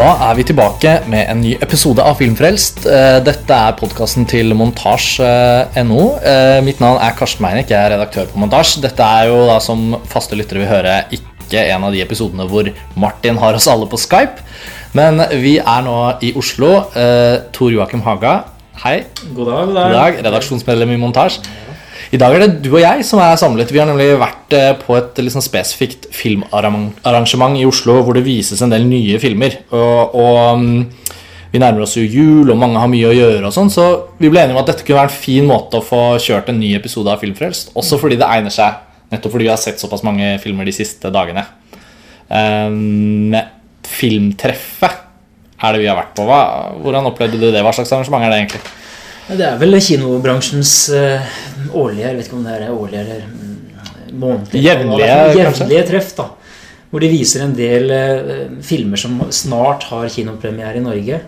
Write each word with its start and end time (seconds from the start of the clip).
Da 0.00 0.14
er 0.30 0.36
vi 0.38 0.44
tilbake 0.48 0.92
med 1.12 1.28
en 1.28 1.42
ny 1.44 1.50
episode 1.60 2.00
av 2.00 2.14
Filmfrelst. 2.16 2.86
Eh, 2.88 3.18
Dette 3.20 3.52
er 3.52 3.74
podkasten 3.76 4.24
til 4.24 4.54
montasj.no. 4.56 6.04
Eh, 6.24 6.60
Mitt 6.64 6.80
navn 6.80 7.02
er 7.04 7.12
Karsten 7.18 7.44
Meinick, 7.44 7.68
jeg 7.68 7.76
er 7.76 7.92
redaktør 7.98 8.30
på 8.30 8.40
Montasj. 8.40 8.78
Dette 8.80 9.04
er 9.04 9.28
jo 9.28 9.42
da, 9.50 9.58
som 9.60 9.98
faste 10.08 10.38
lyttere 10.40 10.62
vil 10.62 10.70
høre, 10.70 10.94
ikke 11.12 11.66
en 11.74 11.84
av 11.84 11.92
de 11.92 12.00
episodene 12.00 12.48
hvor 12.48 12.70
Martin 12.96 13.36
har 13.42 13.58
oss 13.58 13.68
alle 13.68 13.90
på 13.92 14.00
Skype. 14.00 14.40
Men 14.96 15.20
vi 15.44 15.58
er 15.60 15.84
nå 15.84 15.98
i 16.24 16.32
Oslo. 16.40 16.78
Eh, 16.96 17.36
Tor 17.52 17.68
Joakim 17.76 18.00
Haga, 18.08 18.38
hei. 18.86 19.02
God 19.36 19.52
dag, 19.52 19.66
god 19.68 19.74
God 19.82 19.98
dag, 19.98 20.22
redaksjonsmedlem 20.30 20.96
i 20.96 21.02
Montasj. 21.04 21.42
I 22.10 22.18
dag 22.18 22.34
er 22.34 22.42
det 22.42 22.64
du 22.64 22.72
og 22.72 22.80
jeg 22.82 23.04
som 23.06 23.20
er 23.22 23.36
samlet. 23.38 23.70
Vi 23.70 23.78
har 23.78 23.86
nemlig 23.86 24.16
vært 24.18 24.54
eh, 24.56 24.72
på 24.80 24.96
et 24.98 25.18
sånn 25.30 25.44
spesifikt 25.46 26.08
filmarrangement 26.14 27.54
i 27.54 27.66
Oslo 27.68 28.00
hvor 28.02 28.18
det 28.18 28.24
vises 28.26 28.62
en 28.64 28.72
del 28.72 28.88
nye 28.88 29.20
filmer. 29.22 29.60
Og, 29.70 30.16
og 30.18 30.40
mm, 30.58 30.80
vi 31.52 31.60
nærmer 31.62 31.84
oss 31.84 31.94
jo 31.94 32.02
jul, 32.02 32.50
og 32.50 32.58
mange 32.58 32.82
har 32.82 32.90
mye 32.90 33.08
å 33.10 33.14
gjøre, 33.14 33.44
og 33.46 33.54
sånn, 33.54 33.70
så 33.70 33.86
vi 34.18 34.30
ble 34.30 34.42
enige 34.42 34.54
om 34.54 34.60
at 34.62 34.72
dette 34.72 34.84
kunne 34.86 35.00
være 35.00 35.10
en 35.10 35.22
fin 35.22 35.46
måte 35.46 35.78
å 35.78 35.86
få 35.86 36.02
kjørt 36.22 36.50
en 36.50 36.60
ny 36.62 36.72
episode 36.78 37.10
av 37.10 37.22
Filmfrelst. 37.22 37.72
Også 37.78 37.98
fordi 38.02 38.18
det 38.18 38.26
egner 38.26 38.54
seg, 38.54 38.82
nettopp 39.10 39.34
fordi 39.34 39.46
vi 39.48 39.54
har 39.54 39.62
sett 39.62 39.82
såpass 39.82 40.04
mange 40.06 40.36
filmer 40.42 40.66
de 40.66 40.74
siste 40.74 41.10
dagene. 41.14 41.46
Um, 42.30 43.34
filmtreffet 43.86 45.00
er 45.60 45.74
det 45.74 45.82
vi 45.82 45.90
har 45.90 45.98
vært 45.98 46.14
på. 46.18 46.26
Hva, 46.26 46.42
hvordan 46.82 47.10
opplevde 47.10 47.38
du 47.38 47.48
det? 47.50 47.62
Hva 47.66 47.74
slags 47.74 47.90
arrangement 47.94 48.26
er 48.26 48.34
det 48.34 48.44
egentlig? 48.44 48.62
Det 49.30 49.46
er 49.46 49.58
vel 49.60 49.78
kinobransjens 49.78 50.74
eh, 50.96 51.34
årlige 51.76 52.06
Jeg 52.06 52.18
vet 52.18 52.28
ikke 52.28 52.38
om 52.38 52.46
det 52.46 52.54
er 52.56 52.72
årlige 52.74 53.02
eller 53.04 53.26
mm, 53.30 53.56
månedlige 54.18 54.64
Jevnlige, 54.64 55.08
kanskje? 55.08 55.42
jevnlige 55.44 55.84
treff. 55.90 56.12
da 56.18 56.26
Hvor 56.90 57.04
de 57.04 57.10
viser 57.12 57.44
en 57.44 57.54
del 57.54 57.94
eh, 57.94 58.48
filmer 58.66 58.98
som 59.00 59.20
snart 59.30 59.86
har 59.92 60.10
kinopremiere 60.10 60.80
i 60.80 60.84
Norge. 60.84 61.20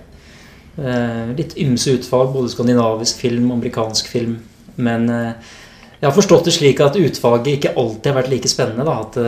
Eh, 0.82 1.32
litt 1.38 1.54
ymse 1.62 1.94
utvalg, 1.94 2.32
både 2.34 2.50
skandinavisk 2.50 3.22
film, 3.22 3.50
amerikansk 3.54 4.10
film. 4.10 4.40
Men 4.82 5.06
jeg 5.06 6.06
har 6.06 6.14
forstått 6.16 6.46
det 6.48 6.54
slik 6.56 6.80
at 6.80 6.96
utvalget 6.96 7.58
ikke 7.58 7.74
alltid 7.76 8.08
har 8.08 8.16
vært 8.22 8.30
like 8.32 8.50
spennende. 8.50 8.86
da 8.88 8.94
At 9.04 9.18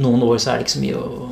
noen 0.00 0.24
år 0.24 0.40
så 0.40 0.54
er 0.54 0.58
det 0.58 0.66
ikke 0.66 0.74
så 0.78 0.82
mye 0.82 1.02
å 1.02 1.28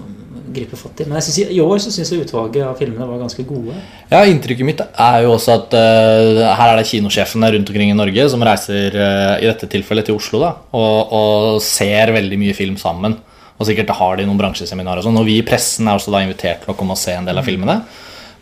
gripe 0.55 0.78
fatt 0.78 1.02
i. 1.02 1.06
Men 1.10 1.22
synes, 1.24 1.50
i 1.52 1.60
år 1.62 1.83
så 1.83 1.92
syns 1.92 2.12
jeg 2.12 2.24
utvalget 2.24 2.64
av 2.66 2.78
filmene 2.78 3.08
var 3.08 3.20
ganske 3.22 3.44
gode. 3.48 3.77
Ja, 4.10 4.22
Inntrykket 4.30 4.69
mitt 4.69 4.83
er 4.83 5.19
jo 5.24 5.34
også 5.34 5.58
at 5.58 5.77
uh, 5.77 6.41
her 6.58 6.72
er 6.72 6.80
det 6.80 6.88
kinosjefene 6.88 7.52
rundt 7.56 7.72
omkring 7.72 7.92
i 7.92 7.98
Norge 7.98 8.28
som 8.33 8.44
reiser 8.47 8.97
uh, 8.97 9.36
i 9.41 9.48
dette 9.48 9.69
tilfellet 9.70 10.08
til 10.08 10.19
Oslo 10.19 10.42
da, 10.42 10.55
og, 10.77 11.14
og 11.19 11.62
ser 11.64 12.14
veldig 12.16 12.41
mye 12.41 12.56
film 12.56 12.78
sammen. 12.80 13.19
Og 13.55 13.69
sikkert 13.69 13.92
har 13.94 14.19
de 14.19 14.27
noen 14.27 14.41
bransjeseminarer 14.41 15.02
og 15.02 15.08
sånn. 15.08 15.20
Og 15.20 15.28
vi 15.28 15.38
i 15.38 15.47
pressen 15.47 15.86
er 15.86 15.98
også 15.98 16.14
da 16.14 16.25
invitert 16.25 16.64
til 16.64 16.75
å 16.75 16.78
komme 16.78 16.97
og 16.97 17.00
se 17.00 17.14
en 17.14 17.28
del 17.28 17.38
av 17.38 17.47
filmene. 17.47 17.78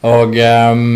Og 0.09 0.39
um, 0.41 0.87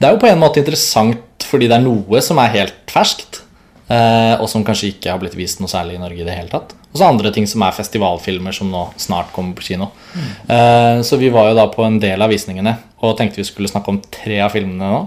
det 0.00 0.08
er 0.08 0.14
jo 0.14 0.22
på 0.22 0.30
en 0.30 0.40
måte 0.40 0.62
interessant 0.62 1.46
fordi 1.50 1.66
det 1.68 1.80
er 1.80 1.84
noe 1.84 2.20
som 2.24 2.38
er 2.40 2.52
helt 2.54 2.92
ferskt. 2.92 3.42
Eh, 3.90 4.34
og 4.38 4.46
som 4.50 4.64
kanskje 4.66 4.94
ikke 4.94 5.12
har 5.12 5.20
blitt 5.22 5.36
vist 5.38 5.60
noe 5.62 5.70
særlig 5.70 5.98
i 5.98 6.02
Norge 6.02 6.22
i 6.22 6.26
det 6.26 6.36
hele 6.36 6.52
tatt. 6.52 6.74
Og 6.90 6.98
så 6.98 7.06
andre 7.06 7.32
ting 7.34 7.46
som 7.50 7.62
er 7.66 7.76
festivalfilmer 7.76 8.54
som 8.56 8.70
nå 8.72 8.86
snart 9.00 9.30
kommer 9.34 9.58
på 9.58 9.66
kino. 9.68 9.90
Mm. 10.10 11.04
så 11.06 11.14
vi 11.20 11.28
var 11.30 11.50
jo 11.50 11.54
da 11.54 11.68
på 11.70 11.84
en 11.86 12.00
del 12.02 12.18
av 12.18 12.32
visningene 12.32 12.72
og 12.98 13.12
tenkte 13.18 13.38
vi 13.38 13.46
skulle 13.46 13.70
snakke 13.70 13.92
om 13.92 14.00
tre 14.10 14.40
av 14.42 14.50
filmene 14.50 14.88
nå. 14.90 15.04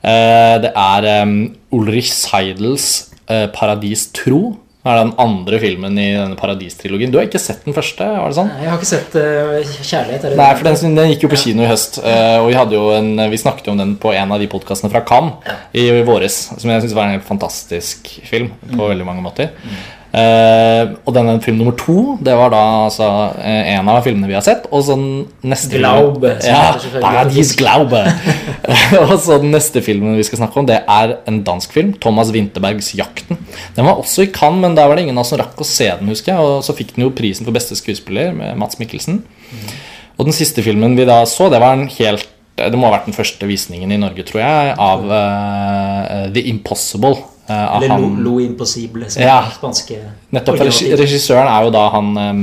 Eh, 0.00 0.56
det 0.64 0.70
er 0.72 1.08
um, 1.22 1.34
Ulrich 1.76 2.08
Seidels 2.14 3.10
'Paradis 3.28 4.08
tro'. 4.16 4.56
Er 4.80 4.96
den 4.96 5.10
andre 5.20 5.58
filmen 5.60 5.98
i 6.00 6.06
denne 6.14 6.36
Paradis-trilogien. 6.40 7.10
Du 7.12 7.18
har 7.18 7.26
ikke 7.26 7.40
sett 7.42 7.66
den 7.66 7.76
første? 7.76 8.06
var 8.16 8.30
det 8.32 8.38
sånn? 8.38 8.48
Jeg 8.62 8.70
har 8.70 8.78
ikke 8.78 8.88
sett 8.88 9.16
uh, 9.20 9.58
'Kjærlighet'. 9.60 10.36
Nei, 10.40 10.48
for 10.56 10.68
den, 10.70 10.96
den 10.96 11.10
gikk 11.12 11.26
jo 11.26 11.32
på 11.34 11.40
kino 11.42 11.66
i 11.66 11.68
høst. 11.68 11.98
Uh, 12.00 12.40
og 12.40 12.48
vi, 12.48 12.80
en, 12.96 13.10
vi 13.28 13.40
snakket 13.42 13.68
jo 13.68 13.74
om 13.74 13.82
den 13.82 13.92
på 14.00 14.14
en 14.16 14.32
av 14.32 14.40
de 14.40 14.48
podkastene 14.48 14.88
fra 14.92 15.04
Cannes 15.04 15.52
i 15.76 15.84
våres. 16.08 16.38
Som 16.56 16.72
jeg 16.72 16.86
syns 16.86 16.96
var 16.96 17.10
en 17.10 17.18
helt 17.18 17.28
fantastisk 17.28 18.08
film 18.24 18.54
på 18.70 18.88
veldig 18.88 19.08
mange 19.08 19.26
måter. 19.26 19.52
Eh, 20.10 20.90
og 21.06 21.14
denne 21.14 21.36
film 21.42 21.60
nummer 21.60 21.74
to, 21.78 22.16
det 22.18 22.32
var 22.34 22.50
da 22.50 22.62
altså 22.88 23.06
eh, 23.38 23.76
en 23.76 23.90
av 23.92 24.00
filmene 24.02 24.26
vi 24.26 24.34
har 24.34 24.42
sett. 24.44 24.66
Og 24.74 24.82
så 24.88 24.96
neste 24.98 25.78
Glaube, 25.78 26.32
Ja, 26.42 26.74
Paradis. 26.96 27.52
Glaube. 27.58 28.02
og 29.04 29.14
så 29.22 29.38
den 29.42 29.54
neste 29.54 29.82
filmen 29.86 30.18
vi 30.18 30.26
skal 30.26 30.42
snakke 30.42 30.58
om, 30.60 30.66
det 30.68 30.80
er 30.82 31.14
en 31.30 31.42
dansk 31.46 31.76
film. 31.76 31.94
Thomas 32.02 32.32
Winterbergs 32.34 32.92
'Jakten'. 32.98 33.38
Den 33.76 33.86
var 33.86 34.02
også 34.02 34.26
i 34.26 34.32
Cannes, 34.34 34.64
men 34.64 34.76
der 34.78 34.90
var 34.90 34.98
det 34.98 35.06
ingen 35.06 35.18
av 35.18 35.24
oss 35.24 35.32
som 35.34 35.40
rakk 35.42 35.62
å 35.62 35.68
se 35.68 35.86
den, 35.86 36.10
husker 36.10 36.34
jeg. 36.34 36.42
Og 36.42 36.66
så 36.66 36.74
fikk 36.76 36.96
den 36.96 37.06
jo 37.06 37.14
prisen 37.14 37.46
for 37.46 37.54
beste 37.54 37.78
skuespiller 37.78 38.34
med 38.34 38.58
Mats 38.58 38.82
Mikkelsen. 38.82 39.22
Og 40.18 40.26
den 40.28 40.36
siste 40.36 40.64
filmen 40.66 40.98
vi 40.98 41.06
da 41.08 41.22
så, 41.28 41.48
det 41.52 41.62
var 41.62 41.78
en 41.78 41.88
helt 41.88 42.28
Det 42.60 42.76
må 42.76 42.90
ha 42.90 42.98
vært 42.98 43.06
den 43.08 43.16
første 43.16 43.46
visningen 43.48 43.88
i 43.94 43.96
Norge, 43.96 44.20
tror 44.28 44.42
jeg, 44.42 44.72
av 44.76 45.04
uh, 45.08 46.26
The 46.34 46.42
Impossible. 46.50 47.14
Eh, 47.50 47.76
Eller 47.76 47.88
han- 47.94 48.06
Lo, 48.22 48.30
Lo 48.30 48.38
Impossible, 48.40 49.10
som 49.10 49.22
Ja. 49.22 49.38
er 49.42 49.50
spanske 49.58 49.98
Nettopp. 50.32 50.56
for 50.58 50.64
Regissøren 51.02 51.48
er 51.50 51.64
jo 51.66 51.70
da 51.74 51.88
han 51.90 52.16
um, 52.18 52.42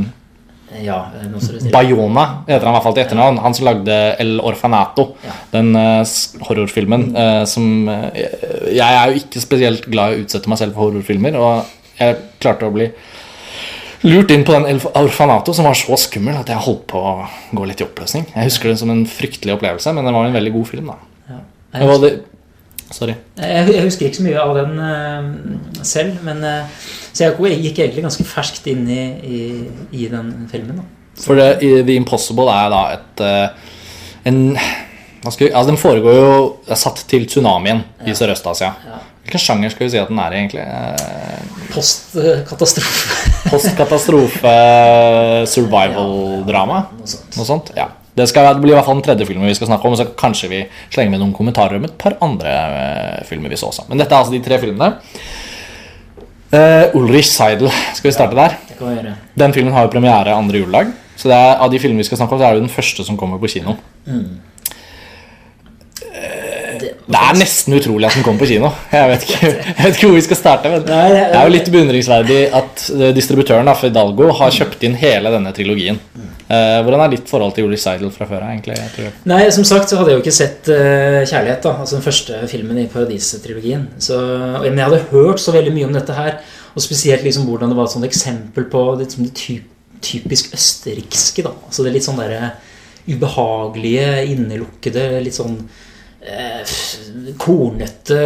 Ja, 0.83 0.97
det 1.15 1.41
sier. 1.41 1.71
Bayona 1.71 2.23
heter 2.45 2.65
han 2.67 2.73
i 2.73 2.75
hvert 2.75 2.83
fall 2.83 2.93
til 2.97 3.03
etternavn. 3.05 3.37
Han 3.39 3.53
som 3.55 3.65
lagde 3.65 4.15
El 4.19 4.39
Orfanato, 4.43 5.15
Ja. 5.23 5.31
den 5.53 5.73
uh, 5.75 6.03
horrorfilmen 6.49 7.15
uh, 7.15 7.45
som 7.45 7.87
uh, 7.87 8.09
Jeg 8.67 8.79
er 8.83 9.07
jo 9.07 9.21
ikke 9.21 9.41
spesielt 9.41 9.85
glad 9.89 10.11
i 10.11 10.17
å 10.19 10.25
utsette 10.25 10.47
meg 10.51 10.57
selv 10.59 10.73
for 10.75 10.91
horrorfilmer, 10.91 11.35
og 11.39 11.65
jeg 11.99 12.17
klarte 12.43 12.67
å 12.67 12.73
bli 12.73 12.89
lurt 14.03 14.29
inn 14.31 14.43
på 14.45 14.53
den 14.53 14.65
El 14.69 14.79
Orfanato 14.95 15.53
som 15.55 15.65
var 15.65 15.73
så 15.79 15.97
skummel 15.97 16.37
at 16.37 16.51
jeg 16.51 16.57
holdt 16.67 16.85
på 16.91 16.99
å 17.01 17.27
gå 17.55 17.65
litt 17.67 17.81
i 17.81 17.85
oppløsning. 17.87 18.27
Jeg 18.35 18.43
husker 18.51 18.69
det 18.69 18.79
som 18.79 18.91
en 18.93 19.05
fryktelig 19.09 19.55
opplevelse, 19.57 19.93
men 19.95 20.05
det 20.05 20.13
var 20.13 20.27
en 20.27 20.35
veldig 20.37 20.53
god 20.53 20.67
film, 20.67 20.91
da. 20.91 20.97
Ja. 21.31 21.39
Og 21.81 21.89
Jeg, 21.89 22.01
det, 22.01 22.11
sorry. 22.91 23.15
jeg, 23.39 23.69
jeg 23.73 23.85
husker 23.85 24.07
ikke 24.07 24.19
så 24.19 24.25
mye 24.27 24.43
av 24.43 24.53
den 24.57 24.79
uh, 24.81 25.83
selv, 25.85 26.19
men 26.25 26.43
uh, 26.45 26.83
Så 27.11 27.27
jeg 27.27 27.61
gikk 27.63 27.79
egentlig 27.81 28.05
ganske 28.05 28.25
ferskt 28.27 28.67
inn 28.69 28.85
i, 28.89 29.03
i, 29.23 29.41
i 30.03 30.09
den 30.11 30.33
filmen. 30.51 30.83
For 31.17 31.39
det, 31.39 31.57
The 31.61 31.95
Impossible 31.97 32.51
er 32.53 32.69
da 32.69 32.83
et 32.93 33.23
uh, 33.25 33.71
En 34.29 34.57
skal 35.31 35.49
altså 35.51 35.71
Den 35.71 35.79
foregår 35.81 36.13
jo 36.15 36.33
er 36.69 36.79
satt 36.79 37.01
til 37.09 37.25
tsunamien 37.27 37.81
i 38.07 38.13
Sørøst-Asia. 38.15 38.69
Ja. 38.87 38.99
Hvilken 39.27 39.43
sjanger 39.43 39.73
skal 39.73 39.83
vi 39.83 39.91
si 39.91 39.99
at 39.99 40.07
den 40.07 40.19
er 40.23 40.31
i, 40.31 40.37
egentlig? 40.39 40.61
Eh, 40.63 41.63
Postkatastrofe. 41.73 43.17
Postkatastrofe, 43.49 44.53
survival-drama? 45.53 46.77
Noe 46.95 47.11
sånt. 47.11 47.35
Noe 47.35 47.47
sånt? 47.49 47.73
Ja. 47.75 47.89
Det, 48.17 48.25
skal, 48.31 48.47
det 48.55 48.63
blir 48.63 48.73
i 48.73 48.77
hvert 48.77 48.87
fall 48.87 48.97
den 48.97 49.05
tredje 49.05 49.27
filmen 49.29 49.49
vi 49.49 49.55
skal 49.57 49.69
snakke 49.69 49.89
om, 49.89 49.97
så 49.99 50.07
kanskje 50.17 50.49
vi 50.51 50.61
slenger 50.89 51.13
med 51.13 51.21
noen 51.21 51.35
kommentarer 51.37 51.77
om 51.77 51.85
et 51.85 51.97
par 52.01 52.17
andre 52.25 52.53
uh, 52.73 53.19
filmer 53.29 53.53
vi 53.53 53.59
så 53.59 53.69
også. 53.69 53.85
Men 53.91 54.01
dette 54.01 54.15
er 54.15 54.23
altså 54.23 54.33
de 54.33 54.41
tre 54.45 54.57
filmene. 54.61 54.89
Uh, 56.47 56.95
Ulrich 56.97 57.29
Seidel, 57.29 57.69
skal 57.93 58.09
vi 58.09 58.15
starte 58.15 58.39
der? 58.39 58.57
Gjøre. 58.79 59.13
Den 59.37 59.53
filmen 59.53 59.75
har 59.75 59.85
jo 59.85 59.93
premiere 59.93 60.33
andre 60.33 60.63
juledag. 60.63 60.93
Så 61.17 61.29
det 61.29 61.37
er, 61.37 61.55
av 61.61 61.71
de 61.73 61.79
filmene 61.81 62.03
vi 62.03 62.07
skal 62.09 62.19
snakke 62.19 62.35
om, 62.35 62.41
så 62.41 62.47
er 62.47 62.57
det 62.57 62.65
den 62.65 62.73
første 62.73 63.05
som 63.05 63.17
kommer 63.19 63.41
på 63.41 63.49
kino. 63.51 63.77
Det, 64.05 64.19
Det 67.07 67.19
er 67.23 67.37
nesten 67.39 67.75
utrolig 67.77 68.09
at 68.09 68.17
den 68.17 68.23
kommer 68.25 68.41
på 68.43 68.49
kino. 68.49 68.69
Jeg 68.91 69.07
vet 69.13 69.21
ikke, 69.23 69.37
jeg 69.47 69.75
vet 69.79 69.93
ikke 69.93 70.09
hvor 70.09 70.17
vi 70.17 70.23
skal 70.25 70.39
starte. 70.39 70.71
Men 70.73 70.81
det- 70.83 70.95
er 71.39 71.45
jo 71.47 71.53
litt 71.53 71.69
beundringsverdig 71.71 72.39
at 72.59 72.83
eh, 72.91 73.13
distributøren 73.15 73.69
for 73.71 73.79
Fidalgo 73.85 74.27
har 74.41 74.51
kjøpt 74.51 74.83
inn 74.83 74.97
hele 74.99 75.31
denne 75.31 75.53
trilogien. 75.55 76.01
Eh, 76.47 76.81
hvordan 76.83 77.05
er 77.05 77.15
ditt 77.15 77.31
forhold 77.31 77.55
til 77.55 77.67
Ulrich 77.67 77.83
Seidel 77.85 78.11
fra 78.11 78.27
før? 78.27 78.43
tror. 78.97 79.15
Nei, 79.31 79.39
som 79.55 79.63
sagt 79.67 79.89
så 79.89 79.99
hadde 79.99 80.11
jeg 80.11 80.19
jo 80.19 80.25
ikke 80.25 80.35
sett 80.35 80.69
uh, 80.71 81.23
Kjærlighet, 81.27 81.63
da 81.63 81.73
Altså 81.79 81.95
den 81.97 82.05
første 82.05 82.43
filmen 82.51 82.83
i 82.83 82.87
Paradis-trilogien. 82.91 83.87
Men 83.97 84.77
jeg 84.77 84.87
hadde 84.89 85.03
hørt 85.11 85.43
så 85.43 85.55
veldig 85.55 85.73
mye 85.75 85.87
om 85.87 85.95
dette 85.95 86.15
her. 86.15 86.39
Og 86.75 86.83
spesielt 86.83 87.23
liksom 87.23 87.47
hvordan 87.47 87.71
det 87.71 87.79
var 87.79 87.87
et 87.87 87.95
sånt 87.95 88.05
eksempel 88.05 88.67
på 88.69 88.83
det, 88.99 89.09
det 89.15 89.33
typ, 89.33 89.63
typisk 90.03 90.53
østerrikske. 90.53 91.43
da 91.47 91.55
Altså 91.65 91.87
det 91.87 91.95
litt 91.95 92.05
sånn 92.05 92.19
derre 92.19 92.51
ubehagelige, 93.07 94.07
innelukkede, 94.35 95.09
litt 95.23 95.35
sånn 95.39 95.61
kornete, 97.39 98.19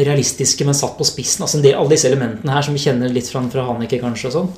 realistiske, 0.00 0.64
men 0.66 0.76
satt 0.76 0.96
på 0.98 1.06
spissen. 1.08 1.44
Altså 1.44 1.58
en 1.58 1.64
del, 1.64 1.76
alle 1.78 1.94
disse 1.94 2.08
elementene 2.10 2.54
her 2.54 2.66
som 2.66 2.76
vi 2.76 2.82
kjenner 2.82 3.12
litt 3.12 3.28
fra, 3.30 3.42
fra 3.52 3.66
Haneke, 3.68 4.00
kanskje. 4.02 4.30
og 4.30 4.36
sånn 4.36 4.50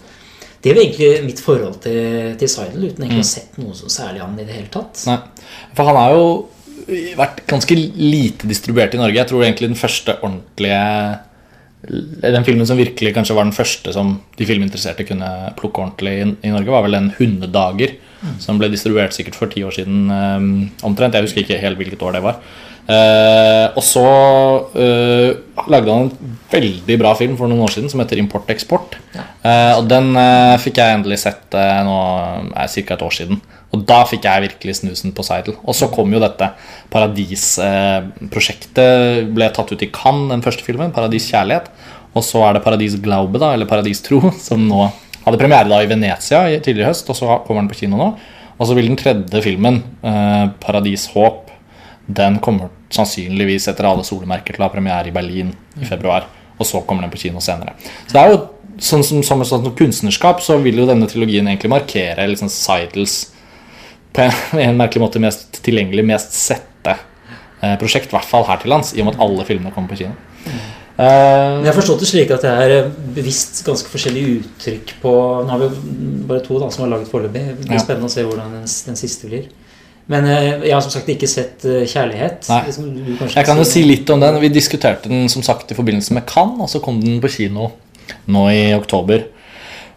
Det 0.63 0.71
er 0.71 0.79
jo 0.79 0.85
egentlig 0.85 1.11
mitt 1.27 1.43
forhold 1.43 1.81
til, 1.85 2.33
til 2.39 2.51
Seidel, 2.51 2.89
uten 2.89 3.05
egentlig 3.05 3.23
å 3.23 3.27
ha 3.27 3.33
sett 3.33 3.61
noe 3.63 3.77
så 3.77 3.91
særlig 3.93 4.23
han 4.25 4.39
i 4.39 4.47
det 4.47 4.57
hele 4.57 4.73
tatt. 4.73 5.05
Nei. 5.11 5.19
For 5.77 5.91
han 5.91 6.01
har 6.01 6.17
jo 6.17 6.27
vært 7.19 7.45
ganske 7.51 7.77
lite 7.77 8.49
distribuert 8.51 8.95
i 8.95 9.01
Norge. 9.01 9.19
Jeg 9.19 9.31
tror 9.31 9.45
egentlig 9.45 9.73
den 9.73 9.79
første 9.79 10.17
ordentlige 10.21 10.81
Den 11.83 12.45
filmen 12.47 12.67
som 12.69 12.79
virkelig 12.79 13.15
kanskje 13.17 13.35
var 13.35 13.49
den 13.49 13.57
første 13.57 13.93
som 13.95 14.15
de 14.39 14.47
filminteresserte 14.47 15.07
kunne 15.09 15.29
plukke 15.59 15.83
ordentlig 15.83 16.13
i, 16.21 16.27
i 16.47 16.53
Norge, 16.55 16.71
var 16.71 16.85
vel 16.87 16.95
den 16.99 17.13
'Hundedager', 17.17 17.97
som 18.39 18.59
ble 18.59 18.69
distribuert 18.71 19.15
sikkert 19.17 19.35
for 19.35 19.51
ti 19.51 19.65
år 19.67 19.75
siden 19.75 20.05
um, 20.11 20.71
omtrent. 20.87 21.15
Jeg 21.15 21.27
husker 21.27 21.43
ikke 21.43 21.59
helt 21.59 21.81
hvilket 21.81 22.05
år 22.07 22.15
det 22.15 22.23
var. 22.23 22.39
Eh, 22.83 23.67
og 23.79 23.83
så 23.87 24.03
eh, 24.75 25.31
lagde 25.71 25.93
han 25.95 26.09
en 26.09 26.37
veldig 26.51 26.97
bra 26.99 27.13
film 27.15 27.37
for 27.39 27.51
noen 27.51 27.63
år 27.63 27.75
siden 27.77 27.93
som 27.93 28.03
heter 28.03 28.19
'Import-eksport'. 28.19 28.99
Eh, 29.15 29.73
og 29.79 29.87
den 29.91 30.13
fikk 30.63 30.83
jeg 30.83 30.99
endelig 30.99 31.23
sett 31.23 31.55
nå 31.87 31.99
ca. 32.53 32.95
et 32.95 33.07
år 33.07 33.15
siden. 33.15 33.41
Og 33.73 33.81
da 33.89 34.03
fikk 34.05 34.27
jeg 34.29 34.45
virkelig 34.45 34.75
snusen 34.83 35.15
på 35.17 35.25
Seidel. 35.25 35.57
Og 35.65 35.73
så 35.77 35.89
kom 35.93 36.13
jo 36.13 36.21
dette 36.21 36.51
Paradis-prosjektet. 36.93 39.29
ble 39.33 39.49
tatt 39.49 39.73
ut 39.73 39.83
i 39.83 39.93
Cannes, 39.93 40.31
den 40.35 40.43
første 40.45 40.65
filmen. 40.67 40.93
'Paradis 40.93 41.31
kjærlighet'. 41.33 41.69
Og 42.15 42.23
så 42.23 42.43
er 42.45 42.53
det 42.53 42.65
'Paradis 42.65 42.97
Glaube', 42.97 43.39
da, 43.39 43.53
eller 43.55 43.67
'Paradis 43.67 44.03
tro', 44.03 44.33
som 44.49 44.69
nå 44.69 44.93
hadde 45.25 45.39
premiere 45.39 45.69
da 45.69 45.83
i 45.83 45.87
Venezia 45.87 46.61
tidligere 46.61 46.85
i 46.85 46.89
høst, 46.91 47.09
og 47.09 47.17
så 47.17 47.39
kommer 47.47 47.63
den 47.63 47.69
på 47.69 47.81
kino 47.81 47.97
nå. 47.97 48.17
Og 48.59 48.67
så 48.67 48.75
vil 48.75 48.87
den 48.87 48.97
tredje 48.97 49.43
filmen, 49.43 49.83
eh, 50.03 50.49
'Paradis 50.61 51.09
håp', 51.15 51.51
den 52.07 52.39
kommer 52.39 52.69
sannsynligvis 52.91 53.69
etter 53.69 53.89
alle 53.89 54.05
solemerker 54.05 54.53
til 54.53 54.63
å 54.63 54.69
ha 54.69 54.75
premiere 54.75 55.09
i 55.09 55.15
Berlin 55.15 55.55
i 55.81 55.85
februar. 55.85 56.25
Og 56.59 56.67
så 56.67 56.87
kommer 56.87 57.03
den 57.03 57.11
på 57.11 57.19
kino 57.19 57.41
senere. 57.41 57.73
Så 58.07 58.13
det 58.13 58.21
er 58.21 58.33
jo 58.33 58.49
sånn 58.79 59.05
som, 59.05 59.23
som, 59.23 59.45
som 59.45 59.77
kunstnerskap 59.77 60.43
så 60.43 60.59
vil 60.63 60.83
jo 60.83 60.87
denne 60.87 61.09
trilogien 61.09 61.49
egentlig 61.49 61.71
markere 61.71 62.27
liksom 62.29 62.51
Seidels 62.53 63.33
på 64.13 64.29
en 64.67 64.77
merkelig 64.81 65.03
måte 65.05 65.23
mest 65.23 65.63
tilgjengelig, 65.65 66.05
mest 66.09 66.37
sette 66.37 66.97
eh, 67.63 67.75
prosjekt, 67.81 68.11
i 68.13 68.17
hvert 68.17 68.29
fall 68.29 68.47
her 68.49 68.61
til 68.63 68.73
lands, 68.75 68.93
i 68.95 69.01
og 69.03 69.09
med 69.09 69.17
at 69.17 69.25
alle 69.25 69.47
filmene 69.49 69.73
kommer 69.75 69.93
på 69.95 70.03
kino. 70.05 70.15
Jeg 71.03 71.65
har 71.65 71.75
forstått 71.75 72.03
det 72.05 72.07
slik 72.11 72.31
at 72.35 72.43
det 72.45 72.51
er 72.53 72.91
bevisst 73.17 73.63
ganske 73.65 73.89
forskjellige 73.91 74.43
uttrykk 74.43 74.91
på 75.01 75.13
Nå 75.43 75.49
har 75.49 75.63
vi 75.63 75.69
jo 75.71 76.27
bare 76.29 76.43
to 76.45 76.59
da, 76.61 76.69
som 76.71 76.85
har 76.85 76.93
laget 76.93 77.09
foreløpig. 77.11 77.43
Det 77.49 77.65
blir 77.65 77.79
Ja. 77.79 77.83
spennende 77.83 78.11
å 78.11 78.13
se 78.13 78.23
hvordan 78.29 78.53
den, 78.59 78.67
den 78.69 78.99
siste 79.01 79.31
blir. 79.31 79.49
Men 80.13 80.27
eh, 80.29 80.67
jeg 80.67 80.75
har 80.75 80.83
som 80.85 80.93
sagt 80.93 81.09
ikke 81.09 81.29
sett 81.31 81.65
eh, 81.65 81.87
'Kjærlighet'. 81.89 82.47
Jeg 83.35 83.47
kan 83.47 83.57
jo 83.57 83.65
si 83.65 83.83
litt 83.87 84.11
om 84.11 84.21
den. 84.21 84.39
Vi 84.43 84.53
diskuterte 84.53 85.09
den 85.09 85.29
som 85.33 85.43
sagt 85.43 85.73
i 85.73 85.79
forbindelse 85.79 86.13
med 86.13 86.27
Cannes, 86.29 86.61
og 86.61 86.69
så 86.69 86.83
kom 86.85 87.01
den 87.01 87.21
på 87.23 87.31
kino 87.31 87.71
nå 88.29 88.45
i 88.53 88.75
oktober. 88.77 89.25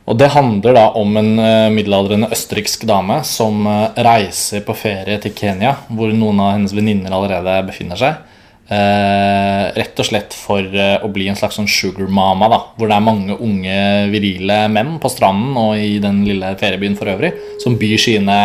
Og 0.06 0.18
det 0.22 0.30
handler 0.36 0.76
da 0.78 0.86
om 1.00 1.18
en 1.18 1.32
eh, 1.42 1.72
middelaldrende 1.74 2.30
østerriksk 2.34 2.86
dame 2.86 3.24
som 3.26 3.66
eh, 3.66 4.04
reiser 4.06 4.62
på 4.66 4.76
ferie 4.78 5.18
til 5.24 5.34
Kenya, 5.34 5.74
hvor 5.90 6.14
noen 6.14 6.42
av 6.44 6.54
hennes 6.54 6.76
venninner 6.78 7.16
allerede 7.16 7.58
befinner 7.66 7.98
seg. 7.98 8.20
Eh, 8.66 9.64
rett 9.78 10.00
og 10.02 10.08
slett 10.08 10.34
for 10.34 10.62
eh, 10.62 10.96
å 11.06 11.10
bli 11.14 11.28
en 11.30 11.38
slags 11.38 11.58
sånn 11.60 11.70
sugar 11.70 12.10
mama, 12.10 12.48
da, 12.50 12.58
hvor 12.78 12.90
det 12.90 12.96
er 12.98 13.04
mange 13.06 13.36
unge, 13.38 13.76
virile 14.14 14.64
menn 14.74 14.96
på 15.02 15.12
stranden 15.14 15.58
og 15.62 15.78
i 15.78 16.00
den 16.02 16.24
lille 16.26 16.54
feriebyen 16.58 16.98
for 16.98 17.10
øvrig, 17.14 17.34
som 17.62 17.78
byr 17.78 18.02
sine 18.02 18.38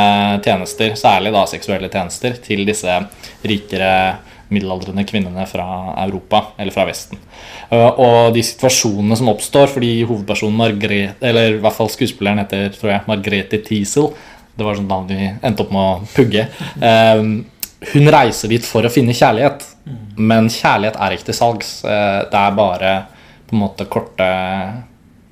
tjenester, 0.45 0.93
særlig 1.01 1.33
da 1.37 1.47
seksuelle 1.49 1.89
tjenester, 1.93 2.37
til 2.45 2.67
disse 2.69 2.99
rikere 3.49 3.95
middelaldrende 4.51 5.05
kvinnene 5.07 5.47
fra 5.49 5.67
Europa, 6.05 6.43
eller 6.59 6.75
fra 6.75 6.85
Vesten. 6.89 7.19
Eh, 7.71 7.87
Og 8.01 8.35
de 8.35 8.43
situasjonene 8.43 9.17
som 9.17 9.31
oppstår 9.33 9.71
fordi 9.73 9.93
hovedpersonen 10.09 10.57
Margrethe, 10.59 11.15
eller 11.23 11.55
i 11.57 11.63
hvert 11.63 11.77
fall 11.77 11.89
skuespilleren 11.93 12.43
heter 12.43 12.69
tror 12.75 12.93
jeg, 12.95 13.07
Margrethe 13.09 13.63
Tiesel, 13.67 14.11
det 14.59 14.67
var 14.67 14.77
sånn 14.77 14.91
navn 14.91 15.07
vi 15.09 15.31
endte 15.47 15.63
opp 15.65 15.71
med 15.73 15.81
å 15.81 16.13
pugge, 16.15 16.49
eh, 16.83 17.23
hun 17.95 18.11
reiser 18.13 18.49
dit 18.53 18.65
for 18.67 18.83
å 18.85 18.91
finne 18.93 19.15
kjærlighet, 19.17 19.65
men 20.19 20.51
kjærlighet 20.53 20.99
er 21.01 21.15
ikke 21.17 21.31
til 21.31 21.39
salgs. 21.39 21.71
Eh, 21.85 22.21
Det 22.31 22.41
er 22.43 22.51
bare 22.59 22.95
på 23.49 23.57
en 23.57 23.63
måte 23.65 23.87
korte 23.89 24.27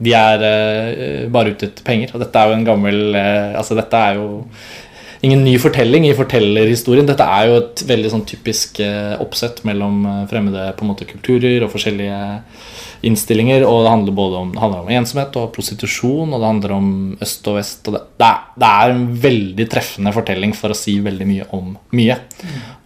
De 0.00 0.12
er 0.14 1.26
bare 1.28 1.50
ute 1.50 1.66
etter 1.66 1.82
penger. 1.82 2.12
Og 2.14 2.20
dette 2.20 2.36
er 2.38 2.46
jo 2.48 2.54
en 2.54 2.64
gammel 2.64 3.16
Altså, 3.56 3.74
dette 3.74 3.92
er 3.98 4.14
jo 4.14 4.44
ingen 5.26 5.44
ny 5.44 5.54
fortelling 5.60 6.06
i 6.08 6.16
fortellerhistorien. 6.16 7.06
Dette 7.08 7.26
er 7.26 7.48
jo 7.48 7.60
et 7.62 7.84
veldig 7.88 8.12
sånn 8.12 8.26
typisk 8.28 8.80
eh, 8.84 9.14
oppsett 9.22 9.64
mellom 9.68 10.04
eh, 10.06 10.26
fremmede 10.30 10.68
på 10.76 10.84
en 10.84 10.92
måte 10.92 11.08
kulturer 11.08 11.64
og 11.64 11.72
forskjellige 11.72 12.18
innstillinger. 13.08 13.64
Og 13.66 13.84
det 13.84 13.92
handler 13.92 14.16
både 14.18 14.42
om, 14.42 14.52
handler 14.58 14.84
om 14.84 14.92
ensomhet 14.94 15.38
og 15.40 15.50
prostitusjon, 15.54 16.32
og 16.32 16.38
det 16.38 16.50
handler 16.50 16.76
om 16.76 16.90
øst 17.24 17.50
og 17.50 17.58
vest. 17.58 17.82
Og 17.86 17.96
det, 17.96 18.04
det, 18.20 18.28
er, 18.30 18.44
det 18.62 18.70
er 18.70 18.94
en 18.94 19.04
veldig 19.26 19.68
treffende 19.74 20.14
fortelling 20.14 20.54
for 20.58 20.74
å 20.74 20.78
si 20.78 20.98
veldig 21.04 21.28
mye 21.28 21.48
om 21.58 21.74
mye. 21.98 22.18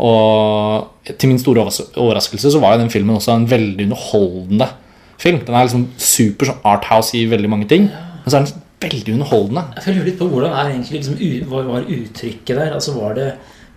Og 0.05 1.13
til 1.13 1.33
min 1.33 1.41
store 1.43 1.67
overraskelse 1.67 2.55
så 2.55 2.63
var 2.63 2.77
jo 2.77 2.85
den 2.85 2.95
filmen 2.95 3.19
også 3.19 3.37
en 3.37 3.49
veldig 3.51 3.91
underholdende 3.91 4.71
film. 5.23 5.43
Den 5.47 5.55
er 5.57 5.69
liksom 5.69 5.89
super 6.01 6.49
sånn 6.49 6.67
arthouse 6.67 7.17
i 7.19 7.27
veldig 7.31 7.51
mange 7.51 7.69
ting, 7.71 7.89
men 7.93 8.29
så 8.29 8.39
er 8.39 8.47
den 8.47 8.62
veldig 8.83 9.17
underholdende. 9.17 9.65
Jeg 9.79 9.97
lurer 9.97 10.11
litt 10.11 10.21
på 10.21 10.29
hvordan 10.31 10.55
er 10.55 10.71
egentlig 10.75 11.01
liksom, 11.01 11.19
hva 11.51 11.65
var 11.67 11.91
uttrykket 11.97 12.55
der? 12.55 12.71
Altså 12.77 12.95
Var 12.97 13.15
det, 13.19 13.27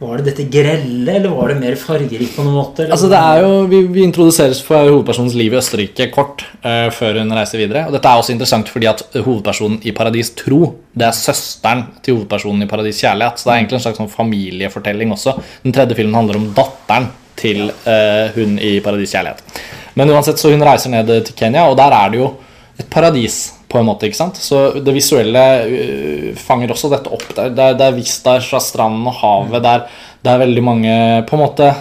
var 0.02 0.20
det 0.20 0.26
dette 0.28 0.46
grelle, 0.52 1.14
eller 1.14 1.32
var 1.32 1.52
det 1.52 1.58
mer 1.62 1.78
fargerikt 1.80 2.36
på 2.36 2.44
noen 2.44 2.58
måte? 2.58 2.84
eller? 2.84 2.96
Altså 2.98 3.10
det 3.12 3.20
er 3.20 3.44
jo, 3.46 3.52
vi, 3.72 3.82
vi 3.96 4.04
introduseres 4.04 4.62
for 4.66 4.90
hovedpersonens 4.90 5.38
liv 5.40 5.56
i 5.56 5.60
Østerrike 5.60 6.10
kort 6.14 6.44
uh, 6.66 6.90
før 6.96 7.22
hun 7.22 7.36
reiser 7.38 7.62
videre. 7.64 7.86
Og 7.88 7.96
dette 7.96 8.12
er 8.12 8.24
også 8.24 8.36
interessant 8.36 8.72
fordi 8.72 8.90
at 8.92 9.06
hovedpersonen 9.16 9.80
i 9.88 9.96
Paradis 9.96 10.34
tro, 10.38 10.62
det 10.96 11.10
er 11.10 11.16
søsteren 11.16 11.86
til 12.06 12.20
hovedpersonen 12.20 12.66
i 12.66 12.70
Paradis 12.72 13.04
kjærlighet. 13.06 13.40
Så 13.40 13.48
det 13.48 13.54
er 13.54 13.62
egentlig 13.62 13.80
en 13.80 13.86
slags 13.88 14.02
sånn 14.04 14.12
familiefortelling 14.12 15.16
også. 15.16 15.38
Den 15.64 15.76
tredje 15.76 15.98
filmen 16.00 16.20
handler 16.20 16.42
om 16.42 16.50
datteren 16.58 17.12
til 17.40 17.70
uh, 17.70 18.32
hun 18.36 18.60
i 18.64 18.78
Paradis 18.84 19.16
kjærlighet. 19.16 19.64
Men 19.96 20.12
uansett, 20.12 20.40
så 20.40 20.52
hun 20.52 20.64
reiser 20.68 20.92
ned 20.92 21.08
til 21.08 21.36
Kenya, 21.40 21.70
og 21.72 21.78
der 21.80 21.94
er 21.96 22.12
det 22.12 22.20
jo 22.20 22.34
et 22.76 22.88
paradis 22.92 23.55
på 23.68 23.80
en 23.80 23.88
måte, 23.88 24.08
ikke 24.08 24.20
sant? 24.20 24.38
Så 24.42 24.80
det 24.84 24.94
visuelle 24.96 25.44
øh, 25.66 26.30
fanger 26.38 26.74
også 26.74 26.92
dette 26.94 27.12
opp. 27.14 27.26
Det 27.36 27.50
er, 27.50 27.76
det 27.78 27.88
er, 27.88 27.98
vist 27.98 28.26
der 28.26 28.44
fra 28.46 28.62
stranden 28.62 29.08
og 29.10 29.18
havet. 29.22 29.62
Det 29.64 29.74
er, 29.74 30.00
det 30.26 30.32
er 30.32 30.42
veldig 30.46 30.64
mange 30.66 30.96
på 31.30 31.38
en 31.38 31.46
måte 31.46 31.74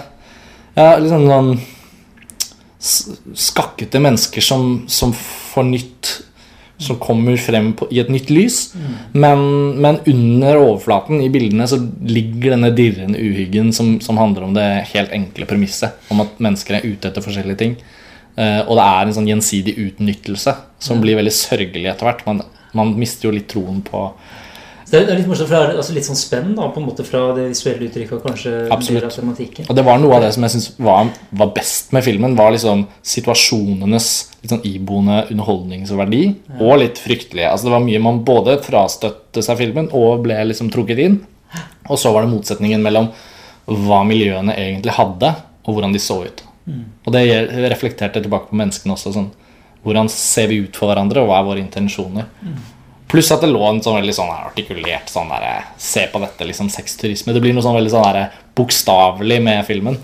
Ja, 0.74 0.96
liksom 0.98 1.28
sånn 1.30 1.54
skakkete 2.84 4.00
mennesker 4.02 4.44
som, 4.44 4.84
som 4.92 5.12
får 5.16 5.64
nytt 5.70 6.10
Som 6.84 6.98
kommer 7.00 7.38
frem 7.38 7.70
på, 7.78 7.86
i 7.94 8.00
et 8.02 8.10
nytt 8.10 8.32
lys. 8.34 8.56
Men, 9.14 9.44
men 9.80 10.00
under 10.10 10.58
overflaten 10.58 11.22
i 11.22 11.30
bildene 11.32 11.68
så 11.70 11.78
ligger 12.02 12.56
denne 12.56 12.72
dirrende 12.74 13.20
uhyggen 13.22 13.70
som, 13.72 14.00
som 14.02 14.18
handler 14.18 14.48
om 14.48 14.56
det 14.56 14.66
helt 14.90 15.14
enkle 15.14 15.46
premisset 15.48 16.10
om 16.12 16.24
at 16.24 16.34
mennesker 16.42 16.80
er 16.80 16.88
ute 16.88 17.08
etter 17.08 17.24
forskjellige 17.24 17.60
ting. 17.62 17.76
Eh, 18.36 18.62
og 18.66 18.74
det 18.78 18.84
er 18.84 19.06
en 19.06 19.16
sånn 19.18 19.28
gjensidig 19.30 19.76
utnyttelse 19.78 20.56
som 20.82 21.02
blir 21.02 21.18
veldig 21.20 21.34
sørgelig 21.34 21.86
etter 21.92 22.08
hvert. 22.08 22.24
Man, 22.26 22.42
man 22.74 22.94
mister 22.98 23.28
jo 23.28 23.36
litt 23.36 23.48
troen 23.52 23.82
på 23.86 24.08
det 24.94 25.08
er- 25.10 25.16
litt 25.16 25.26
morsomt, 25.26 25.48
for 25.48 25.56
det 25.56 25.74
er 25.74 25.78
altså 25.80 25.94
litt 25.94 26.06
sånn 26.06 26.18
spenn 26.18 26.54
da, 26.54 26.68
på 26.68 26.78
en 26.78 26.86
måte 26.86 27.04
fra 27.04 27.34
det 27.34 27.48
visuelle 27.50 27.88
uttrykket 27.88 28.12
og 28.12 28.22
kanskje 28.22 28.52
Absolutt. 28.70 29.06
av 29.08 29.10
tematikken. 29.10 29.66
Og 29.68 29.74
det 29.74 29.84
var 29.84 29.98
noe 29.98 30.14
av 30.14 30.22
det 30.22 30.32
som 30.34 30.44
jeg 30.44 30.52
synes 30.54 30.68
var, 30.78 31.08
var 31.32 31.50
best 31.56 31.92
med 31.92 32.04
filmen, 32.04 32.36
var 32.36 32.52
liksom 32.54 32.86
situasjonenes 33.02 34.08
litt 34.42 34.52
sånn 34.52 34.62
iboende 34.68 35.24
underholdningsverdi 35.32 36.22
og 36.60 36.78
litt 36.78 37.00
fryktelige. 37.00 37.50
Altså 37.50 37.64
Det 37.66 37.74
var 37.74 37.80
mye 37.80 38.02
man 38.04 38.22
både 38.24 38.58
frastøtte 38.62 39.42
seg 39.42 39.58
filmen 39.58 39.88
og 39.90 40.22
ble 40.22 40.36
liksom 40.52 40.70
trukket 40.70 41.00
inn. 41.00 41.18
Og 41.88 41.98
så 41.98 42.12
var 42.12 42.22
det 42.22 42.30
motsetningen 42.30 42.82
mellom 42.84 43.10
hva 43.66 44.04
miljøene 44.06 44.54
egentlig 44.54 44.94
hadde, 44.94 45.34
og 45.64 45.74
hvordan 45.74 45.92
de 45.92 45.98
så 45.98 46.22
ut. 46.22 46.43
Og 47.04 47.12
det 47.12 47.24
reflekterte 47.70 48.22
tilbake 48.24 48.48
på 48.50 48.56
menneskene 48.60 48.94
også. 48.96 49.12
sånn 49.12 49.32
Hvordan 49.84 50.08
ser 50.08 50.48
vi 50.48 50.62
ut 50.64 50.76
for 50.76 50.88
hverandre, 50.88 51.20
og 51.20 51.28
hva 51.28 51.42
er 51.42 51.48
våre 51.50 51.60
intensjoner? 51.60 52.30
Pluss 53.12 53.28
at 53.34 53.42
det 53.44 53.50
lå 53.52 53.60
en 53.68 53.82
sånn 53.84 53.98
veldig 53.98 54.14
sånn 54.16 54.30
artikulert 54.32 55.12
sånn 55.12 55.28
der, 55.28 55.66
Se 55.78 56.06
på 56.10 56.22
dette, 56.22 56.46
liksom 56.48 56.70
sexturisme. 56.72 57.34
Det 57.36 57.42
blir 57.44 57.52
noe 57.52 57.62
sånn 57.62 57.76
veldig 57.76 57.92
sånn 57.92 58.06
der 58.08 58.32
bokstavelig 58.56 59.38
med 59.44 59.60
filmen. 59.68 59.98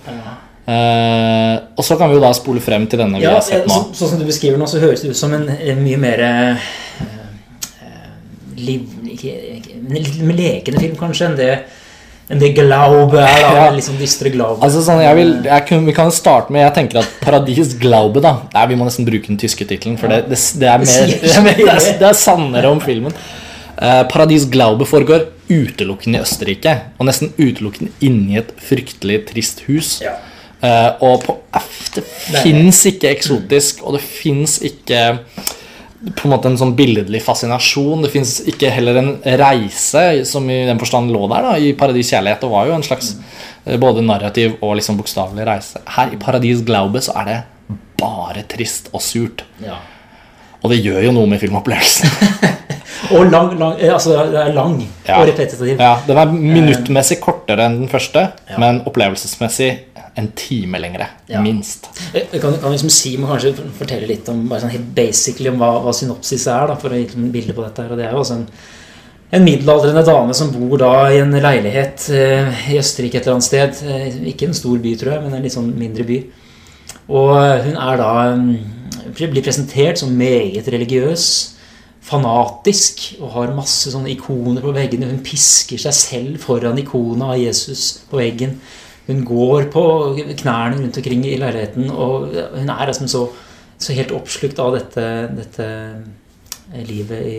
Eh, 0.70 1.54
og 1.74 1.82
så 1.86 1.96
kan 1.98 2.10
vi 2.10 2.18
jo 2.18 2.22
da 2.22 2.30
spole 2.36 2.60
frem 2.62 2.84
til 2.86 3.00
denne 3.00 3.18
vi 3.18 3.24
Ja, 3.24 3.38
har 3.38 3.42
sett 3.42 3.64
nå. 3.66 3.72
så, 3.72 3.96
sånn 4.02 4.12
som 4.12 4.20
du 4.20 4.26
beskriver 4.28 4.60
nå, 4.60 4.68
så 4.70 4.82
høres 4.82 5.00
det 5.02 5.10
ut 5.10 5.18
som 5.18 5.32
en, 5.34 5.48
en 5.48 5.80
mye 5.82 5.98
mer 5.98 6.20
eh, 6.22 6.68
eh, 7.88 8.10
liv, 8.60 8.84
ikke, 9.16 9.32
ikke, 9.56 9.78
en 9.80 9.96
litt 9.96 10.20
lekende 10.20 10.84
film, 10.84 10.98
kanskje, 11.00 11.30
enn 11.30 11.38
det, 11.40 11.50
enn 12.30 12.40
det 12.42 12.52
Glaube 12.56 13.18
er. 13.18 13.42
da, 13.42 13.50
Ja. 13.56 13.66
liksom 13.74 13.98
dystre 14.00 14.30
Glaube. 14.32 14.60
Altså 14.64 14.84
sånn, 14.86 15.02
jeg 15.02 15.18
vil, 15.18 15.34
jeg 15.48 15.66
kun, 15.68 15.84
Vi 15.88 15.96
kan 15.96 16.12
starte 16.14 16.54
med 16.54 16.62
Jeg 16.64 16.74
tenker 16.78 17.02
at 17.02 17.18
Paradis 17.22 17.74
Glaube 17.80 18.22
da 18.22 18.36
Der 18.54 18.70
Vi 18.70 18.78
må 18.78 18.86
nesten 18.86 19.08
bruke 19.08 19.26
den 19.26 19.40
tyske 19.40 19.66
tittelen, 19.66 19.98
for 20.00 20.12
det, 20.12 20.24
det, 20.30 20.38
det, 20.62 20.70
er 20.70 20.78
mer, 20.84 20.86
det, 20.86 21.34
er, 21.34 21.50
det, 21.58 22.00
er, 22.00 22.08
er 22.12 22.18
sannere 22.18 22.70
om 22.70 22.80
filmen. 22.82 23.14
Uh, 23.80 24.02
Paradis 24.10 24.44
Glaube 24.50 24.86
foregår 24.86 25.28
utelukkende 25.50 26.20
i 26.20 26.22
Østerrike, 26.22 26.74
og 27.00 27.08
nesten 27.08 27.32
utelukkende 27.40 27.90
inni 28.04 28.36
et 28.38 28.52
fryktelig 28.62 29.24
trist 29.32 29.64
hus. 29.66 29.96
Ja. 30.04 30.12
Eh, 30.60 30.90
og 31.00 31.22
på, 31.24 31.36
det 31.96 32.04
fins 32.42 32.82
ikke 32.90 33.08
eksotisk, 33.08 33.80
og 33.82 33.96
det 33.96 34.02
fins 34.04 34.58
ikke 34.62 35.00
på 36.16 36.24
en 36.24 36.32
måte 36.32 36.48
en 36.48 36.56
sånn 36.56 36.72
billedlig 36.78 37.20
fascinasjon. 37.22 38.02
Det 38.06 38.10
fins 38.14 38.38
ikke 38.48 38.70
heller 38.72 38.96
en 39.02 39.10
reise 39.40 40.24
som 40.28 40.46
i 40.50 40.62
den 40.68 40.78
forstand 40.80 41.12
lå 41.12 41.26
der 41.28 41.44
da, 41.44 41.54
i 41.60 41.74
Paradis 41.76 42.08
kjærlighet. 42.14 42.40
Det 42.40 42.50
var 42.52 42.66
jo 42.70 42.76
en 42.78 42.86
slags 42.86 43.10
eh, 43.66 43.76
både 43.80 44.04
narrativ 44.06 44.56
og 44.64 44.76
liksom 44.80 44.96
bokstavelig 45.00 45.44
reise. 45.48 45.82
Her 45.96 46.14
i 46.16 46.20
Paradis 46.20 46.62
Glaube 46.64 47.02
så 47.04 47.12
er 47.20 47.28
det 47.28 47.38
bare 48.00 48.46
trist 48.48 48.88
og 48.96 49.02
surt. 49.04 49.44
Ja. 49.60 49.76
Og 50.62 50.72
det 50.72 50.80
gjør 50.84 51.04
jo 51.04 51.12
noe 51.16 51.28
med 51.28 51.40
filmopplevelsen. 51.40 52.08
Og 53.10 53.24
lang, 53.32 53.54
lang, 53.58 53.72
eh, 53.80 53.90
altså 53.90 54.12
det 54.30 54.38
er 54.38 54.52
lang 54.54 54.74
Ja. 55.08 55.16
og 55.18 55.26
repetitiv. 55.26 55.78
ja, 55.80 55.94
den 56.06 56.18
er 56.20 56.30
minuttmessig 56.30 57.16
kortere 57.22 57.64
enn 57.66 57.78
den 57.80 57.88
første, 57.90 58.26
Ja. 58.50 58.58
men 58.60 58.82
opplevelsesmessig 58.86 59.70
en 60.18 60.32
time 60.36 60.80
lengre. 60.82 61.06
Ja. 61.30 61.42
Minst. 61.44 61.88
Jeg 62.14 62.26
jeg 62.32 62.42
kan, 62.42 62.56
kan 62.62 62.74
liksom 62.74 62.90
si, 62.92 63.14
må 63.20 63.30
kanskje 63.30 63.54
fortelle 63.78 64.08
litt 64.10 64.28
om 64.32 64.42
bare 64.50 64.64
sånn 64.64 64.74
helt 64.74 64.90
basically 64.96 65.52
om 65.52 65.60
hva, 65.62 65.72
hva 65.84 65.94
synopsis 65.96 66.48
er, 66.50 66.70
da, 66.70 66.76
for 66.80 66.92
å 66.92 66.98
gi 66.98 67.08
et 67.08 67.16
bilde 67.34 67.56
på 67.56 67.64
dette. 67.66 67.84
her, 67.86 67.94
og 67.94 68.00
Det 68.00 68.08
er 68.08 68.14
jo 68.16 68.22
også 68.24 68.38
en 68.40 68.46
en 69.30 69.44
middelaldrende 69.46 70.02
dame 70.02 70.34
som 70.34 70.50
bor 70.50 70.80
da 70.80 70.94
i 71.14 71.20
en 71.22 71.30
leilighet 71.30 72.08
eh, 72.10 72.64
i 72.72 72.78
Østerrike 72.80 73.20
et 73.20 73.28
eller 73.28 73.36
annet 73.36 73.46
sted. 73.46 73.82
Eh, 73.86 74.16
ikke 74.32 74.48
en 74.48 74.56
stor 74.58 74.80
by, 74.82 74.96
tror 74.98 75.12
jeg, 75.14 75.22
men 75.22 75.36
en 75.36 75.46
litt 75.46 75.54
sånn 75.54 75.70
mindre 75.78 76.06
by. 76.08 76.18
Og 77.14 77.30
hun 77.66 77.78
er 77.78 78.00
da 78.00 78.10
mm, 78.40 78.50
blir 79.20 79.44
presentert 79.44 80.02
som 80.02 80.10
meget 80.18 80.66
religiøs, 80.74 81.28
fanatisk, 82.10 83.04
og 83.20 83.36
har 83.36 83.54
masse 83.54 83.92
sånne 83.92 84.10
ikoner 84.16 84.64
på 84.64 84.74
veggene. 84.74 85.12
Hun 85.12 85.22
pisker 85.22 85.78
seg 85.78 85.94
selv 85.94 86.42
foran 86.42 86.80
ikona 86.82 87.30
av 87.36 87.38
Jesus 87.38 88.00
på 88.10 88.18
veggen. 88.18 88.58
Hun 89.10 89.24
går 89.26 89.68
på 89.74 89.84
knærne 90.38 90.78
rundt 90.78 90.98
omkring 91.02 91.24
i 91.26 91.36
leiligheten, 91.40 91.90
og 91.90 92.30
hun 92.54 92.70
er 92.70 92.86
liksom 92.86 93.10
så, 93.10 93.24
så 93.80 93.96
helt 93.96 94.14
oppslukt 94.14 94.60
av 94.62 94.76
dette, 94.78 95.06
dette 95.34 95.70
livet 96.86 97.26
i 97.26 97.38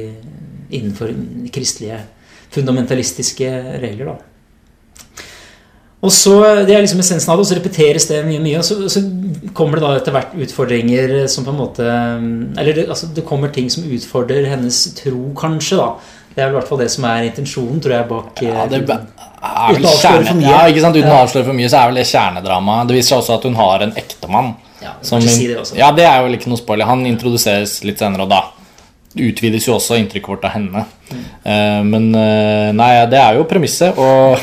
innenfor 0.76 1.14
kristelige 1.54 2.02
fundamentalistiske 2.52 3.48
regler. 3.82 4.12
da. 4.12 4.18
Og 6.02 6.12
så, 6.12 6.66
Det 6.66 6.74
er 6.76 6.82
liksom 6.82 7.00
essensen 7.00 7.30
av 7.32 7.38
det, 7.38 7.46
og 7.46 7.50
så 7.50 7.58
repeteres 7.60 8.08
det 8.10 8.26
mye. 8.26 8.42
mye, 8.42 8.58
og 8.58 8.66
så, 8.66 8.90
så, 8.90 9.04
kommer 9.54 9.78
det 9.78 9.84
da 9.86 9.92
etter 9.98 10.16
hvert 10.16 10.34
utfordringer 10.46 11.28
som 11.28 11.46
på 11.46 11.52
en 11.52 11.60
måte 11.60 11.86
Eller 12.60 12.74
det, 12.74 12.88
altså, 12.90 13.08
det 13.16 13.26
kommer 13.26 13.50
ting 13.50 13.70
som 13.70 13.84
utfordrer 13.84 14.50
hennes 14.50 14.94
tro, 14.98 15.34
kanskje. 15.38 15.78
da. 15.78 15.94
Det 16.32 16.40
er 16.40 16.48
i 16.48 16.56
hvert 16.56 16.68
fall 16.70 16.80
det 16.80 16.88
som 16.94 17.06
er 17.10 17.26
intensjonen, 17.28 17.82
tror 17.84 17.94
jeg, 17.98 18.08
bak 18.08 18.42
ja, 18.46 18.66
det 18.72 18.80
er 18.80 18.86
vel 18.88 19.88
kjerne, 20.00 20.36
ja, 20.46 20.62
ikke 20.70 20.84
sant? 20.84 20.96
Uten 20.96 21.12
å 21.12 21.20
avsløre 21.26 21.48
for 21.50 21.58
mye, 21.58 21.70
så 21.72 21.82
er 21.82 21.92
vel 21.92 22.00
det 22.00 22.08
kjernedramaet. 22.08 22.88
Det 22.88 22.96
viser 22.96 23.10
seg 23.12 23.24
også 23.24 23.36
at 23.36 23.48
hun 23.50 23.58
har 23.60 23.86
en 23.88 23.94
ektemann. 24.00 24.54
Ja, 24.82 24.96
si 25.04 25.46
det, 25.46 25.60
også. 25.60 25.76
ja, 25.78 25.92
det 25.94 26.08
er 26.08 26.24
jo 26.24 26.34
ikke 26.38 26.50
noe 26.50 26.62
spoiler. 26.62 26.90
Han 26.90 27.04
introduseres 27.10 27.82
litt 27.86 28.02
senere, 28.02 28.26
og 28.26 28.32
da 28.32 28.42
utvides 29.20 29.68
jo 29.68 29.76
også 29.76 29.98
inntrykket 30.00 30.32
vårt 30.32 30.48
av 30.48 30.56
henne. 30.56 30.86
Mm. 31.12 31.26
Uh, 31.44 31.82
men 31.90 32.08
uh, 32.16 32.70
nei, 32.76 32.94
det 33.12 33.20
er 33.20 33.38
jo 33.38 33.48
premisset. 33.50 33.98
Og, 34.00 34.40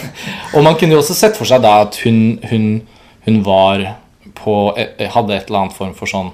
og, 0.52 0.60
man 0.66 0.76
kunne 0.78 0.96
jo 0.96 1.00
også 1.02 1.16
sett 1.16 1.38
for 1.38 1.48
seg 1.48 1.64
da 1.64 1.78
at 1.86 1.96
hun, 2.04 2.36
hun, 2.50 2.68
hun 3.24 3.40
var 3.46 3.86
på 4.38 4.58
eh, 4.78 5.08
Hadde 5.10 5.34
et 5.34 5.48
eller 5.48 5.64
annet 5.64 5.74
form 5.74 5.96
for 5.98 6.10
sånn 6.10 6.28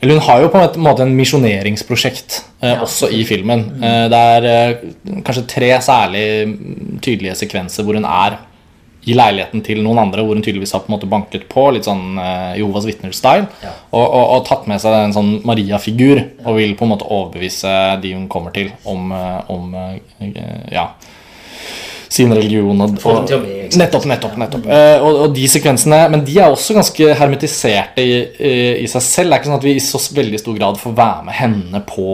Eller 0.00 0.18
hun 0.18 0.26
har 0.26 0.42
jo 0.42 0.50
på 0.52 0.60
en 0.60 0.84
måte 0.84 1.06
en 1.06 1.14
misjoneringsprosjekt 1.16 2.40
eh, 2.60 2.74
ja. 2.74 2.80
også 2.84 3.08
i 3.14 3.22
filmen. 3.28 3.64
Mm. 3.76 3.86
det 4.12 4.20
er 4.34 4.76
kanskje 5.24 5.46
tre 5.50 5.70
særlig 5.84 6.26
tydelige 7.04 7.38
sekvenser 7.38 7.86
hvor 7.86 7.98
hun 7.98 8.08
er 8.08 8.38
i 9.06 9.14
leiligheten 9.14 9.62
til 9.62 9.82
noen 9.84 10.00
andre, 10.02 10.24
hvor 10.26 10.34
hun 10.34 10.42
tydeligvis 10.42 10.74
har 10.74 10.82
på 10.82 10.90
en 10.90 10.96
måte 10.96 11.08
banket 11.10 11.46
på, 11.50 11.68
litt 11.74 11.86
sånn 11.86 12.18
uh, 12.18 12.56
Jehovas 12.58 12.88
vitner-style, 12.88 13.46
ja. 13.62 13.74
og, 13.92 14.02
og, 14.02 14.24
og, 14.24 14.40
tatt 14.48 14.66
med 14.70 14.82
seg 14.82 14.96
en 14.98 15.14
sånn 15.14 15.32
Maria-figur 15.46 16.22
og 16.42 16.58
vil 16.58 16.74
på 16.78 16.86
en 16.86 16.92
måte 16.94 17.06
overbevise 17.06 17.74
de 18.02 18.16
hun 18.16 18.26
kommer 18.32 18.54
til, 18.56 18.72
om, 18.88 19.12
uh, 19.14 19.38
om 19.52 19.76
uh, 19.78 19.94
ja, 20.74 20.88
sin 22.08 22.32
religion. 22.34 22.80
Og, 22.84 22.96
og, 23.04 23.34
nettopp, 23.76 24.06
nettopp. 24.08 24.38
nettopp. 24.40 24.66
Uh, 24.70 24.96
og, 25.02 25.20
og, 25.26 25.28
de 25.36 25.46
sekvensene 25.50 26.00
Men 26.12 26.24
de 26.26 26.38
er 26.38 26.52
også 26.52 26.76
ganske 26.76 27.12
hermetiserte 27.20 28.04
i, 28.04 28.18
i, 28.38 28.56
i, 28.82 28.90
seg 28.90 29.04
selv. 29.04 29.30
Det 29.30 29.36
er 29.36 29.42
ikke 29.42 29.50
sånn 29.52 29.60
at 29.60 29.68
vi 29.68 29.76
i 29.76 29.84
så 29.84 30.02
veldig 30.16 30.42
stor 30.42 30.58
grad 30.58 30.80
får 30.80 30.98
være 30.98 31.28
med 31.28 31.40
henne 31.40 31.82
på 31.88 32.10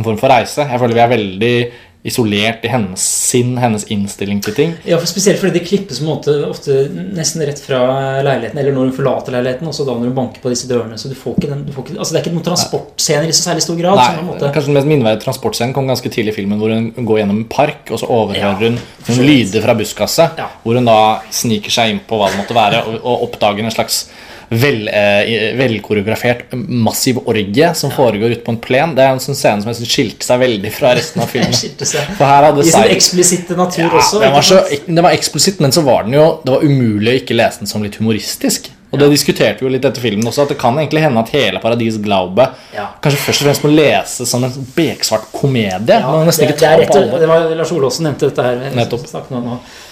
en 0.00 0.06
form 0.06 0.18
for 0.20 0.32
reise. 0.32 0.64
Jeg 0.64 0.80
føler 0.80 0.96
vi 0.96 1.04
er 1.04 1.14
veldig 1.14 1.54
isolert 2.02 2.64
i 2.64 2.70
hennes 2.72 3.02
sinn, 3.28 3.56
hennes 3.60 3.84
innstilling 3.92 4.40
til 4.44 4.54
ting. 4.56 4.70
Ja, 4.88 4.96
for 5.00 5.08
Spesielt 5.10 5.40
fordi 5.42 5.58
det 5.58 5.66
klippes 5.66 6.00
måte, 6.04 6.32
ofte 6.46 6.86
nesten 6.88 7.44
rett 7.44 7.60
fra 7.60 7.80
leiligheten, 8.24 8.60
eller 8.62 8.72
når 8.72 8.88
hun 8.88 8.94
forlater 8.96 9.36
leiligheten, 9.36 9.68
også 9.68 9.84
da 9.84 9.96
når 9.98 10.08
hun 10.08 10.16
banker 10.16 10.40
på 10.40 10.52
disse 10.52 10.68
dørene. 10.70 10.96
så 11.00 11.10
du 11.12 11.16
får 11.18 11.36
ikke 11.36 11.50
den, 11.50 11.66
får 11.74 11.84
ikke, 11.84 11.98
altså 11.98 12.14
Det 12.14 12.20
er 12.20 12.24
ikke 12.24 12.36
noen 12.38 12.46
transportscener 12.48 13.28
i 13.28 13.36
så 13.36 13.44
særlig 13.50 13.66
stor 13.66 13.76
grad. 13.82 14.00
Nei, 14.00 14.24
måte... 14.30 14.52
Kanskje 14.54 14.72
den 14.72 14.78
mest 14.80 14.90
minneverdige 14.92 15.24
transportscenen 15.26 15.76
kom 15.76 15.92
ganske 15.92 16.14
tidlig 16.14 16.32
i 16.32 16.38
filmen, 16.40 16.62
hvor 16.62 16.72
hun 16.72 17.10
går 17.10 17.22
gjennom 17.22 17.42
en 17.42 17.50
park, 17.52 17.92
og 17.92 18.00
så 18.00 18.08
overhører 18.08 18.64
hun 18.64 18.80
ja, 18.80 18.88
noen 19.10 19.28
lyder 19.28 19.66
fra 19.66 19.76
buskaset, 19.76 20.40
ja. 20.40 20.48
hvor 20.64 20.80
hun 20.80 20.88
da 20.88 21.00
sniker 21.34 21.76
seg 21.76 21.92
inn 21.92 22.02
på 22.08 22.16
hva 22.16 22.32
det 22.32 22.40
måtte 22.40 22.56
være, 22.56 22.84
og, 22.88 23.00
og 23.04 23.28
oppdager 23.28 23.66
en 23.66 23.76
slags 23.76 24.06
vel, 24.50 24.88
eh, 24.88 25.54
velkoreografert 25.54 26.52
massiv 26.52 27.20
orgie 27.30 27.70
som 27.74 27.92
foregår 27.94 28.34
ute 28.34 28.44
på 28.46 28.54
en 28.54 28.58
plen. 28.58 28.96
Det 28.96 29.04
er 29.04 29.14
en 29.14 29.22
sånn 29.22 29.38
scene 29.38 29.62
som 29.62 29.70
jeg 29.70 29.78
synes 29.78 29.92
skilte 29.94 30.26
seg 30.26 30.42
veldig 30.42 30.72
fra 30.74 30.94
resten 30.98 31.22
av 31.22 31.30
filmen. 31.34 31.54
For 31.54 32.26
her 32.26 32.48
hadde 32.48 32.66
I 32.66 32.74
sin 32.74 32.96
eksplisitte 32.96 33.58
natur 33.58 33.86
ja, 33.86 33.94
også. 34.00 34.24
Den 34.24 34.34
var, 34.34 34.46
så, 34.46 34.60
den 34.88 35.02
var 35.06 35.14
eksplisitt, 35.14 35.62
men 35.62 35.74
så 35.74 35.86
var 35.86 36.04
den 36.08 36.18
jo 36.18 36.26
Det 36.44 36.54
var 36.56 36.66
umulig 36.66 37.12
å 37.12 37.20
ikke 37.22 37.38
lese 37.38 37.62
den 37.62 37.70
som 37.70 37.84
litt 37.86 38.00
humoristisk. 38.00 38.72
Og 38.90 38.98
det 38.98 39.06
diskuterte 39.12 39.62
vi 39.62 39.68
jo 39.68 39.70
litt 39.70 39.84
etter 39.86 40.02
filmen 40.02 40.26
også, 40.26 40.48
at 40.48 40.50
det 40.50 40.56
kan 40.58 40.74
egentlig 40.80 41.04
hende 41.04 41.22
at 41.22 41.30
hele 41.30 41.60
Paradis 41.62 42.00
Glaube 42.02 42.48
ja. 42.74 42.88
kanskje 42.98 43.20
først 43.22 43.44
og 43.44 43.46
fremst 43.46 43.62
må 43.62 43.70
leses 43.70 44.32
som 44.32 44.42
en 44.42 44.66
beksvart 44.74 45.28
komedie. 45.30 46.00
Ja, 46.00 46.16
det, 46.26 46.48
det, 46.48 46.66
er 46.66 46.82
rett, 46.82 46.98
det 47.22 47.28
var 47.30 47.46
Lars 47.54 47.70
Olåsen 47.76 48.08
nevnte 48.08 48.32
dette 48.32 48.48
her. 48.48 48.66
Nettopp. 48.74 49.06
Som, 49.06 49.46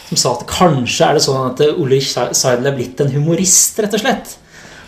som 0.09 0.23
sa 0.25 0.35
at 0.35 0.43
kanskje 0.51 1.13
er 1.13 1.21
det 1.21 1.23
sånn 1.29 1.47
at 1.53 1.63
Ulrich 1.69 2.11
Seidel 2.11 2.73
er 2.73 2.75
blitt 2.75 2.99
en 3.05 3.15
humorist, 3.15 3.79
rett 3.79 3.95
og 3.95 4.03
slett. 4.03 4.35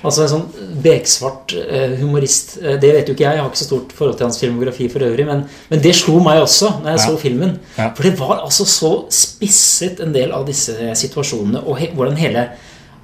Altså 0.01 0.25
en 0.25 0.31
sånn 0.33 0.73
beksvart 0.81 1.53
eh, 1.61 1.97
humorist. 2.01 2.55
Eh, 2.63 2.79
det 2.81 2.93
vet 2.97 3.11
jo 3.11 3.17
ikke 3.17 3.27
jeg. 3.27 3.37
Jeg 3.37 3.45
har 3.45 3.51
ikke 3.51 3.61
så 3.61 3.69
stort 3.69 3.93
forhold 3.97 4.17
til 4.17 4.29
hans 4.29 4.41
filmografi 4.41 4.89
for 4.93 5.05
øvrig. 5.05 5.27
Men, 5.29 5.45
men 5.69 5.85
det 5.85 5.93
slo 5.99 6.17
meg 6.25 6.41
også 6.41 6.73
når 6.79 6.95
jeg 6.95 7.01
ja. 7.03 7.05
så 7.05 7.21
filmen. 7.21 7.55
Ja. 7.77 7.91
For 7.97 8.09
det 8.09 8.15
var 8.21 8.39
altså 8.39 8.67
så 8.69 8.95
spisset 9.13 10.01
en 10.01 10.17
del 10.17 10.33
av 10.37 10.49
disse 10.49 10.95
situasjonene. 11.03 11.65
Og 11.67 11.81
he, 11.83 11.93
hvordan 11.97 12.19
hele 12.21 12.49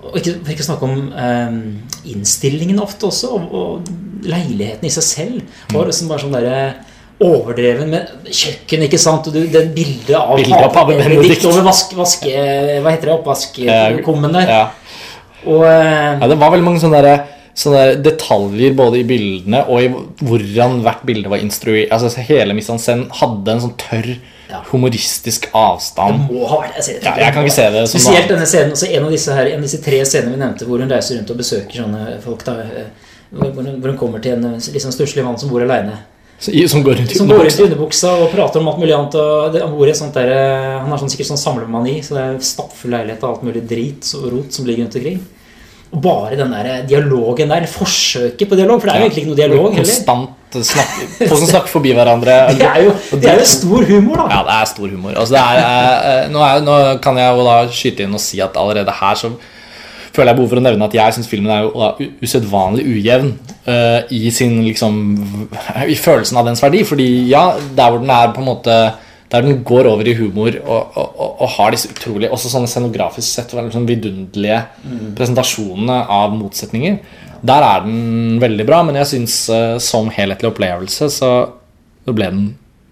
og 0.07 0.21
ikke, 0.21 0.37
For 0.45 0.53
ikke 0.53 0.65
snakke 0.67 0.87
om 0.87 0.99
um, 1.11 1.57
innstillingen 2.07 2.79
ofte 2.83 3.09
også. 3.11 3.33
Og, 3.37 3.55
og, 3.61 3.95
leiligheten 4.27 4.89
i 4.89 4.91
seg 4.91 5.05
selv 5.05 5.35
var 5.71 5.85
mm. 5.85 5.89
liksom 5.91 6.09
bare 6.11 6.23
sånn 6.23 6.33
der, 6.35 6.95
overdreven 7.23 7.93
med 7.93 8.27
kjøkken, 8.29 8.83
ikke 8.87 8.99
sant? 9.01 9.29
Og 9.29 9.37
du, 9.37 9.45
den 9.49 9.71
bildet 9.77 10.17
av 10.19 10.41
Pave 10.75 10.97
Benedikt 10.99 11.47
over 11.49 11.65
vaske, 11.65 11.97
vaske, 11.97 12.33
Hva 12.85 12.93
heter 12.93 13.11
det? 13.11 13.15
Oppvaskkummen 13.15 14.37
der. 14.37 14.51
Ja. 14.51 14.65
Og, 15.45 15.65
uh, 15.65 16.17
ja, 16.21 16.29
det 16.31 16.39
var 16.41 16.55
veldig 16.55 16.67
mange 16.67 16.83
sånne, 16.83 17.03
der, 17.05 17.27
sånne 17.57 17.85
detaljer 18.05 18.77
både 18.79 19.03
i 19.03 19.05
bildene 19.09 19.63
og 19.67 19.85
i 19.85 19.91
hvordan 20.25 20.81
hvert 20.87 21.05
bilde 21.09 21.33
var 21.33 21.45
instruert. 21.45 21.93
Altså, 21.95 22.25
hele 22.29 22.57
Miss 22.57 22.73
en 22.73 23.07
hadde 23.21 23.55
en 23.55 23.63
sånn 23.67 23.77
tørr 23.81 24.11
ja. 24.51 24.63
humoristisk 24.71 25.49
avstand. 25.57 26.27
Det 26.27 26.35
må 26.35 26.49
ha 26.51 26.61
vært 26.63 26.81
jeg, 26.81 27.01
ja, 27.05 27.15
jeg 27.25 27.35
kan 27.35 27.47
ikke 27.47 27.57
se 27.57 27.69
det 27.75 27.85
Spesielt 27.91 28.31
denne 28.33 28.49
scenen, 28.49 28.75
også 28.77 28.91
en 28.91 29.07
av 29.09 29.15
disse, 29.15 29.39
her, 29.39 29.53
en 29.53 29.63
av 29.63 29.69
disse 29.69 29.83
tre 29.85 30.03
scenene 30.09 30.35
vi 30.35 30.43
nevnte, 30.43 30.69
hvor 30.69 30.83
hun 30.83 30.93
reiser 30.93 31.19
rundt 31.19 31.33
og 31.35 31.41
besøker 31.41 31.83
sånne 31.83 32.19
folk. 32.25 32.45
Da, 32.47 32.59
eh, 32.65 33.15
hvor, 33.37 33.63
hun, 33.63 33.97
kommer 33.99 34.23
til 34.23 34.37
en 34.37 34.61
liksom 34.61 34.95
stusslig 34.95 35.25
mann 35.27 35.39
som 35.41 35.51
bor 35.53 35.65
aleine. 35.65 35.99
Som 36.39 36.83
går 36.85 36.99
rundt 37.01 37.61
i 37.61 37.65
underbuksa. 37.65 38.13
og 38.21 38.33
prater 38.35 38.61
om 38.61 38.69
alt 38.69 38.81
mulig 38.81 38.93
annet. 38.93 39.17
Han, 39.63 39.73
bor 39.73 39.89
i 39.89 39.95
sånt 39.97 40.17
der, 40.17 40.33
eh, 40.35 40.75
han 40.83 40.91
har 40.93 41.01
sånn, 41.01 41.13
sikkert 41.13 41.33
sånn 41.33 41.41
samlemani, 41.41 42.03
så 42.05 42.19
det 42.19 42.25
er 42.27 42.45
stappfull 42.45 42.93
leilighet 42.93 43.25
av 43.25 43.35
alt 43.35 43.47
mulig 43.47 43.65
drit 43.69 44.13
og 44.19 44.29
rot 44.35 44.53
som 44.53 44.69
ligger 44.69 44.85
rundt 44.85 44.99
omkring. 45.01 45.25
Og 45.95 46.01
bare 46.03 46.37
den 46.37 46.53
der 46.53 46.83
dialogen 46.85 47.49
der, 47.49 47.67
forsøket 47.71 48.51
på 48.51 48.59
dialog, 48.59 48.81
for 48.83 48.91
det 48.91 48.95
er 48.95 49.01
jo 49.01 49.07
egentlig 49.07 49.23
ikke 49.23 49.33
noe 49.33 49.39
dialog 49.39 49.77
heller. 49.79 49.93
Konstant 49.97 50.33
snakk, 50.67 50.95
Folk 51.23 51.41
som 51.41 51.51
snakker 51.51 51.73
forbi 51.73 51.93
hverandre. 51.97 52.37
Det 52.61 52.67
er 52.69 52.85
jo, 52.85 52.95
det 53.17 53.31
er 53.31 53.41
jo 53.41 53.49
stor 53.49 53.87
humor, 53.89 54.23
da. 54.23 54.27
Ja, 54.31 54.41
det 54.47 54.57
er 54.57 54.71
stor 54.71 54.89
humor. 54.89 55.17
Altså, 55.17 55.37
er, 55.41 55.61
eh, 55.63 56.31
nå, 56.33 56.43
er, 56.43 56.65
nå, 56.65 56.77
kan 57.05 57.21
jeg 57.21 57.37
jo 57.37 57.47
da 57.47 57.57
skyte 57.71 58.07
inn 58.07 58.17
og 58.17 58.23
si 58.23 58.41
at 58.45 58.57
allerede 58.61 58.95
her 59.01 59.21
så 59.21 59.33
føler 60.17 60.33
jeg 60.33 60.39
behov 60.41 60.53
for 60.53 60.61
å 60.61 60.65
nevne 60.65 60.89
at 60.89 60.97
jeg 60.97 61.17
syns 61.17 61.29
filmen 61.31 61.53
er 61.53 61.67
jo 61.67 62.11
usedvanlig 62.25 62.87
ujevn 62.89 63.33
uh, 63.69 64.01
i 64.13 64.31
sin 64.35 64.59
liksom 64.65 65.03
I 65.87 65.97
følelsen 66.01 66.41
av 66.41 66.49
dens 66.49 66.63
verdi. 66.65 66.83
Fordi 66.89 67.09
ja, 67.31 67.51
der 67.77 67.93
hvor 67.93 68.03
den 68.03 68.13
er 68.13 68.33
på 68.35 68.43
en 68.43 68.51
måte 68.51 68.79
der 69.27 69.43
den 69.43 69.63
går 69.67 69.89
over 69.91 70.07
i 70.07 70.15
humor 70.15 70.55
og, 70.63 70.93
og, 70.95 71.07
og, 71.19 71.31
og 71.43 71.49
har 71.57 71.73
disse 71.75 71.91
utrolige 71.91 72.31
Også 72.31 72.51
sånne 72.53 72.71
scenografisk 72.71 73.27
sett 73.27 73.55
sånn 73.55 73.89
vidunderlige 73.89 74.61
mm. 74.85 75.09
presentasjonene 75.19 75.97
av 76.15 76.37
motsetninger. 76.37 77.01
Der 77.47 77.67
er 77.67 77.83
den 77.85 78.39
veldig 78.43 78.67
bra, 78.69 78.85
men 78.87 78.99
jeg 79.01 79.11
syns 79.11 79.41
uh, 79.51 79.77
som 79.83 80.13
helhetlig 80.15 80.53
opplevelse 80.53 81.11
så 81.13 81.33
ble 82.07 82.31
den 82.31 82.47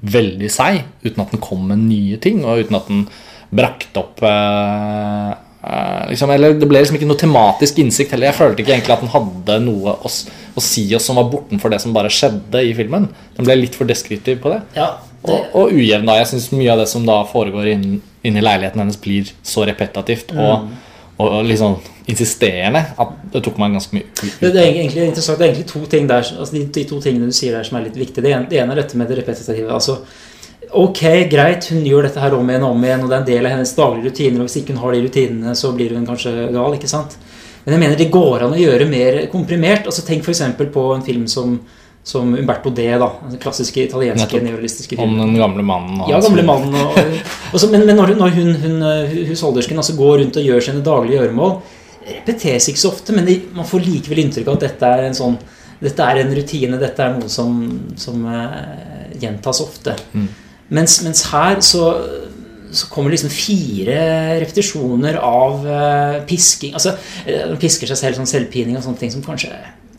veldig 0.04 0.50
seig. 0.52 0.82
Uten 1.06 1.22
at 1.22 1.32
den 1.32 1.42
kom 1.42 1.62
med 1.70 1.86
nye 1.86 2.18
ting, 2.22 2.42
og 2.44 2.66
uten 2.66 2.78
at 2.80 2.90
den 2.90 3.06
brakte 3.54 4.02
opp 4.02 4.22
uh, 4.26 5.38
uh, 5.64 6.04
liksom, 6.10 6.30
Eller 6.34 6.54
det 6.60 6.68
ble 6.68 6.82
liksom 6.82 6.98
ikke 7.00 7.08
noe 7.08 7.20
tematisk 7.20 7.80
innsikt 7.82 8.14
heller. 8.14 8.30
Jeg 8.30 8.38
følte 8.38 8.62
ikke 8.62 8.76
egentlig 8.76 8.94
at 8.94 9.02
den 9.04 9.14
hadde 9.14 9.58
noe 9.64 9.96
å, 9.96 10.12
å 10.12 10.62
si 10.62 10.86
oss 10.96 11.08
som 11.08 11.18
var 11.20 11.30
bortenfor 11.32 11.72
det 11.72 11.80
som 11.82 11.96
bare 11.96 12.12
skjedde 12.12 12.62
i 12.68 12.76
filmen. 12.76 13.08
Den 13.38 13.48
ble 13.48 13.58
litt 13.62 13.78
for 13.78 13.88
deskriptiv 13.88 14.40
på 14.44 14.52
det. 14.54 14.62
Ja, 14.78 14.92
og, 15.24 15.54
og 15.56 15.72
ujevn. 15.72 16.06
da 16.06 16.18
Jeg 16.20 16.34
syns 16.34 16.50
mye 16.52 16.72
av 16.72 16.82
det 16.82 16.90
som 16.92 17.06
da 17.08 17.22
foregår 17.28 17.72
inni 17.72 18.00
inn 18.24 18.40
leiligheten 18.40 18.80
hennes, 18.80 19.00
blir 19.00 19.28
så 19.44 19.66
repetativt 19.68 20.32
mm. 20.32 20.40
og, 20.40 20.70
og, 21.20 21.42
liksom 21.44 21.76
insisterende 22.08 22.80
at 23.00 23.12
det 23.32 23.42
tok 23.44 23.58
meg 23.60 23.76
ganske 23.76 23.96
mye 23.96 24.06
ut. 24.08 24.22
Det, 24.22 24.48
det, 24.48 24.60
er 24.62 24.70
egentlig 24.70 25.08
interessant, 25.10 25.40
det 25.40 25.46
er 25.46 25.50
egentlig 25.52 25.68
to 25.70 25.82
ting 25.92 26.08
der 26.08 26.24
altså 26.24 26.56
de, 26.56 26.62
de, 26.72 26.84
to 26.88 27.00
tingene 27.04 27.28
du 27.28 27.36
sier 27.36 27.56
der 27.56 27.66
som 27.68 27.78
er 27.78 27.86
litt 27.86 27.98
viktige. 28.00 28.24
Det 28.24 28.32
ene, 28.32 28.48
det 28.50 28.60
ene 28.62 28.72
er 28.72 28.80
dette 28.82 29.00
med 29.00 29.12
det 29.12 29.18
repetitive. 29.20 29.68
altså 29.72 29.98
Ok, 30.74 31.00
greit, 31.30 31.68
hun 31.70 31.84
gjør 31.86 32.08
dette 32.08 32.20
her 32.22 32.34
om 32.34 32.48
igjen 32.50 32.66
og 32.66 32.74
om 32.74 32.84
igjen, 32.84 33.04
og 33.04 33.10
det 33.10 33.16
er 33.16 33.22
en 33.22 33.28
del 33.30 33.46
av 33.46 33.54
hennes 33.54 33.74
daglige 33.76 34.10
rutiner. 34.10 34.40
Og 34.42 34.48
hvis 34.48 34.58
ikke 34.60 34.74
hun 34.74 34.82
har 34.82 34.96
de 34.96 35.04
rutinene, 35.04 35.54
så 35.58 35.70
blir 35.76 35.94
hun 35.94 36.06
kanskje 36.08 36.34
gal. 36.54 36.74
ikke 36.74 36.90
sant? 36.90 37.16
Men 37.64 37.76
jeg 37.76 37.82
mener 37.84 38.00
det 38.00 38.10
går 38.12 38.44
an 38.44 38.56
å 38.56 38.60
gjøre 38.60 38.88
mer 38.90 39.20
komprimert. 39.32 39.86
altså 39.86 40.04
Tenk 40.04 40.26
f.eks. 40.26 40.42
på 40.74 40.86
en 40.96 41.06
film 41.06 41.26
som 41.30 41.56
som 42.04 42.34
Umberto 42.36 42.70
D, 42.70 42.84
da. 43.00 43.06
Den 43.30 43.38
klassiske 43.40 43.80
italienske 43.86 44.26
Nettopp. 44.26 44.42
filmen. 44.98 45.20
Om 45.20 45.32
den 45.32 45.38
gamle 45.40 45.62
mannen. 45.64 46.02
og 46.02 46.10
Ja, 46.10 46.20
gamle 46.20 46.42
mannen. 46.44 46.74
Og, 46.74 46.98
og 47.54 47.60
så- 47.60 47.70
men, 47.70 47.86
men 47.86 47.96
når, 47.96 48.12
når 48.20 48.34
hun, 48.36 48.54
hun, 48.60 48.82
eh, 48.82 49.14
husholdersken 49.30 49.80
altså 49.80 49.96
går 49.96 50.18
rundt 50.20 50.36
og 50.36 50.44
gjør 50.44 50.60
sine 50.60 50.84
daglige 50.84 51.16
gjøremål, 51.22 51.56
repeteres 52.04 52.68
ikke 52.68 52.82
så 52.82 52.90
ofte, 52.92 53.16
men 53.16 53.24
det, 53.24 53.38
man 53.56 53.64
får 53.64 53.80
likevel 53.86 54.20
inntrykk 54.20 54.48
av 54.48 54.58
at 54.58 54.66
dette 54.66 54.90
er 54.98 55.06
en 55.08 55.16
sånn 55.16 55.38
dette 55.80 56.04
er 56.04 56.20
en 56.20 56.34
rutine, 56.36 56.78
dette 56.80 57.02
er 57.02 57.16
noe 57.16 57.28
som, 57.28 57.56
som 57.96 58.20
uh, 58.24 58.52
gjentas 59.20 59.60
ofte. 59.64 59.96
Mm. 60.14 60.28
Mens, 60.72 61.02
mens 61.04 61.24
her 61.28 61.60
så, 61.64 61.88
så 62.72 62.88
kommer 62.92 63.12
liksom 63.12 63.32
fire 63.32 63.98
repetisjoner 64.40 65.18
av 65.20 65.64
uh, 65.66 66.18
pisking. 66.28 66.74
Altså, 66.74 66.96
eh, 67.26 67.44
de 67.50 67.58
pisker 67.60 67.90
seg 67.90 68.00
selv, 68.00 68.18
sånn 68.20 68.30
selvpining 68.30 68.78
og 68.78 68.86
sånne 68.86 69.02
ting 69.02 69.12
som 69.14 69.24
kanskje 69.24 69.52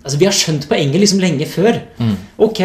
Altså, 0.06 0.20
Vi 0.22 0.28
har 0.28 0.36
skjønt 0.38 0.68
poenget 0.70 1.02
liksom 1.02 1.18
lenge 1.18 1.48
før. 1.50 1.80
Mm. 1.98 2.12
Ok, 2.46 2.60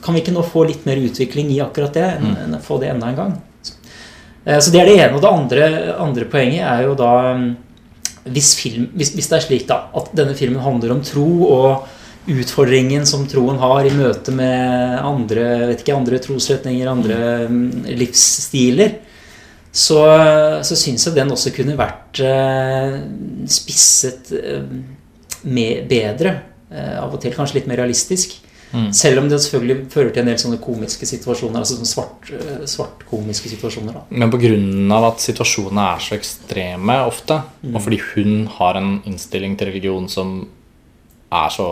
Kan 0.00 0.16
vi 0.16 0.22
ikke 0.22 0.32
nå 0.32 0.40
få 0.48 0.62
litt 0.64 0.86
mer 0.88 0.96
utvikling 0.96 1.50
i 1.52 1.60
akkurat 1.60 1.92
det? 1.92 2.06
Mm. 2.22 2.54
få 2.64 2.78
det 2.80 2.88
enda 2.88 3.10
en 3.10 3.18
gang? 3.18 3.34
Eh, 4.46 4.56
Så 4.58 4.72
det 4.72 4.80
er 4.80 4.88
det 4.88 4.96
ene. 4.96 5.12
Og 5.12 5.20
det 5.20 5.28
andre, 5.28 5.68
andre 6.00 6.24
poenget 6.24 6.64
er 6.64 6.86
jo 6.86 6.94
da 6.96 7.34
mm, 7.36 7.50
hvis, 8.32 8.54
film, 8.56 8.88
hvis, 8.96 9.12
hvis 9.12 9.28
det 9.28 9.36
er 9.36 9.44
slik 9.44 9.68
da 9.68 9.82
at 9.94 10.08
denne 10.16 10.34
filmen 10.38 10.62
handler 10.62 10.96
om 10.96 11.04
tro 11.04 11.28
og 11.44 11.86
utfordringen 12.26 13.06
som 13.06 13.26
troen 13.30 13.58
har 13.62 13.86
i 13.86 13.94
møte 13.94 14.34
med 14.34 14.98
andre, 14.98 15.44
vet 15.70 15.82
ikke, 15.82 15.96
andre 15.96 16.20
trosretninger, 16.22 16.90
andre 16.90 17.18
mm, 17.50 17.68
livsstiler, 17.98 18.96
så, 19.76 20.00
så 20.64 20.76
syns 20.78 21.04
jeg 21.04 21.16
den 21.18 21.32
også 21.34 21.52
kunne 21.52 21.76
vært 21.76 22.22
eh, 22.24 22.96
spisset 23.52 24.32
eh, 24.32 24.64
med, 25.44 25.84
bedre. 25.90 26.32
Eh, 26.72 26.96
av 27.02 27.12
og 27.12 27.20
til 27.22 27.34
kanskje 27.36 27.60
litt 27.60 27.68
mer 27.70 27.82
realistisk. 27.82 28.38
Mm. 28.72 28.88
Selv 28.96 29.20
om 29.20 29.28
det 29.28 29.38
selvfølgelig 29.44 29.90
fører 29.92 30.14
til 30.14 30.24
en 30.24 30.30
del 30.32 30.40
sånne 30.40 30.62
komiske 30.64 31.06
situasjoner. 31.08 31.60
Altså 31.60 31.76
sånne 31.76 31.90
svart, 31.90 32.30
svart 32.30 32.72
svartkomiske 32.72 33.52
situasjoner. 33.52 34.00
da. 34.00 34.06
Men 34.08 34.32
pga. 34.32 34.56
at 35.10 35.22
situasjonene 35.22 35.86
er 35.92 36.02
så 36.02 36.16
ekstreme 36.16 36.98
ofte, 37.04 37.38
og 37.68 37.78
fordi 37.84 38.00
hun 38.14 38.48
har 38.56 38.80
en 38.80 38.96
innstilling 39.04 39.60
til 39.60 39.70
religion 39.70 40.08
som 40.08 40.40
er 41.36 41.52
så 41.52 41.68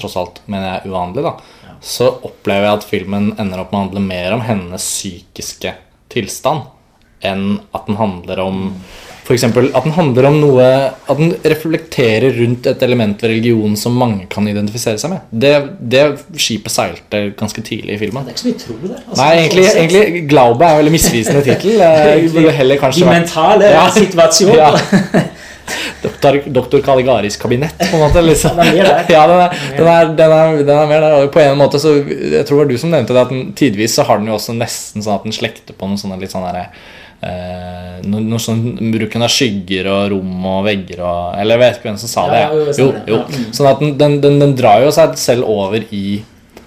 tross 0.00 0.16
alt, 0.20 0.40
mener 0.50 0.70
jeg, 0.78 0.90
uvanlig, 0.92 1.24
da, 1.26 1.34
så 1.84 2.08
opplever 2.24 2.68
jeg 2.68 2.78
at 2.80 2.86
filmen 2.88 3.32
ender 3.38 3.60
opp 3.60 3.72
med 3.72 3.80
å 3.80 3.84
handle 3.86 4.04
mer 4.04 4.36
om 4.38 4.44
hennes 4.46 4.84
psykiske 4.84 5.74
tilstand 6.14 6.70
enn 7.24 7.58
at 7.72 7.86
den 7.88 7.96
handler 7.96 8.40
om 8.44 8.62
for 9.24 9.32
eksempel, 9.32 9.70
at 9.72 9.86
den 9.86 9.94
handler 9.96 10.26
om 10.28 10.34
noe 10.36 10.64
At 11.08 11.16
den 11.16 11.30
reflekterer 11.48 12.34
rundt 12.36 12.66
et 12.68 12.82
element 12.84 13.22
ved 13.24 13.30
religion 13.32 13.72
som 13.80 13.94
mange 13.96 14.26
kan 14.28 14.44
identifisere 14.50 15.00
seg 15.00 15.14
med. 15.14 15.22
Det, 15.32 15.52
det 15.80 16.02
skipet 16.36 16.74
seilte 16.74 17.22
ganske 17.38 17.64
tidlig 17.64 17.96
i 17.96 18.00
filmen. 18.02 18.26
Det 18.28 18.34
er 18.34 18.36
ikke 18.36 18.42
så 18.42 18.50
mye 18.50 18.60
tro 18.60 18.76
der. 18.82 18.98
altså, 19.00 19.16
Nei, 19.22 19.30
egentlig, 19.38 19.64
sånn 19.70 19.80
egentlig 19.80 20.26
Glaube 20.28 20.68
er 20.68 20.76
veldig 20.82 20.92
misvisende 20.98 21.44
tittel. 21.48 21.80
Burde 22.36 22.52
heller 22.58 22.82
kanskje 22.84 23.08
vært 23.08 23.22
mentale 23.22 23.72
Ja. 23.72 23.86
situasjoner. 23.96 24.60
Ja. 24.60 25.24
Doktor, 26.02 26.40
doktor 26.46 26.82
Kaligaris 26.84 27.36
kabinett, 27.40 27.78
på 27.78 27.96
en 27.96 28.02
måte. 28.02 28.22
Liksom. 28.24 28.56
Den 28.56 28.66
er 28.66 28.74
mer 28.76 28.88
der. 28.90 29.06
Ja, 29.14 29.22
den 29.30 29.40
er, 29.40 29.54
den, 29.78 29.86
er, 29.86 30.10
den, 30.18 30.34
er, 30.38 30.58
den 30.60 30.76
er 30.76 30.90
mer 30.90 31.06
der. 31.06 31.16
Og 31.22 31.30
på 31.32 31.40
en 31.40 31.56
måte 31.58 31.80
så 31.80 31.94
Jeg 31.96 32.44
tror 32.44 32.58
det 32.58 32.62
var 32.64 32.72
du 32.72 32.76
som 32.80 32.92
nevnte 32.92 33.16
det, 33.16 33.22
at 33.22 33.32
den, 33.32 33.46
tidvis 33.56 33.96
så 33.96 34.04
har 34.08 34.20
den 34.20 34.28
jo 34.28 34.36
også 34.36 34.56
nesten 34.56 35.04
sånn 35.04 35.16
at 35.16 35.24
den 35.28 35.36
slekter 35.36 35.76
på 35.76 35.88
noen 35.88 36.00
sånne 36.00 36.20
litt 36.20 36.34
sånn 36.34 36.44
derre 36.44 36.66
eh, 37.24 38.04
noe 38.10 38.42
sånn 38.42 38.62
Bruken 38.92 39.24
av 39.24 39.32
skygger 39.32 39.88
og 39.92 40.12
rom 40.14 40.46
og 40.50 40.60
vegger 40.68 41.02
og 41.04 41.40
Eller 41.40 41.56
jeg 41.56 41.62
vet 41.64 41.80
ikke 41.80 41.90
hvem 41.90 42.00
som 42.04 42.12
sa 42.12 42.26
det. 42.32 42.44
Ja, 42.44 42.92
jo, 43.08 43.24
mm. 43.24 43.48
Sånn 43.56 43.70
at 43.70 43.82
den, 43.82 43.96
den, 44.00 44.20
den, 44.24 44.38
den 44.42 44.54
drar 44.58 44.84
jo 44.84 44.92
seg 44.94 45.16
selv 45.20 45.48
over 45.50 45.84
i 45.94 46.20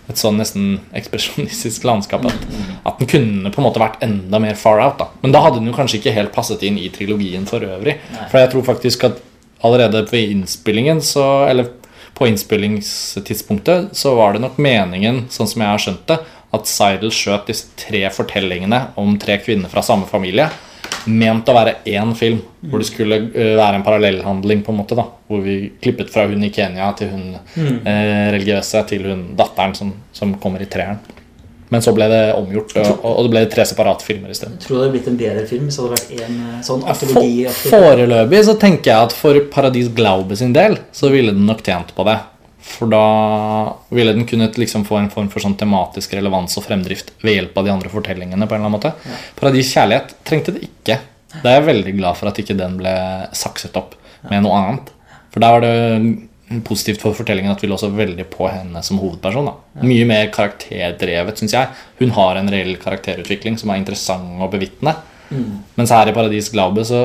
et 0.07 0.19
sånn 0.19 0.37
nesten 0.39 0.77
ekspresjonistisk 0.95 1.83
landskap 1.87 2.25
at, 2.29 2.45
at 2.87 3.01
den 3.01 3.09
kunne 3.11 3.51
på 3.51 3.61
en 3.61 3.67
måte 3.67 3.81
vært 3.81 4.03
enda 4.05 4.39
mer 4.39 4.55
far 4.59 4.79
out. 4.83 5.01
da 5.01 5.09
Men 5.23 5.33
da 5.35 5.41
hadde 5.43 5.59
den 5.59 5.67
jo 5.71 5.75
kanskje 5.75 5.99
ikke 5.99 6.15
helt 6.15 6.35
passet 6.35 6.63
inn 6.63 6.79
i 6.79 6.91
trilogien 6.93 7.47
for 7.49 7.63
øvrig. 7.63 7.97
For 8.31 8.39
jeg 8.39 8.53
tror 8.53 8.67
faktisk 8.69 9.09
at 9.09 9.19
allerede 9.65 10.05
ved 10.11 10.31
innspillingen 10.31 11.01
så 11.01 11.47
Eller 11.49 11.71
på 12.13 12.27
innspillingstidspunktet 12.27 13.89
så 13.97 14.15
var 14.15 14.33
det 14.33 14.41
nok 14.41 14.57
meningen, 14.57 15.27
sånn 15.29 15.49
som 15.49 15.61
jeg 15.61 15.69
har 15.69 15.81
skjønt 15.83 16.07
det, 16.09 16.17
at 16.55 16.69
Seidel 16.69 17.11
skjøt 17.13 17.51
disse 17.51 17.67
tre 17.77 18.07
fortellingene 18.09 18.79
om 18.97 19.17
tre 19.21 19.35
kvinner 19.43 19.69
fra 19.69 19.83
samme 19.85 20.07
familie 20.09 20.47
ment 21.07 21.49
å 21.49 21.55
være 21.57 21.77
én 21.89 22.13
film. 22.17 22.41
Hvor 22.67 22.81
det 22.81 22.89
skulle 22.89 23.19
eh, 23.31 23.53
være 23.57 23.79
en 23.79 23.85
parallellhandling, 23.85 24.63
på 24.65 24.73
en 24.73 24.81
måte 24.81 24.97
da 24.97 25.07
hvor 25.27 25.43
vi 25.43 25.57
klippet 25.83 26.11
fra 26.11 26.25
hun 26.27 26.43
i 26.43 26.51
Kenya 26.53 26.89
til 26.97 27.11
hun 27.11 27.25
eh, 27.35 28.27
religiøse 28.33 28.83
til 28.89 29.07
hun 29.09 29.23
datteren 29.39 29.75
som, 29.77 29.93
som 30.15 30.35
kommer 30.41 30.63
i 30.63 30.69
treeren. 30.71 30.99
Men 31.69 31.83
så 31.83 31.91
ble 31.91 32.05
det 32.07 32.21
omgjort, 32.37 32.71
og, 32.79 33.01
og 33.03 33.25
det 33.25 33.31
ble 33.33 33.41
tre 33.51 33.65
separate 33.67 34.05
filmer 34.07 34.31
isteden. 34.31 34.55
Tror 34.61 34.69
tror 34.69 34.77
det 34.77 34.85
hadde 34.85 34.93
blitt 34.93 35.09
en 35.11 35.19
bedre 35.19 35.43
film 35.49 35.65
hvis 35.67 35.79
det 35.79 35.83
hadde 35.83 35.97
vært 35.97 36.13
en 36.23 36.37
eh, 36.45 36.61
sånn 36.63 36.85
For, 36.87 37.73
foreløpig 37.73 38.43
så 38.47 38.55
tenker 38.61 38.93
jeg 38.93 39.09
at 39.09 39.15
for 39.15 39.41
Paradis 39.51 39.91
Glaube 39.97 40.39
sin 40.39 40.55
del 40.55 40.79
så 40.95 41.11
ville 41.11 41.35
den 41.35 41.47
nok 41.49 41.65
tjent 41.65 41.91
på 41.97 42.07
det. 42.07 42.17
For 42.67 42.91
da 42.91 43.03
ville 43.89 44.13
den 44.13 44.27
kunnet 44.27 44.57
liksom 44.59 44.83
få 44.85 44.99
en 44.99 45.11
form 45.13 45.29
for 45.31 45.43
sånn 45.43 45.55
tematisk 45.59 46.13
relevans 46.17 46.57
og 46.59 46.65
fremdrift 46.67 47.13
ved 47.23 47.37
hjelp 47.37 47.57
av 47.57 47.67
de 47.67 47.73
andre 47.73 47.91
fortellingene. 47.93 48.47
på 48.47 48.55
en 48.55 48.61
eller 48.61 48.69
annen 48.69 48.77
måte 48.77 49.15
Paradis 49.39 49.71
kjærlighet 49.73 50.13
trengte 50.27 50.53
det 50.55 50.67
ikke. 50.67 50.99
Da 51.41 51.51
er 51.51 51.59
jeg 51.59 51.69
veldig 51.69 51.93
glad 51.97 52.19
for 52.19 52.29
at 52.29 52.39
ikke 52.41 52.57
den 52.57 52.77
ble 52.79 52.93
sakset 53.35 53.75
opp 53.79 53.95
med 54.29 54.43
noe 54.43 54.57
annet. 54.59 54.91
For 55.33 55.43
da 55.43 55.51
var 55.55 55.63
det 55.65 56.63
positivt 56.63 57.01
for 57.03 57.15
fortellingen 57.17 57.51
at 57.51 57.63
vi 57.63 57.67
lå 57.67 57.77
så 57.79 57.89
veldig 57.91 58.25
på 58.31 58.47
henne 58.47 58.81
som 58.85 58.99
hovedperson. 59.01 59.49
da 59.49 59.85
Mye 59.87 60.07
mer 60.07 60.29
karakterdrevet, 60.33 61.39
syns 61.39 61.55
jeg. 61.55 61.71
Hun 61.99 62.13
har 62.15 62.39
en 62.39 62.51
reell 62.51 62.75
karakterutvikling 62.81 63.57
som 63.59 63.71
er 63.71 63.81
interessant 63.81 64.41
å 64.41 64.51
bevitne. 64.51 64.95
Mens 65.75 65.91
her 65.91 66.07
i 66.07 66.15
Paradis 66.15 66.51
Glaube 66.53 66.85
så 66.87 67.03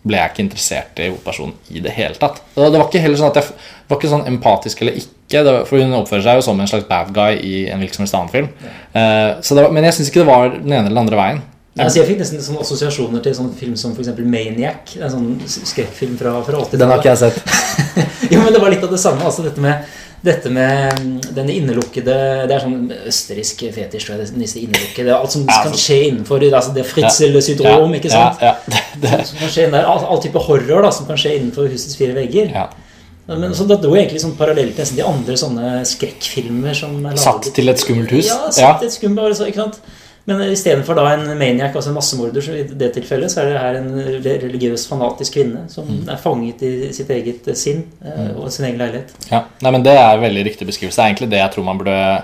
ble 0.00 0.16
jeg 0.16 0.32
ikke 0.32 0.44
interessert 0.46 1.00
i 1.02 1.10
hovedpersonen 1.10 1.76
i 1.76 1.82
det 1.84 1.92
hele 1.94 2.16
tatt. 2.18 2.40
Det 2.56 2.72
var 2.72 2.88
ikke 2.88 3.02
heller 3.04 3.20
sånn 3.20 3.30
at 3.30 3.40
jeg 3.42 3.52
var 3.90 4.00
ikke 4.00 4.12
sånn 4.12 4.26
empatisk 4.30 4.82
eller 4.84 4.98
ikke, 5.00 5.44
var, 5.46 5.62
for 5.68 5.82
hun 5.82 5.96
oppfører 6.00 6.26
seg 6.26 6.40
jo 6.40 6.44
som 6.46 6.60
en 6.62 6.70
slags 6.70 6.88
bad 6.88 7.12
guy 7.14 7.38
i 7.38 7.54
en 7.70 7.82
hvilken 7.82 8.00
som 8.00 8.06
helst 8.06 8.18
annen 8.18 8.34
film. 8.34 8.50
Uh, 8.94 9.38
så 9.44 9.56
det 9.56 9.66
var, 9.66 9.74
men 9.74 9.86
jeg 9.88 9.98
syns 9.98 10.12
ikke 10.12 10.24
det 10.24 10.30
var 10.30 10.52
den 10.54 10.70
ene 10.70 10.84
eller 10.86 10.96
den 10.96 11.04
andre 11.04 11.20
veien. 11.20 11.42
Ja, 11.78 11.84
altså 11.86 12.00
jeg 12.00 12.08
fikk 12.08 12.18
nesten 12.18 12.42
sånne 12.42 12.64
assosiasjoner 12.64 13.22
til 13.22 13.34
sånn 13.36 13.50
film 13.54 13.76
som 13.78 13.94
eksempel 13.94 14.26
Maniac. 14.26 14.96
En 14.98 15.12
sånn 15.12 15.28
skrekkfilm 15.46 16.16
fra, 16.18 16.34
fra 16.42 16.58
80-tallet. 16.64 16.80
Den 16.82 16.90
har 16.90 17.02
ikke 17.02 17.12
jeg 17.12 17.20
sett. 17.22 17.42
Jo, 18.32 18.40
men 18.42 18.54
det 18.54 18.60
var 18.62 18.70
litt 18.70 18.82
av 18.86 18.90
det 18.90 18.98
samme. 19.02 19.22
Altså 19.26 19.44
dette 19.46 19.62
med, 19.62 19.86
dette 20.26 20.50
med 20.52 20.98
mm, 20.98 21.14
denne 21.34 21.54
innelukkede 21.56 22.16
Det 22.50 22.54
er 22.56 22.64
sånn 22.66 22.90
østerriksk 23.10 23.64
fetisj. 23.74 24.10
Disse 24.34 24.60
innelukkede 24.60 25.14
Alt 25.14 25.34
som 25.36 25.46
kan 25.46 25.70
altså- 25.70 25.82
skje 25.86 26.00
innenfor 26.10 26.44
altså 26.50 26.74
det 26.74 26.84
Fritzel-syndrom? 26.90 27.94
Ja, 28.02 28.26
ja, 28.42 28.52
det, 28.74 28.84
det, 29.06 29.16
Som 29.30 29.40
kan 29.40 29.54
skje 29.54 29.68
inn 29.68 29.78
der, 29.78 29.86
all, 29.94 30.04
all 30.10 30.22
type 30.22 30.42
horror 30.50 30.86
da, 30.86 30.92
som 30.94 31.06
kan 31.06 31.18
skje 31.22 31.38
innenfor 31.38 31.70
husets 31.70 31.98
fire 31.98 32.18
vegger. 32.18 32.50
Men 33.38 33.54
så 33.54 33.66
Da 33.68 33.76
dro 33.78 33.94
jeg 33.94 34.08
egentlig 34.08 34.22
sånn 34.24 34.36
parallelt 34.38 34.76
til 34.76 34.96
de 34.98 35.06
andre 35.06 35.36
sånne 35.38 35.80
skrekkfilmer 35.86 36.74
som 36.74 36.96
laget. 37.04 37.22
Satt 37.22 37.50
til 37.54 37.68
et 37.70 37.78
skummelt 37.82 38.10
hus. 38.10 38.26
Ja, 38.26 38.50
satt 38.50 38.80
til 38.82 38.90
et 38.90 38.96
skummelt 38.96 39.30
hus, 39.30 39.42
ikke 39.46 39.62
sant? 39.62 39.80
Men 40.28 40.42
istedenfor 40.52 40.98
en 41.00 41.38
maniac, 41.38 41.74
altså 41.74 41.90
en 41.90 41.96
massemorder, 41.96 42.44
så 42.44 42.52
i 42.54 42.62
det 42.62 42.90
tilfellet, 42.94 43.32
så 43.32 43.40
er 43.40 43.46
det 43.48 43.60
her 43.62 43.78
en 43.78 43.94
religiøs, 44.44 44.84
fanatisk 44.90 45.32
kvinne 45.38 45.64
som 45.72 45.86
Mm. 45.88 46.08
er 46.08 46.16
fanget 46.16 46.62
i 46.62 46.92
sitt 46.92 47.08
eget 47.10 47.48
eh, 47.48 47.54
sinn 47.54 47.84
mm. 48.04 48.36
og 48.36 48.52
sin 48.52 48.66
egen 48.66 48.78
leilighet. 48.78 49.14
Ja, 49.30 49.44
nei, 49.62 49.70
men 49.70 49.82
Det 49.82 49.92
er 49.96 50.12
en 50.14 50.22
veldig 50.22 50.44
riktig 50.44 50.66
beskrivelse. 50.66 50.96
Det 50.96 51.04
er 51.04 51.14
egentlig 51.14 51.30
det 51.30 51.38
jeg 51.40 51.50
tror 51.54 51.64
man 51.64 51.78
burde 51.78 52.22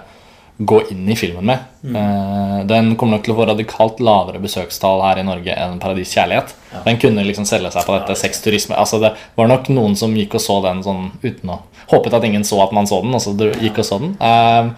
gå 0.58 0.80
inn 0.90 1.08
i 1.12 1.16
filmen 1.18 1.44
med. 1.44 1.64
Eh, 1.84 2.58
Den 2.68 2.94
kommer 2.96 3.16
nok 3.16 3.26
til 3.26 3.34
å 3.34 3.38
få 3.38 3.46
radikalt 3.50 4.00
lavere 4.00 4.40
besøkstall 4.40 5.02
her 5.04 5.20
i 5.20 5.26
Norge 5.26 5.52
enn 5.52 5.80
Paradis 5.82 6.14
kjærlighet. 6.16 6.54
Den 6.86 7.00
kunne 7.02 7.24
liksom 7.28 7.48
selge 7.48 7.74
seg 7.74 7.84
på 7.86 7.96
dette 7.98 8.16
sexturisme. 8.16 8.76
Altså 8.76 9.00
Det 9.02 9.12
var 9.36 9.50
nok 9.52 9.68
noen 9.68 9.96
som 9.96 10.16
gikk 10.16 10.38
og 10.38 10.44
så 10.44 10.60
den 10.64 10.84
sånn 10.86 11.10
uten 11.22 11.56
å 11.56 11.62
Håpet 11.86 12.16
at 12.18 12.24
ingen 12.26 12.42
så 12.42 12.56
at 12.64 12.72
man 12.74 12.88
så 12.90 12.98
den, 12.98 13.14
og 13.14 13.20
så 13.22 13.30
gikk 13.62 13.76
og 13.78 13.86
så 13.86 14.00
den. 14.02 14.16
Uh, 14.18 14.74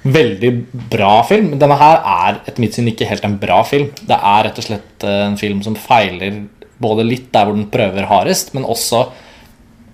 Veldig 0.00 0.50
bra 0.92 1.22
film. 1.28 1.58
Denne 1.60 1.76
her 1.76 1.98
er 2.00 2.38
etter 2.48 2.62
mitt 2.62 2.76
syn 2.76 2.88
ikke 2.88 3.08
helt 3.08 3.24
en 3.26 3.36
bra 3.40 3.58
film. 3.68 3.90
Det 4.00 4.16
er 4.16 4.46
rett 4.46 4.60
og 4.60 4.64
slett 4.64 5.04
eh, 5.04 5.24
en 5.26 5.36
film 5.36 5.58
som 5.64 5.76
feiler 5.76 6.38
både 6.80 7.04
litt 7.04 7.26
der 7.34 7.44
hvor 7.44 7.58
den 7.58 7.68
prøver 7.72 8.08
hardest, 8.08 8.54
men 8.56 8.68
også 8.68 9.08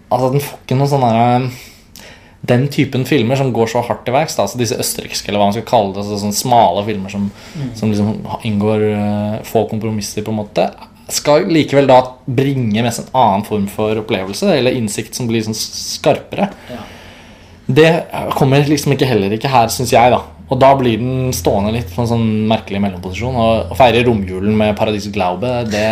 Altså, 0.06 0.28
den 0.30 0.38
får 0.38 0.60
ikke 0.62 0.76
noen 0.78 0.86
sånne 0.86 1.08
der, 1.10 1.46
Den 2.46 2.66
typen 2.68 3.06
filmer 3.08 3.38
som 3.38 3.52
går 3.54 3.70
så 3.72 3.82
hardt 3.86 4.04
til 4.06 4.14
verks. 4.14 4.36
Altså 4.38 4.60
disse 4.60 4.78
østerrikske, 4.78 5.30
eller 5.30 5.40
hva 5.40 5.48
man 5.48 5.56
skal 5.56 5.68
kalle 5.68 5.94
det. 5.94 6.02
Altså, 6.04 6.20
sånne 6.22 6.40
smale 6.40 6.84
filmer 6.86 7.12
som, 7.12 7.30
som 7.78 7.90
liksom 7.90 8.12
inngår 8.46 8.84
uh, 8.92 9.38
få 9.46 9.64
kompromisser, 9.70 10.22
på 10.26 10.34
en 10.34 10.40
måte. 10.42 10.68
Skal 11.12 11.48
likevel 11.50 11.88
da 11.90 12.00
bringe 12.26 12.82
med 12.82 12.94
seg 12.94 13.08
en 13.08 13.18
annen 13.22 13.46
form 13.46 13.66
for 13.70 14.02
opplevelse, 14.02 14.52
eller 14.58 14.76
innsikt 14.78 15.18
som 15.18 15.30
blir 15.30 15.42
sånn 15.46 15.56
skarpere. 15.56 16.50
Ja. 16.70 16.84
Det 17.66 17.90
kommer 18.38 18.62
liksom 18.62 18.94
ikke 18.94 19.08
heller 19.10 19.32
ikke 19.34 19.50
her, 19.50 19.70
syns 19.74 19.90
jeg. 19.90 20.12
da 20.14 20.20
Og 20.46 20.60
da 20.62 20.70
blir 20.78 21.00
den 21.00 21.32
stående 21.34 21.72
litt 21.74 21.90
på 21.90 22.04
en 22.04 22.10
sånn 22.12 22.28
merkelig 22.46 22.78
mellomposisjon. 22.84 23.34
Og 23.42 23.72
å 23.74 23.78
feire 23.78 24.04
romjulen 24.06 24.54
med 24.54 24.76
Paradis 24.78 25.08
Glaube, 25.10 25.64
det, 25.72 25.88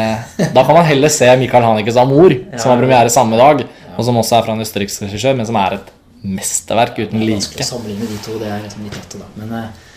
da 0.55 0.63
kan 0.63 0.79
man 0.79 0.87
heller 0.87 1.11
se 1.11 1.33
Michael 1.41 1.67
Hanekes 1.67 1.99
Amor, 1.99 2.37
som 2.61 2.71
har 2.71 2.79
premiere 2.79 3.11
samme 3.11 3.41
dag, 3.41 3.67
og 3.95 4.07
som 4.07 4.23
også 4.23 4.39
er 4.39 4.47
fra 4.47 4.55
en 4.55 4.63
østerriksk 4.63 5.09
regissør, 5.09 5.35
men 5.39 5.51
som 5.51 5.59
er 5.59 5.81
et 5.81 5.93
mesterverk 6.25 6.99
uten 6.99 7.21
er 7.21 7.35
vanskelig 7.35 7.61
like. 7.61 7.67
å 7.67 7.73
sammenligne 7.75 8.09
de 8.09 8.21
to. 8.25 8.39
Det 8.41 8.49
er 8.49 8.63
liksom 8.65 8.87
litt 8.87 8.97
lett, 8.97 9.17
da. 9.21 9.27
Men, 9.41 9.53
eh, 9.59 9.91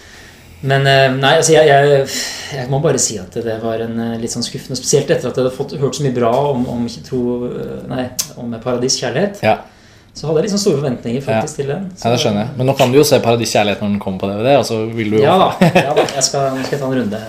men 0.67 0.87
eh, 0.89 1.07
nei, 1.13 1.33
altså 1.39 1.53
jeg, 1.53 1.69
jeg, 1.69 2.09
jeg 2.57 2.69
må 2.71 2.81
bare 2.83 2.99
si 3.01 3.15
at 3.21 3.35
det 3.45 3.57
var 3.63 3.83
en 3.85 3.99
eh, 4.03 4.13
litt 4.21 4.33
sånn 4.33 4.45
skuffende 4.45 4.77
Spesielt 4.79 5.09
etter 5.13 5.29
at 5.29 5.37
jeg 5.37 5.45
hadde 5.45 5.55
fått, 5.55 5.75
hørt 5.79 5.97
så 5.97 6.05
mye 6.05 6.15
bra 6.15 6.31
om, 6.51 6.63
om, 6.73 6.85
tro, 7.05 7.23
nei, 7.91 8.07
om 8.41 8.55
Paradis 8.63 8.97
kjærlighet. 8.99 9.43
Ja, 9.45 9.59
Så 10.17 10.25
hadde 10.27 10.41
jeg 10.41 10.47
liksom 10.49 10.63
store 10.63 10.79
forventninger 10.81 11.21
faktisk 11.21 11.61
til 11.61 11.69
den. 11.71 11.91
ja, 11.93 12.09
det 12.09 12.17
skjønner 12.23 12.43
jeg. 12.45 12.55
Men 12.57 12.71
nå 12.71 12.73
kan 12.79 12.91
du 12.91 12.97
jo 12.99 13.05
se 13.07 13.19
Paradis 13.23 13.53
kjærlighet 13.53 13.83
når 13.85 13.93
den 13.93 14.01
kommer 14.01 14.23
på 14.23 14.31
DVD. 14.31 14.57
Og 14.57 14.65
så 14.65 14.81
vil 14.97 15.13
du 15.13 15.19
jo 15.19 15.27
Ja 15.27 15.37
ja 15.61 15.93
jeg 15.93 16.25
skal, 16.25 16.49
nå 16.57 16.65
skal 16.65 16.75
jeg 16.75 16.81
ta 16.81 16.89
en 16.89 16.97
runde. 17.03 17.21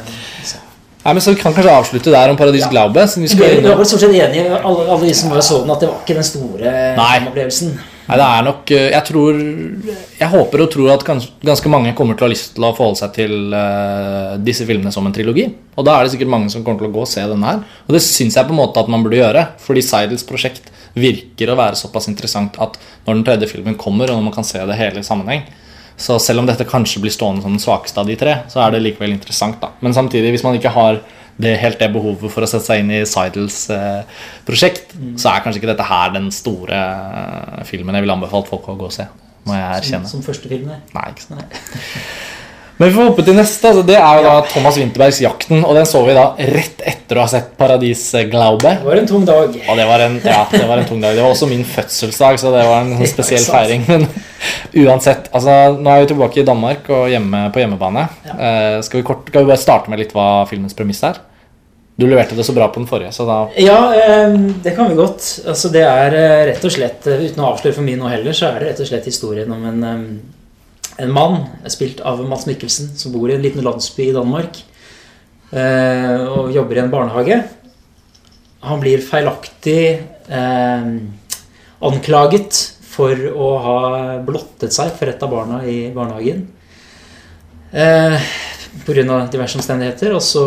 Så. 0.48 0.64
Nei, 1.04 1.12
men 1.14 1.22
Så 1.22 1.36
vi 1.36 1.38
kan 1.40 1.54
kanskje 1.54 1.76
avslutte 1.76 2.10
der 2.16 2.32
om 2.32 2.36
Paradis 2.40 2.64
Ja. 2.64 2.72
Glaube. 2.72 3.04
vi 3.16 3.28
skal 3.28 3.60
du 3.62 3.68
var 3.68 3.78
vel 3.78 3.86
stort 3.86 4.02
sett 4.02 4.16
enig, 4.16 4.42
alle, 4.56 4.88
alle 4.88 5.04
de 5.06 5.14
som 5.14 5.30
ja. 5.36 5.44
så 5.44 5.60
den, 5.62 5.70
at 5.76 5.84
det 5.84 5.88
var 5.92 6.02
ikke 6.02 6.16
den 6.18 6.26
store 6.26 6.72
Nei. 6.98 7.14
opplevelsen? 7.28 7.76
Nei, 8.08 8.16
det 8.16 8.24
er 8.24 8.44
nok 8.46 8.70
eh, 8.72 8.86
Jeg 8.94 9.04
tror 9.10 9.38
Jeg 9.38 10.30
håper 10.32 10.62
og 10.64 10.70
tror 10.72 10.92
at 10.94 11.04
gans, 11.04 11.26
ganske 11.44 11.72
mange 11.72 11.92
kommer 11.96 12.16
til 12.16 12.24
å 12.24 12.28
ha 12.28 12.32
lyst 12.32 12.54
til 12.56 12.64
å 12.64 12.72
forholde 12.76 13.02
seg 13.02 13.12
til 13.18 13.54
eh, 13.56 14.34
disse 14.44 14.64
filmene 14.68 14.92
som 14.94 15.06
en 15.06 15.14
trilogi. 15.14 15.44
Og 15.76 15.84
da 15.86 15.98
er 15.98 16.06
det 16.06 16.14
sikkert 16.14 16.32
mange 16.32 16.48
som 16.52 16.64
kommer 16.64 16.80
til 16.80 16.88
å 16.88 16.94
gå 16.96 17.04
og 17.04 17.10
se 17.10 17.24
denne 17.28 17.52
her. 17.52 17.60
Og 17.86 17.96
det 17.96 18.02
syns 18.06 18.38
jeg 18.38 18.48
på 18.48 18.54
en 18.56 18.60
måte 18.62 18.80
at 18.80 18.88
man 18.90 19.04
burde 19.04 19.20
gjøre. 19.20 19.44
Fordi 19.60 19.84
Seidels 19.84 20.24
prosjekt 20.28 20.72
virker 20.98 21.52
å 21.52 21.58
være 21.58 21.78
såpass 21.78 22.08
interessant 22.10 22.56
at 22.64 22.80
når 23.04 23.12
den 23.12 23.26
tredje 23.28 23.50
filmen 23.52 23.76
kommer, 23.78 24.08
og 24.08 24.18
når 24.18 24.28
man 24.30 24.36
kan 24.38 24.46
se 24.46 24.62
det 24.64 24.78
hele 24.78 25.02
i 25.02 25.06
sammenheng 25.06 25.44
Så 25.98 26.16
selv 26.22 26.40
om 26.40 26.46
dette 26.46 26.66
kanskje 26.66 27.00
blir 27.02 27.12
stående 27.12 27.42
som 27.42 27.52
den 27.52 27.62
svakeste 27.62 28.00
av 28.00 28.06
de 28.06 28.16
tre, 28.16 28.36
så 28.48 28.62
er 28.62 28.72
det 28.72 28.84
likevel 28.84 29.12
interessant. 29.12 29.60
da 29.60 29.72
Men 29.82 29.94
samtidig, 29.94 30.30
hvis 30.30 30.46
man 30.46 30.54
ikke 30.56 30.72
har 30.72 31.02
det, 31.38 31.54
helt 31.62 31.78
det 31.78 31.88
behovet 31.94 32.32
for 32.34 32.42
å 32.42 32.48
sette 32.50 32.66
seg 32.66 32.82
inn 32.82 32.90
i 32.98 33.04
Seidels 33.06 33.60
eh, 33.70 34.02
prosjekt, 34.48 34.94
så 35.20 35.30
er 35.32 35.44
kanskje 35.44 35.62
ikke 35.62 35.70
dette 35.72 35.86
her 35.86 36.14
den 36.16 36.30
store 36.34 36.78
eh, 36.78 37.62
filmen 37.68 37.94
jeg 37.94 38.06
ville 38.06 38.16
anbefalt 38.18 38.50
folk 38.50 38.66
å 38.72 38.78
gå 38.80 38.90
og 38.90 38.96
se. 38.98 39.06
Må 39.48 39.54
jeg 39.54 39.68
Som, 39.68 39.78
erkjenne. 39.78 40.10
som 40.10 40.26
første 40.26 40.50
film 40.50 40.66
der. 40.72 40.82
Nei, 40.96 41.06
ikke 41.14 41.28
sant. 41.28 41.38
Nei. 41.40 42.02
Men 42.78 42.92
vi 42.92 42.94
får 42.94 43.08
hoppe 43.08 43.22
til 43.26 43.34
neste. 43.34 43.70
Altså, 43.72 43.80
det 43.82 43.96
er 43.98 44.18
jo 44.20 44.22
da 44.22 44.34
Thomas 44.52 44.76
Winterbergs 44.78 45.16
'Jakten'. 45.18 45.64
Og 45.66 45.72
den 45.74 45.86
så 45.90 45.98
vi 46.06 46.12
da 46.14 46.28
rett 46.38 46.84
etter 46.86 47.18
å 47.18 47.24
ha 47.24 47.30
sett 47.32 47.48
'Paradis 47.58 48.04
Glaube'. 48.30 48.62
Det 48.62 48.86
var 48.86 49.00
en 49.00 49.08
tung 49.10 49.24
dag. 49.26 49.48
Og 49.50 49.80
det 49.80 49.86
var, 49.88 50.04
en, 50.04 50.20
ja, 50.22 50.44
det 50.52 50.60
var 50.68 50.78
en 50.78 50.86
tung 50.86 51.00
dag. 51.02 51.16
Det 51.16 51.24
var 51.24 51.32
også 51.34 51.48
min 51.50 51.64
fødselsdag, 51.66 52.38
så 52.38 52.52
det 52.54 52.62
var 52.68 52.84
en 52.84 52.92
sånn 53.00 53.10
spesiell 53.10 53.42
Ja, 53.42 53.50
feiring. 53.56 53.82
Men 53.88 54.06
uansett. 54.84 55.26
Altså, 55.34 55.56
nå 55.74 55.90
er 55.90 56.04
vi 56.04 56.12
tilbake 56.12 56.38
i 56.38 56.46
Danmark 56.46 56.86
og 56.94 57.10
hjemme 57.10 57.48
på 57.50 57.64
hjemmebane. 57.64 58.06
Eh, 58.30 58.78
skal, 58.86 59.00
vi 59.00 59.06
kort, 59.10 59.26
skal 59.26 59.42
vi 59.42 59.50
bare 59.50 59.64
starte 59.64 59.90
med 59.90 59.98
litt 60.04 60.14
hva 60.14 60.28
filmens 60.46 60.78
premiss 60.78 61.02
er? 61.08 61.18
Du 61.98 62.06
leverte 62.06 62.36
det 62.38 62.44
så 62.46 62.52
bra 62.54 62.68
på 62.70 62.78
den 62.78 62.86
forrige, 62.86 63.10
så 63.12 63.24
da 63.26 63.36
Ja, 63.58 63.94
eh, 63.94 64.34
det 64.62 64.76
kan 64.76 64.86
vi 64.88 64.94
godt. 64.94 65.24
Altså, 65.50 65.66
det 65.74 65.82
er 65.82 66.14
eh, 66.14 66.42
rett 66.52 66.62
og 66.62 66.70
slett, 66.70 67.06
eh, 67.10 67.24
uten 67.26 67.42
å 67.42 67.48
avsløre 67.50 67.74
for 67.74 67.86
mye 67.86 67.98
nå 67.98 68.06
heller, 68.12 68.36
så 68.38 68.52
er 68.52 68.60
det 68.60 68.68
rett 68.68 68.82
og 68.84 68.86
slett 68.86 69.08
historien 69.10 69.50
om 69.50 69.64
en, 69.66 69.80
en 70.94 71.10
mann, 71.10 71.40
spilt 71.66 71.98
av 72.06 72.22
Mats 72.22 72.46
Mikkelsen, 72.46 72.92
som 72.94 73.10
bor 73.16 73.26
i 73.26 73.34
en 73.34 73.42
liten 73.42 73.66
landsby 73.66 74.12
i 74.12 74.14
Danmark. 74.14 74.62
Og 75.48 76.50
jobber 76.52 76.76
i 76.76 76.80
en 76.82 76.90
barnehage. 76.92 77.38
Han 78.68 78.82
blir 78.82 79.00
feilaktig 79.00 80.02
anklaget 81.80 82.58
for 82.84 83.16
å 83.32 83.48
ha 83.64 83.78
blottet 84.26 84.76
seg 84.76 84.92
for 84.98 85.08
et 85.08 85.24
av 85.24 85.32
barna 85.32 85.62
i 85.64 85.78
barnehagen. 85.94 86.44
Eh, 88.78 88.84
Pga. 88.86 89.18
diverse 89.32 89.58
omstendigheter. 89.58 90.14
Og 90.14 90.22
så 90.22 90.44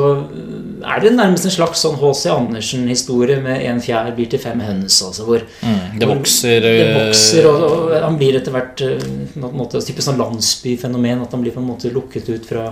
er 0.82 1.04
det 1.04 1.14
nærmest 1.16 1.46
en 1.46 1.54
slags 1.54 1.84
sånn 1.84 1.98
H.C. 2.00 2.30
Andersen-historie 2.34 3.42
med 3.44 3.66
en 3.68 3.82
fjær 3.84 4.12
blir 4.16 4.30
til 4.32 4.42
fem 4.42 4.62
høns. 4.64 5.02
Altså, 5.06 5.26
hvor 5.28 5.44
mm, 5.62 6.00
Det 6.02 6.10
vokser 6.10 6.64
det 6.64 6.74
eh, 6.82 6.94
vokser, 6.98 7.50
og, 7.50 7.66
og 7.68 7.94
han 8.02 8.18
blir 8.20 8.40
etter 8.40 8.56
hvert 8.56 8.82
eh, 8.86 9.06
på 9.36 9.52
en 9.52 9.60
måte, 9.60 9.82
typisk 9.84 10.08
sånn 10.10 10.22
landsbyfenomen. 10.22 11.26
At 11.26 11.36
han 11.36 11.44
blir 11.46 11.56
på 11.56 11.64
en 11.64 11.70
måte 11.70 11.94
lukket 11.94 12.30
ut 12.32 12.50
fra, 12.50 12.70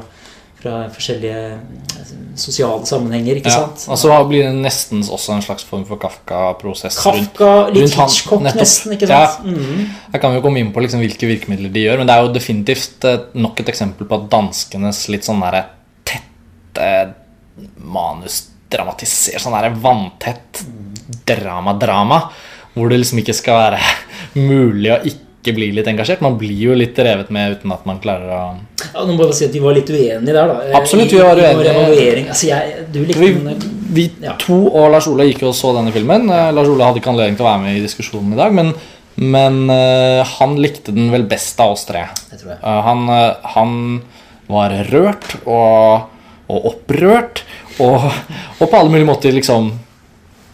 fra 0.59 0.73
forskjellige 0.91 1.43
eh, 1.55 2.09
sosiale 2.39 2.85
sammenhenger. 2.87 3.39
ikke 3.39 3.51
ja. 3.51 3.61
sant? 3.63 3.85
Og 3.87 3.99
så 4.01 4.17
blir 4.27 4.43
det 4.47 4.51
nesten 4.59 5.01
også 5.05 5.37
en 5.37 5.45
slags 5.45 5.65
form 5.67 5.85
for 5.87 6.01
Kafka-prosess 6.01 6.99
Kafka, 6.99 7.69
litt 7.75 7.95
Hitchcock 7.95 8.43
nesten. 8.43 8.95
ikke 8.97 9.07
sant? 9.09 9.47
Mm. 9.47 9.87
Jeg 10.15 10.23
kan 10.23 10.35
jo 10.35 10.43
komme 10.43 10.61
inn 10.63 10.73
på 10.75 10.83
liksom 10.83 11.03
hvilke 11.03 11.29
virkemidler 11.29 11.71
de 11.73 11.85
gjør, 11.87 12.01
men 12.01 12.09
det 12.09 12.17
er 12.17 12.25
jo 12.25 12.35
definitivt 12.35 13.07
eh, 13.07 13.21
nok 13.39 13.63
et 13.63 13.71
eksempel 13.71 14.09
på 14.09 14.19
at 14.19 14.27
danskenes 14.35 15.05
litt 15.13 15.27
sånn 15.27 15.41
derre 15.45 15.63
tette 16.07 16.91
manus 17.79 18.43
dramatiserer 18.69 19.41
Sånn 19.41 19.55
derre 19.55 19.71
vanntett 19.81 20.61
drama-drama, 21.27 22.19
hvor 22.75 22.91
det 22.91 22.99
liksom 23.01 23.23
ikke 23.23 23.35
skal 23.37 23.63
være 23.63 23.79
mulig 24.49 24.93
å 24.93 25.01
ikke 25.07 25.28
bli 25.55 25.69
litt 25.75 25.87
engasjert. 25.87 26.21
Man 26.23 26.37
blir 26.39 26.57
jo 26.59 26.75
litt 26.77 26.97
revet 26.99 27.31
med 27.33 27.57
uten 27.57 27.73
at 27.73 27.85
man 27.87 28.01
klarer 28.03 28.31
å 28.35 28.41
Ja, 28.89 29.03
nå 29.03 29.13
må 29.13 29.15
jeg 29.15 29.21
bare 29.23 29.37
si 29.37 29.47
at 29.47 29.55
Vi 29.55 29.61
var 29.63 29.75
litt 29.77 29.89
uenige 29.91 30.35
der, 30.35 30.51
da. 30.51 30.77
Absolutt, 30.79 31.11
vi 31.13 31.21
var 31.23 31.39
uenige. 31.39 32.25
Altså, 32.27 32.49
jeg, 32.49 32.85
du 32.93 33.01
likte 33.05 33.23
vi, 33.23 33.31
den 33.47 33.65
vi 33.89 34.05
Ja. 34.21 34.35
to 34.41 34.59
og 34.67 34.91
Lars 34.93 35.07
Ole 35.09 35.29
gikk 35.29 35.43
jo 35.45 35.51
og 35.53 35.57
så 35.57 35.73
denne 35.77 35.93
filmen. 35.95 36.29
Eh, 36.29 36.51
Lars 36.53 36.69
Ole 36.69 36.85
hadde 36.85 37.01
ikke 37.01 37.11
anledning 37.13 37.39
til 37.39 37.47
å 37.47 37.49
være 37.49 37.63
med 37.63 37.79
i 37.79 37.83
diskusjonen 37.85 38.35
i 38.35 38.39
dag, 38.39 38.53
men, 38.53 38.73
men 39.15 39.59
uh, 39.71 40.21
han 40.37 40.55
likte 40.61 40.93
den 40.95 41.09
vel 41.13 41.25
best 41.29 41.59
av 41.63 41.73
oss 41.73 41.87
tre. 41.89 42.05
Det 42.29 42.41
tror 42.41 42.53
jeg. 42.53 42.61
Uh, 42.61 42.79
han, 42.85 43.09
uh, 43.09 43.51
han 43.55 43.73
var 44.49 44.75
rørt 44.91 45.35
og, 45.45 46.09
og 46.49 46.71
opprørt 46.73 47.43
og, 47.79 48.09
og 48.59 48.65
på 48.65 48.75
alle 48.75 48.91
mulige 48.91 49.09
måter 49.09 49.35
liksom 49.35 49.71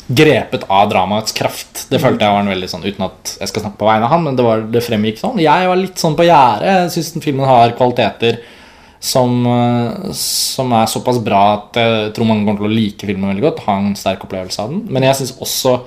grepet 0.08 0.66
av 0.70 0.90
dramaets 0.90 1.34
kraft. 1.34 1.86
Det 1.90 2.00
følte 2.02 2.28
jeg 2.28 2.36
var 2.36 2.44
en 2.44 2.52
veldig 2.52 2.68
sånn 2.70 2.84
Uten 2.86 3.08
at 3.08 3.32
jeg 3.40 3.50
skal 3.50 3.64
snakke 3.64 3.80
på 3.80 3.88
vegne 3.88 4.06
av 4.06 4.14
han, 4.14 4.26
men 4.28 4.38
det, 4.38 4.46
var, 4.46 4.62
det 4.70 4.84
fremgikk 4.86 5.18
sånn. 5.22 5.42
Jeg 5.42 5.70
var 5.72 5.80
litt 5.80 6.02
sånn 6.02 6.18
på 6.18 6.28
gjerdet. 6.28 6.68
Jeg 6.70 6.94
syns 6.94 7.26
filmen 7.26 7.50
har 7.50 7.74
kvaliteter 7.78 8.38
som, 9.02 9.38
eh, 9.50 10.12
som 10.18 10.74
er 10.78 10.90
såpass 10.90 11.22
bra 11.26 11.42
at 11.56 11.80
jeg 11.82 12.12
tror 12.16 12.30
mange 12.30 12.46
kommer 12.46 12.62
til 12.62 12.70
å 12.70 12.76
like 12.76 13.10
filmen 13.10 13.32
veldig 13.34 13.48
godt. 13.48 13.64
Ha 13.66 13.78
en 13.82 13.96
sterk 13.98 14.28
opplevelse 14.28 14.62
av 14.62 14.74
den. 14.74 14.84
Men 14.94 15.08
jeg 15.10 15.22
syns 15.22 15.36
også 15.42 15.80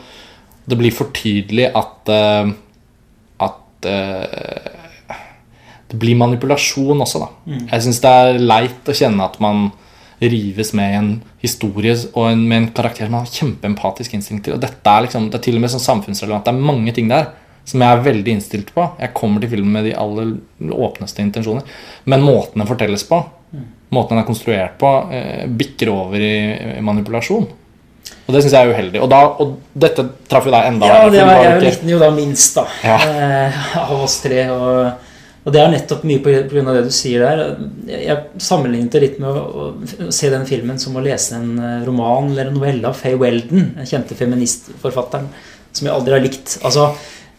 det 0.69 0.77
blir 0.81 0.93
for 0.95 1.15
tydelig 1.17 1.71
at 1.77 2.13
eh, 2.13 2.57
At 3.39 3.87
eh, 3.87 4.75
det 5.89 5.97
blir 5.97 6.19
manipulasjon 6.21 7.01
også, 7.01 7.21
da. 7.23 7.29
Jeg 7.71 7.85
syns 7.85 8.01
det 8.03 8.11
er 8.11 8.41
leit 8.43 8.91
å 8.91 8.97
kjenne 8.99 9.25
at 9.25 9.39
man 9.41 9.71
rives 10.21 10.73
med 10.75 10.95
en 10.99 11.11
historie 11.43 11.95
og 12.13 12.31
en, 12.33 12.41
med 12.49 12.63
en 12.63 12.71
karakter 12.75 13.11
man 13.11 13.23
har 13.23 13.35
kjempeempatisk 13.35 14.17
instinkt 14.19 14.47
til. 14.47 14.57
Og 14.57 14.63
dette 14.63 14.95
er 14.95 15.07
liksom, 15.07 15.29
det 15.31 15.39
er 15.39 15.45
til 15.47 15.59
og 15.59 15.65
med 15.65 15.73
sånn 15.75 15.85
samfunnsrelevant. 15.85 16.47
Det 16.49 16.55
er 16.55 16.71
mange 16.73 16.95
ting 16.97 17.11
der 17.11 17.31
som 17.69 17.85
jeg 17.85 17.95
er 17.95 18.05
veldig 18.07 18.35
innstilt 18.35 18.73
på. 18.75 18.87
Jeg 18.99 19.15
kommer 19.17 19.45
til 19.45 19.53
filmen 19.53 19.75
med 19.77 19.89
de 19.91 19.97
aller 19.99 20.35
åpneste 20.73 21.23
intensjoner. 21.23 21.67
Men 22.09 22.25
måten 22.25 22.63
den 22.63 22.71
fortelles 22.71 23.05
på, 23.07 23.21
måten 23.95 24.17
den 24.17 24.23
er 24.23 24.29
konstruert 24.29 24.79
på, 24.81 24.93
eh, 25.13 25.45
bikker 25.47 25.93
over 25.93 26.21
i, 26.21 26.37
i 26.79 26.85
manipulasjon. 26.85 27.49
Og 28.29 28.35
det 28.35 28.43
syns 28.45 28.55
jeg 28.57 28.67
er 28.67 28.73
uheldig. 28.73 29.03
Og, 29.05 29.09
da, 29.13 29.21
og 29.41 29.55
dette 29.85 30.05
traff 30.29 30.49
jo 30.49 30.53
deg 30.53 30.69
enda 30.69 30.89
Ja, 30.89 31.05
det 31.13 31.25
var, 31.25 31.43
jeg 31.45 31.61
likte 31.65 31.85
den 31.85 31.93
jo 31.95 32.01
da 32.01 32.09
minst, 32.13 32.57
da. 32.57 32.65
Ja. 32.85 32.99
Eh, 33.05 33.61
av 33.85 33.95
oss 34.01 34.19
tre. 34.25 34.43
Og, 34.53 35.08
og 35.49 35.55
det 35.55 35.61
er 35.63 35.71
nettopp 35.73 36.03
mye 36.05 36.19
av 36.61 36.75
det 36.77 36.83
du 36.85 36.91
sier 36.93 37.23
der. 37.25 37.55
Jeg, 37.89 38.41
sammenlignet 38.45 38.93
det 38.93 39.01
litt 39.01 39.21
med 39.23 39.33
å, 39.33 39.69
å 39.73 40.09
se 40.13 40.29
den 40.29 40.45
filmen 40.49 40.77
som 40.83 40.99
å 40.99 41.05
lese 41.05 41.39
en 41.39 41.55
eh, 41.57 41.87
roman 41.87 42.29
eller 42.29 42.51
en 42.51 42.59
novelle 42.59 42.85
av 42.85 42.99
Faye 42.99 43.17
Weldon, 43.17 43.71
den 43.79 43.89
kjente 43.89 44.19
feministforfatteren, 44.19 45.31
som 45.73 45.89
jeg 45.89 45.95
aldri 45.95 46.17
har 46.19 46.25
likt. 46.27 46.59
Altså, 46.69 46.91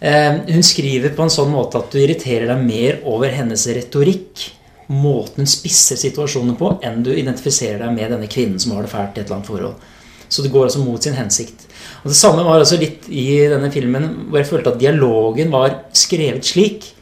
eh, 0.02 0.42
hun 0.50 0.66
skriver 0.66 1.14
på 1.14 1.28
en 1.28 1.36
sånn 1.36 1.54
måte 1.54 1.84
at 1.84 1.94
du 1.94 2.02
irriterer 2.02 2.50
deg 2.50 2.66
mer 2.66 3.00
over 3.14 3.30
hennes 3.36 3.68
retorikk, 3.78 4.48
måten 4.90 5.46
hun 5.46 5.54
spisser 5.54 6.02
situasjoner 6.02 6.58
på, 6.58 6.80
enn 6.82 7.04
du 7.06 7.14
identifiserer 7.14 7.84
deg 7.84 7.94
med 7.94 8.16
denne 8.16 8.30
kvinnen 8.32 8.58
som 8.58 8.74
har 8.74 8.88
det 8.88 8.94
fælt 8.96 9.20
i 9.20 9.22
et 9.22 9.28
eller 9.28 9.38
annet 9.38 9.54
forhold. 9.54 9.90
Så 10.34 10.42
det 10.42 10.50
går 10.56 10.66
altså 10.66 10.82
mot 10.82 11.04
sin 11.04 11.18
hensikt. 11.18 11.68
Og 12.02 12.10
Det 12.10 12.18
samme 12.18 12.42
var 12.42 12.58
altså 12.58 12.82
litt 12.82 13.06
i 13.14 13.36
denne 13.54 13.70
filmen 13.70 14.16
hvor 14.32 14.42
jeg 14.42 14.50
følte 14.50 14.74
at 14.74 14.82
dialogen 14.82 15.54
var 15.54 15.84
skrevet 15.94 16.50
slik 16.50 16.96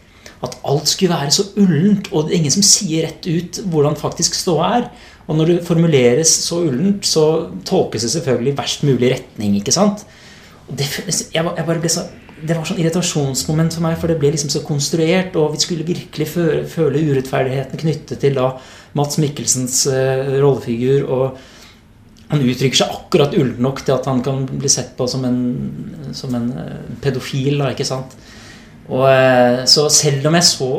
at 0.46 0.58
alt 0.70 0.90
skulle 0.90 1.16
være 1.16 1.34
så 1.34 1.48
ullent, 1.58 2.12
og 2.12 2.28
det 2.28 2.36
er 2.36 2.42
ingen 2.42 2.54
som 2.54 2.66
sier 2.66 3.08
rett 3.08 3.26
ut 3.26 3.62
hvordan 3.72 3.98
faktisk 3.98 4.38
ståa 4.38 4.70
er. 4.78 4.88
Og 5.28 5.36
når 5.36 5.50
det 5.50 5.66
formuleres 5.68 6.30
så 6.46 6.62
ullent, 6.70 7.08
så 7.08 7.26
tolkes 7.68 8.06
det 8.06 8.14
selvfølgelig 8.14 8.54
i 8.54 8.60
verst 8.60 8.86
mulig 8.88 9.12
retning. 9.16 9.58
ikke 9.60 9.76
sant? 9.76 10.06
Det, 10.68 10.88
jeg, 11.34 11.44
jeg 11.44 11.92
så, 11.92 12.06
det 12.38 12.56
var 12.56 12.68
sånn 12.68 12.80
irritasjonsmoment 12.84 13.76
for 13.76 13.88
meg, 13.88 13.98
for 14.00 14.12
det 14.12 14.20
ble 14.22 14.32
liksom 14.36 14.52
så 14.54 14.62
konstruert, 14.68 15.36
og 15.40 15.56
vi 15.56 15.62
skulle 15.64 15.88
virkelig 15.88 16.30
føle, 16.32 16.64
føle 16.70 17.04
urettferdigheten 17.10 17.82
knyttet 17.82 18.22
til 18.24 18.38
da 18.38 18.54
Mats 18.98 19.20
Mikkelsens 19.22 19.84
uh, 19.90 20.38
rollefigur. 20.38 21.08
og 21.08 21.46
han 22.28 22.44
uttrykker 22.44 22.82
seg 22.82 22.92
akkurat 22.92 23.36
ullent 23.38 23.62
nok 23.64 23.84
til 23.86 23.96
at 23.96 24.08
han 24.10 24.20
kan 24.24 24.42
bli 24.52 24.70
sett 24.72 24.98
på 24.98 25.06
som 25.08 25.24
en, 25.24 25.38
som 26.12 26.34
en 26.36 26.50
eh, 26.60 26.90
pedofil. 27.00 27.62
Ikke 27.70 27.88
sant? 27.88 28.18
Og, 28.88 29.04
eh, 29.12 29.66
så 29.68 29.88
selv 29.92 30.28
om 30.30 30.38
jeg 30.38 30.48
så 30.48 30.72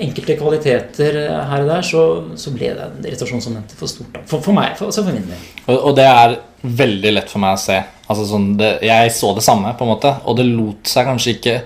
enkelte 0.00 0.36
kvaliteter 0.40 1.18
eh, 1.20 1.42
her 1.50 1.64
og 1.64 1.70
der, 1.70 1.86
så, 1.86 2.04
så 2.40 2.52
ble 2.54 2.72
det 2.74 2.88
irritasjonsmomentet 3.04 3.76
for 3.78 3.90
stort. 3.90 4.18
For, 4.30 4.42
for 4.44 4.56
meg, 4.56 4.74
for, 4.78 4.90
altså 4.90 5.04
for 5.04 5.14
min 5.14 5.28
del. 5.28 5.46
Og, 5.66 5.76
og 5.76 5.96
det 5.98 6.08
er 6.08 6.38
veldig 6.64 7.14
lett 7.18 7.30
for 7.30 7.44
meg 7.44 7.58
å 7.58 7.60
se. 7.60 7.78
Altså 8.08 8.26
sånn, 8.28 8.52
det, 8.60 8.76
jeg 8.84 9.12
så 9.14 9.32
det 9.36 9.44
samme, 9.44 9.74
på 9.76 9.86
en 9.86 9.92
måte, 9.94 10.14
og 10.24 10.38
det 10.38 10.48
lot 10.48 10.90
seg 10.90 11.08
kanskje 11.08 11.36
ikke 11.38 11.58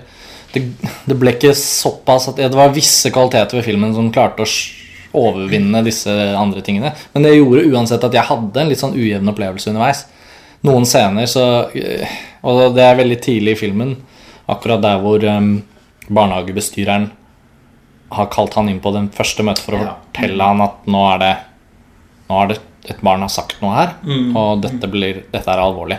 det, 0.49 0.63
det 1.05 1.15
ble 1.19 1.35
ikke 1.35 1.51
såpass 1.53 2.31
at 2.31 2.39
Det 2.41 2.57
var 2.57 2.71
visse 2.73 3.11
kvaliteter 3.13 3.59
ved 3.59 3.67
filmen 3.67 3.91
som 3.93 4.07
klarte 4.13 4.45
å 4.45 4.53
overvinne 5.19 5.83
disse 5.85 6.13
andre 6.37 6.63
tingene. 6.65 6.93
Men 7.13 7.25
det 7.25 7.35
gjorde 7.35 7.67
uansett 7.69 8.05
at 8.05 8.15
jeg 8.17 8.25
hadde 8.25 8.61
en 8.61 8.71
litt 8.71 8.81
sånn 8.81 8.97
ujevn 8.97 9.29
opplevelse 9.29 9.69
underveis. 9.71 10.03
Noen 10.65 10.87
scener 10.89 11.29
så 11.29 11.43
øh, 11.71 12.15
Og 12.49 12.73
det 12.75 12.83
er 12.83 12.97
veldig 12.99 13.17
tidlig 13.23 13.53
i 13.55 13.59
filmen, 13.61 13.93
akkurat 14.49 14.81
der 14.81 14.99
hvor 15.03 15.23
um, 15.29 15.61
barnehagebestyreren 16.09 17.09
har 18.11 18.29
kalt 18.33 18.55
han 18.57 18.69
inn 18.71 18.79
på 18.81 18.91
den 18.95 19.09
første 19.13 19.43
møtet 19.45 19.63
for 19.65 19.77
å 19.77 19.83
Ja. 19.83 19.95
fortelle 20.09 20.41
han 20.49 20.61
at 20.65 20.85
nå 20.89 21.03
er 21.13 21.19
det 21.25 21.35
Nå 22.29 22.43
er 22.43 22.47
det 22.51 22.59
et 22.93 22.99
barn 23.01 23.21
har 23.25 23.29
sagt 23.33 23.55
noe 23.61 23.73
her, 23.73 23.95
Mm. 24.05 24.35
og 24.37 24.61
dette, 24.61 24.85
blir, 24.87 25.23
dette 25.33 25.47
er 25.49 25.57
alvorlig. 25.57 25.97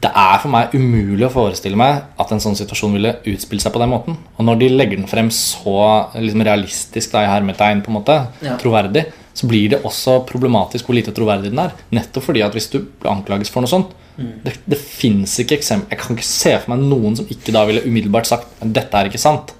Det 0.00 0.10
er 0.14 0.38
for 0.38 0.48
meg 0.48 0.70
umulig 0.72 1.26
å 1.26 1.30
forestille 1.30 1.76
meg 1.76 2.02
at 2.18 2.32
en 2.32 2.38
sånn 2.40 2.56
situasjon 2.56 2.94
ville 2.94 3.12
utspille 3.26 3.60
seg 3.60 3.72
på 3.74 3.78
den 3.82 3.90
måten. 3.90 4.16
Og 4.38 4.44
når 4.46 4.58
de 4.58 4.68
legger 4.70 4.96
den 4.96 5.06
frem 5.06 5.28
så 5.28 6.08
liksom 6.14 6.40
realistisk, 6.46 7.12
da, 7.12 7.24
i 7.24 7.26
hermetegn, 7.26 7.82
på 7.84 7.88
en 7.92 7.98
måte, 8.00 8.26
Ja. 8.40 8.56
troverdig, 8.56 9.04
så 9.34 9.46
blir 9.46 9.68
det 9.68 9.82
også 9.84 10.24
problematisk 10.26 10.86
hvor 10.86 10.94
lite 10.94 11.12
troverdig 11.12 11.50
den 11.50 11.58
er. 11.58 11.72
Nettopp 11.92 12.22
fordi 12.22 12.42
at 12.42 12.52
hvis 12.54 12.70
du 12.70 12.86
anklages 13.04 13.50
for 13.50 13.60
noe 13.60 13.68
sånt. 13.68 13.90
Det, 14.18 14.56
det 14.66 14.76
fins 14.82 15.36
ikke 15.38 15.54
eksempel 15.60 15.94
Jeg 15.94 16.00
kan 16.00 16.16
ikke 16.16 16.26
se 16.26 16.52
for 16.58 16.72
meg 16.72 16.80
noen 16.90 17.14
som 17.14 17.28
ikke 17.30 17.52
da 17.54 17.60
ville 17.68 17.84
umiddelbart 17.86 18.26
sagt 18.26 18.56
dette 18.66 18.98
er 18.98 19.10
ikke 19.10 19.20
sant. 19.22 19.52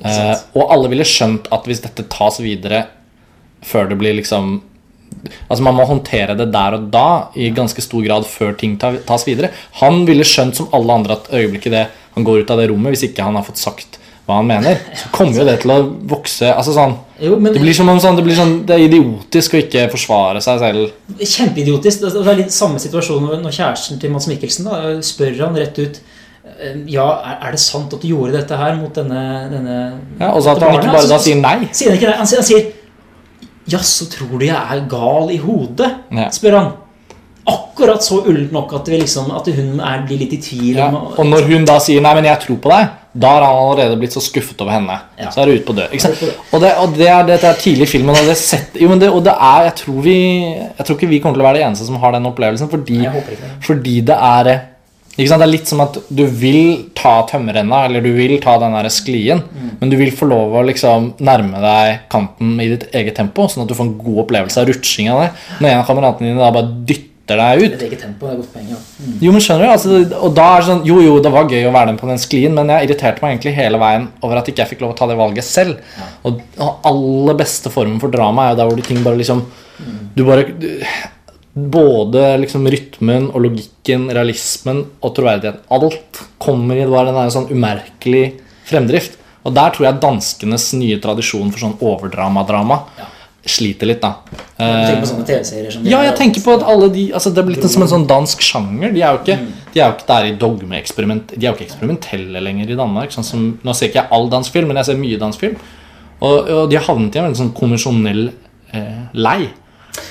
Ikke 0.00 0.14
sant? 0.16 0.30
Eh, 0.32 0.44
og 0.56 0.72
alle 0.72 0.88
ville 0.92 1.04
skjønt 1.04 1.50
at 1.52 1.68
hvis 1.68 1.82
dette 1.84 2.06
tas 2.12 2.40
videre 2.40 2.86
før 3.62 3.90
det 3.90 3.98
blir 4.00 4.16
liksom 4.16 4.54
Altså 5.46 5.62
Man 5.62 5.76
må 5.76 5.84
håndtere 5.86 6.34
det 6.38 6.48
der 6.54 6.78
og 6.78 6.86
da 6.90 7.06
i 7.36 7.50
ganske 7.54 7.84
stor 7.84 8.00
grad 8.02 8.24
før 8.26 8.56
ting 8.58 8.78
tas 8.80 9.26
videre. 9.28 9.52
Han 9.82 10.06
ville 10.08 10.24
skjønt 10.26 10.56
som 10.56 10.70
alle 10.74 10.96
andre 10.96 11.18
at 11.18 11.28
øyeblikket 11.36 11.76
det 11.76 11.82
han 12.16 12.24
går 12.26 12.42
ut 12.42 12.50
av 12.52 12.60
det 12.60 12.70
rommet, 12.72 12.92
hvis 12.94 13.06
ikke 13.10 13.24
han 13.24 13.36
har 13.38 13.44
fått 13.46 13.60
sagt 13.60 14.00
hva 14.26 14.38
han 14.40 14.48
mener, 14.48 14.80
så 14.96 15.08
kommer 15.14 15.40
jo 15.40 15.46
det 15.48 15.58
til 15.62 15.72
å 15.74 15.78
vokse 16.12 16.50
altså 16.52 16.74
sånn, 16.76 16.96
Jo, 17.22 17.36
men 17.38 17.52
Det 17.54 17.60
blir 17.62 17.74
som 17.76 17.88
om 17.88 18.00
sånn, 18.02 18.16
det, 18.18 18.24
blir 18.26 18.34
sånn, 18.34 18.54
det 18.66 18.74
er 18.74 18.84
idiotisk 18.88 19.54
å 19.54 19.60
ikke 19.62 19.84
forsvare 19.92 20.40
seg 20.42 20.58
selv. 20.58 20.88
Kjempeidiotisk. 21.20 22.00
Det 22.02 22.10
det 22.16 22.32
er 22.32 22.40
litt 22.40 22.54
samme 22.54 22.80
situasjon 22.82 23.28
når- 23.42 23.54
kjæresten 23.58 24.00
til 24.02 24.10
Mads 24.10 24.26
Mikkelsen 24.26 24.64
da, 24.66 24.80
spør 25.06 25.38
han 25.44 25.54
rett 25.56 25.78
ut 25.78 26.00
eh, 26.60 26.76
Ja, 26.90 27.06
er- 27.40 27.52
det 27.52 27.60
sant 27.60 27.94
at 27.94 28.00
du 28.02 28.08
gjorde 28.08 28.32
dette 28.32 28.56
her 28.58 28.74
mot 28.76 28.92
denne, 28.92 29.22
denne 29.52 29.76
Ja, 30.18 30.32
og 30.32 30.42
så 30.42 30.56
at 30.56 30.62
han 30.62 30.74
ikke 30.80 30.92
bare 30.92 31.08
da 31.08 31.18
sier 31.18 31.36
nei. 31.38 31.68
Sier 31.72 31.90
han 31.90 31.98
ikke 31.98 32.10
det? 32.10 32.16
Han 32.16 32.26
sier, 32.26 32.38
han 32.42 32.44
sier 32.50 32.72
Jaså, 33.70 34.08
tror 34.10 34.38
du 34.40 34.46
jeg 34.46 34.56
er 34.56 34.80
gal 34.90 35.30
i 35.30 35.36
hodet? 35.38 35.92
Ja. 36.10 36.28
spør 36.34 36.56
han. 36.58 36.72
Akkurat 37.46 38.02
så 38.02 38.20
ullent 38.26 38.52
nok 38.54 38.72
at, 38.74 38.86
liksom, 38.88 39.30
at 39.34 39.46
hun 39.54 39.80
er, 39.80 40.02
blir 40.06 40.18
litt 40.18 40.32
i 40.32 40.40
tvil. 40.42 40.76
Ja, 40.76 40.88
og 40.90 41.24
når 41.26 41.46
hun 41.46 41.64
da 41.64 41.78
sier 41.78 42.00
'nei, 42.00 42.14
men 42.14 42.24
jeg 42.24 42.38
tror 42.40 42.58
på 42.58 42.70
deg', 42.70 42.88
da 43.12 43.28
har 43.34 43.42
han 43.44 43.58
allerede 43.74 43.96
blitt 44.00 44.14
så 44.16 44.22
skuffet 44.24 44.60
over 44.64 44.72
henne. 44.72 44.94
Ja. 45.20 45.28
Så 45.30 45.42
er 45.42 45.50
det 45.50 45.60
ut 45.60 45.66
på 45.68 45.74
dør. 45.76 45.92
Og, 45.92 46.60
det, 46.62 46.70
og 46.80 46.94
det 46.96 47.08
er, 47.12 47.26
dette 47.28 47.50
er 47.50 47.58
tidlig 47.60 47.84
i 47.84 47.90
filmen, 47.90 48.16
og 48.16 48.28
det, 48.28 48.38
setter, 48.40 48.80
jo, 48.80 48.88
men 48.88 49.02
det, 49.02 49.10
og 49.12 49.20
det 49.26 49.34
er 49.36 49.66
jeg 49.68 49.74
tror, 49.82 49.98
vi, 50.06 50.16
jeg 50.78 50.86
tror 50.86 50.96
ikke 50.96 51.10
vi 51.10 51.18
kommer 51.20 51.36
til 51.36 51.44
å 51.44 51.48
være 51.50 51.60
de 51.60 51.66
eneste 51.68 51.88
som 51.88 52.00
har 52.00 52.16
den 52.16 52.30
opplevelsen, 52.30 52.70
fordi, 52.72 53.02
fordi 53.66 53.98
det 54.08 54.16
er 54.16 54.52
eh? 54.54 54.68
Det 55.12 55.26
er 55.28 55.44
litt 55.44 55.68
som 55.68 55.82
at 55.84 55.98
du 56.08 56.22
vil 56.24 56.86
ta 56.96 57.18
tømmerrenna, 57.28 57.82
eller 57.84 58.00
du 58.00 58.14
vil 58.16 58.38
ta 58.40 58.54
den 58.62 58.72
der 58.72 58.88
sklien, 58.88 59.42
Mm. 59.52 59.76
men 59.80 59.90
du 59.92 59.96
vil 60.00 60.10
få 60.16 60.24
lov 60.30 60.54
å 60.56 60.62
liksom 60.64 61.10
nærme 61.20 61.60
deg 61.60 62.08
kanten 62.08 62.54
i 62.64 62.70
ditt 62.70 62.86
eget 62.96 63.14
tempo, 63.20 63.44
sånn 63.44 63.66
at 63.66 63.68
du 63.68 63.74
får 63.76 63.90
en 63.90 63.98
god 64.00 64.22
opplevelse 64.24 64.62
av 64.62 64.70
rutsjinga 64.70 65.18
der. 65.20 65.34
Når 65.60 65.68
en 65.68 65.82
av 65.82 65.86
kameratene 65.90 66.30
dine 66.30 66.40
da 66.40 66.48
bare 66.54 66.72
dytter 66.88 67.10
deg 67.28 67.62
ut, 67.62 67.72
Et 67.72 67.82
eget 67.86 68.00
tempo 68.02 68.26
det 68.26 68.32
er 68.34 68.40
godt 68.40 68.52
poeng. 68.52 68.66
Ja. 68.72 68.78
Mm. 68.98 69.14
jo, 69.22 69.32
men 69.32 69.40
skjønner 69.44 69.64
du? 69.64 69.70
Altså, 69.70 70.00
og 70.18 70.34
da 70.34 70.46
er 70.50 70.60
det 70.60 70.66
sånn, 70.66 70.84
Jo, 70.86 70.98
jo, 71.00 71.14
det 71.22 71.32
var 71.32 71.48
gøy 71.48 71.64
å 71.68 71.72
være 71.72 71.92
den 71.92 72.00
på 72.00 72.08
den 72.10 72.18
sklien, 72.18 72.54
men 72.54 72.68
jeg 72.68 72.88
irriterte 72.88 73.22
meg 73.22 73.36
egentlig 73.36 73.54
hele 73.56 73.78
veien 73.78 74.08
over 74.22 74.40
at 74.40 74.50
ikke 74.50 74.64
jeg 74.64 74.72
fikk 74.74 74.82
lov 74.84 74.94
å 74.94 74.98
ta 74.98 75.06
det 75.06 75.16
valget 75.16 75.44
selv. 75.44 75.78
Og 76.24 76.42
og 76.58 76.86
aller 76.90 77.34
beste 77.38 77.70
formen 77.70 78.00
for 78.02 78.10
drama 78.10 78.46
er 78.46 78.54
jo 78.54 78.60
der 78.60 78.70
hvor 78.70 78.76
de 78.76 78.82
ting 78.82 79.02
bare 79.02 79.20
liksom 79.20 79.44
Du 80.14 80.24
bare 80.24 80.44
du, 80.52 80.68
Både 81.54 82.38
liksom 82.40 82.64
rytmen 82.72 83.26
og 83.28 83.42
logikken, 83.44 84.06
realismen 84.08 84.86
og 85.02 85.14
troverdigheten. 85.14 85.66
Alt 85.68 86.22
kommer 86.40 86.78
i 86.80 86.86
bare 86.88 87.10
den 87.10 87.18
der 87.20 87.34
sånn 87.34 87.50
umerkelig 87.52 88.38
fremdrift. 88.64 89.18
Og 89.44 89.52
der 89.52 89.74
tror 89.74 89.88
jeg 89.88 90.00
danskenes 90.00 90.70
nye 90.78 90.96
tradisjon 91.02 91.50
for 91.52 91.60
sånn 91.60 91.76
overdramadrama 91.82 92.78
Ja. 92.98 93.08
Sliter 93.42 93.88
litt, 93.90 94.02
da. 94.02 94.20
Du 94.22 94.62
tenker 94.62 95.00
på 95.00 95.02
Eh, 95.02 95.08
sånne 95.10 95.26
TV-serier 95.26 95.74
som 95.74 95.82
de 95.82 95.90
ja, 95.90 96.02
jeg 96.06 96.14
tenker 96.18 96.44
på 96.44 96.52
at 96.54 96.62
alle 96.62 96.88
de 96.94 97.08
altså 97.10 97.32
Det 97.34 97.40
er 97.42 97.46
blitt 97.48 97.64
en, 97.64 97.72
som 97.72 97.82
en 97.82 97.90
sånn 97.90 98.04
dansk 98.06 98.44
sjanger. 98.46 98.92
De 98.94 99.02
er 99.02 99.16
jo 99.16 99.22
ikke, 99.22 99.38
de 99.72 99.80
er 99.80 99.88
jo 99.88 99.96
ikke 99.96 100.08
der 100.12 100.28
i 100.28 100.34
dogmeeksperiment 100.38 101.34
De 101.34 101.40
er 101.40 101.48
jo 101.50 101.56
ikke 101.56 101.66
eksperimentelle 101.66 102.42
lenger 102.44 102.70
i 102.70 102.78
Danmark. 102.78 103.14
Sånn 103.14 103.26
som, 103.26 103.48
nå 103.62 103.74
ser 103.74 103.90
ikke 103.90 104.02
jeg 104.04 104.14
all 104.14 104.30
dansk 104.30 104.54
film, 104.54 104.70
men 104.70 104.78
jeg 104.78 104.92
ser 104.92 105.00
mye 105.00 105.18
dansk 105.18 105.42
film. 105.42 105.58
Og, 106.22 106.36
og 106.38 106.70
de 106.70 106.78
har 106.78 106.86
havnet 106.86 107.16
i 107.16 107.18
en 107.18 107.26
veldig 107.26 107.40
sånn 107.40 107.54
konvensjonell 107.56 108.24
eh, 108.28 109.02
lei. 109.18 109.50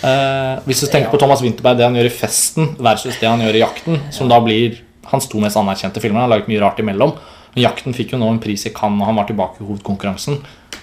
Eh, 0.02 0.56
hvis 0.67 0.84
du 0.84 0.89
tenker 0.91 1.12
på 1.13 1.20
Thomas 1.22 1.44
Winterberg, 1.46 1.80
det 1.80 1.88
han 1.88 1.96
gjør 1.96 2.10
i 2.10 2.15
'Festen' 2.15 2.74
versus 2.84 3.15
det 3.22 3.30
han 3.30 3.41
gjør 3.41 3.56
i 3.56 3.63
'Jakten', 3.63 4.02
som 4.12 4.28
da 4.28 4.39
blir 4.44 4.82
hans 5.12 5.28
to 5.32 5.39
mest 5.39 5.58
anerkjente 5.58 6.04
filmer. 6.04 6.20
Han 6.20 6.30
har 6.30 6.38
laget 6.38 6.52
mye 6.52 6.62
rart 6.62 6.84
imellom. 6.84 7.15
Men 7.56 7.63
'Jakten' 7.63 7.96
fikk 7.96 8.12
jo 8.12 8.20
nå 8.20 8.30
en 8.30 8.44
pris 8.44 8.65
i 8.65 8.74
Cannes, 8.76 9.02
og 9.02 9.08
han 9.08 9.15
var 9.15 9.32
tilbake 9.32 9.62
i 9.62 9.67
hovedkonkurransen. 9.67 10.41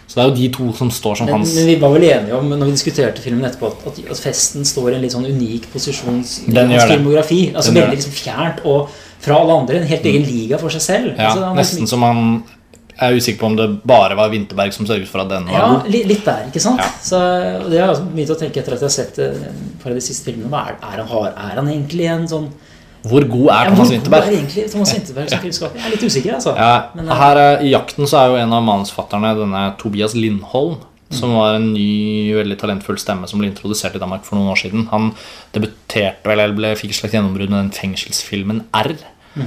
Så 0.08 0.16
det 0.16 0.22
er 0.22 0.28
jo 0.30 0.36
de 0.38 0.46
to 0.56 0.66
som 0.72 0.90
står 0.92 1.18
som 1.20 1.26
Men, 1.28 1.34
hans 1.36 1.50
men 1.58 1.66
vi 1.68 1.74
var 1.82 1.90
vel 1.92 2.06
enige 2.08 2.36
om 2.38 2.48
når 2.48 2.70
vi 2.70 2.76
diskuterte 2.78 3.20
filmen 3.20 3.44
etterpå 3.44 3.68
at, 3.68 3.98
at, 4.08 4.20
festen 4.24 4.64
står 4.64 4.94
i 4.94 4.96
en 4.96 5.02
litt 5.04 5.12
sånn 5.12 5.26
unik 5.28 5.66
posisjon 5.74 6.22
i 6.22 6.54
hans 6.56 6.86
filmografi. 6.88 7.42
Altså 7.52 7.74
Den 7.74 7.84
Veldig 7.84 7.98
liksom 7.98 8.14
fjernt 8.16 8.62
og 8.64 8.94
fra 9.20 9.42
alle 9.42 9.58
andre. 9.60 9.82
En 9.82 9.90
helt 9.90 10.06
egen 10.08 10.24
liga 10.24 10.60
for 10.62 10.72
seg 10.72 10.84
selv. 10.86 11.10
Ja, 11.12 11.28
altså, 11.28 11.42
er 11.42 11.50
liksom- 11.50 11.58
nesten 11.60 11.92
som 11.92 12.06
han 12.08 12.22
Jeg 12.98 13.12
er 13.12 13.16
usikker 13.16 13.38
på 13.38 13.46
om 13.46 13.56
det 13.56 13.82
bare 13.86 14.16
var 14.16 14.28
Vinterberg 14.28 14.72
som 14.74 14.84
sørget 14.84 15.06
for 15.06 15.20
at 15.20 15.28
den 15.28 15.44
var 15.46 15.52
Ja, 15.54 15.68
god. 15.68 15.94
Ja, 15.94 16.06
litt 16.08 16.24
der, 16.24 16.48
ikke 16.48 16.60
sant? 16.60 16.80
Ja. 16.80 16.88
Så, 17.00 17.20
det 17.70 17.78
har 17.78 17.94
jeg 17.94 18.08
begynt 18.10 18.32
å 18.34 18.38
tenke 18.40 18.58
etter 18.58 18.72
at 18.74 18.80
jeg 18.80 18.88
har 18.88 18.96
sett 18.96 19.14
det, 19.14 19.28
et 19.84 19.94
de 19.94 20.00
siste 20.00 20.24
filmene. 20.24 20.50
Er, 20.50 20.74
er, 20.82 21.04
han, 21.04 21.26
er 21.26 21.54
han 21.60 21.68
egentlig 21.68 22.08
en 22.10 22.26
sånn 22.26 22.48
Hvor 23.06 23.24
god 23.30 23.46
ja, 23.46 23.56
er 23.62 23.70
Hvor 23.70 23.84
Thomas 23.84 24.04
god 24.08 24.14
er 24.18 24.30
egentlig 24.32 24.70
Thomas 24.72 24.92
Winterberg 24.94 25.30
som 25.30 25.42
filmskaper? 25.44 25.78
Jeg 25.78 25.87
er 25.87 25.94
litt 25.94 26.04
usikker, 26.04 26.34
altså. 26.34 26.54
Ja, 26.58 26.72
Men, 26.94 27.08
eh, 27.08 27.16
her 27.22 27.37
eh, 27.37 27.66
I 27.66 27.72
'Jakten' 27.74 28.06
så 28.11 28.20
er 28.20 28.32
jo 28.32 28.38
en 28.42 28.52
av 28.52 28.62
manusfatterne 28.62 29.34
denne 29.38 29.64
Tobias 29.78 30.14
Lindholm. 30.14 30.78
Som 31.11 31.38
var 31.38 31.54
en 31.56 31.72
ny, 31.72 32.34
veldig 32.37 32.58
talentfull 32.61 32.98
stemme 33.00 33.24
som 33.28 33.40
ble 33.40 33.48
introdusert 33.48 33.94
i 33.96 33.98
Danmark 33.98 34.26
for 34.26 34.37
noen 34.37 34.50
år 34.52 34.58
siden. 34.61 34.88
Han 34.90 35.14
debuterte 35.54 36.28
vel, 36.28 36.42
eller 36.44 36.76
fikk 36.76 36.92
et 36.92 36.98
slags 36.98 37.14
gjennombrudd 37.16 37.48
med 37.48 37.62
den 37.62 37.70
fengselsfilmen 37.72 38.66
R. 38.76 38.92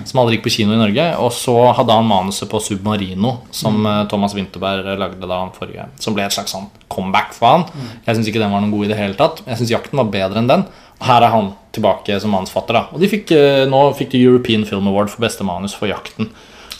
Som 0.07 0.21
aldri 0.21 0.37
gikk 0.37 0.45
på 0.45 0.53
kino 0.55 0.75
i 0.75 0.79
Norge. 0.79 1.05
Og 1.21 1.31
så 1.35 1.55
hadde 1.77 1.95
han 1.95 2.07
manuset 2.07 2.49
på 2.49 2.59
'Submarino', 2.59 3.37
som 3.51 3.81
mm. 3.83 4.07
Thomas 4.09 4.35
Winterberg 4.37 4.97
lagde 4.97 5.27
da 5.27 5.39
han 5.43 5.51
forrige. 5.55 5.87
Som 5.99 6.15
ble 6.15 6.25
et 6.25 6.35
slags 6.35 6.53
sånn 6.55 6.69
comeback 6.91 7.33
for 7.33 7.47
han. 7.47 7.65
Jeg 8.05 8.15
syns 8.15 8.27
ikke 8.31 8.41
den 8.41 8.53
var 8.53 8.63
noen 8.63 8.73
god 8.73 8.85
i 8.85 8.91
det 8.93 8.97
hele 8.97 9.19
tatt. 9.19 9.43
Jeg 9.45 9.57
syns 9.57 9.71
'Jakten' 9.71 10.01
var 10.01 10.11
bedre 10.13 10.41
enn 10.41 10.49
den. 10.51 10.65
Her 11.01 11.23
er 11.25 11.31
han 11.33 11.51
tilbake 11.73 12.19
som 12.21 12.31
manusfatter. 12.31 12.73
da 12.73 12.85
Og 12.93 12.99
de 13.01 13.07
fikk, 13.09 13.31
eh, 13.31 13.65
nå 13.69 13.81
fikk 13.97 14.11
de 14.11 14.23
European 14.23 14.65
Film 14.65 14.87
Award 14.87 15.09
for 15.09 15.21
beste 15.21 15.43
manus 15.43 15.73
for 15.73 15.87
'Jakten'. 15.87 16.29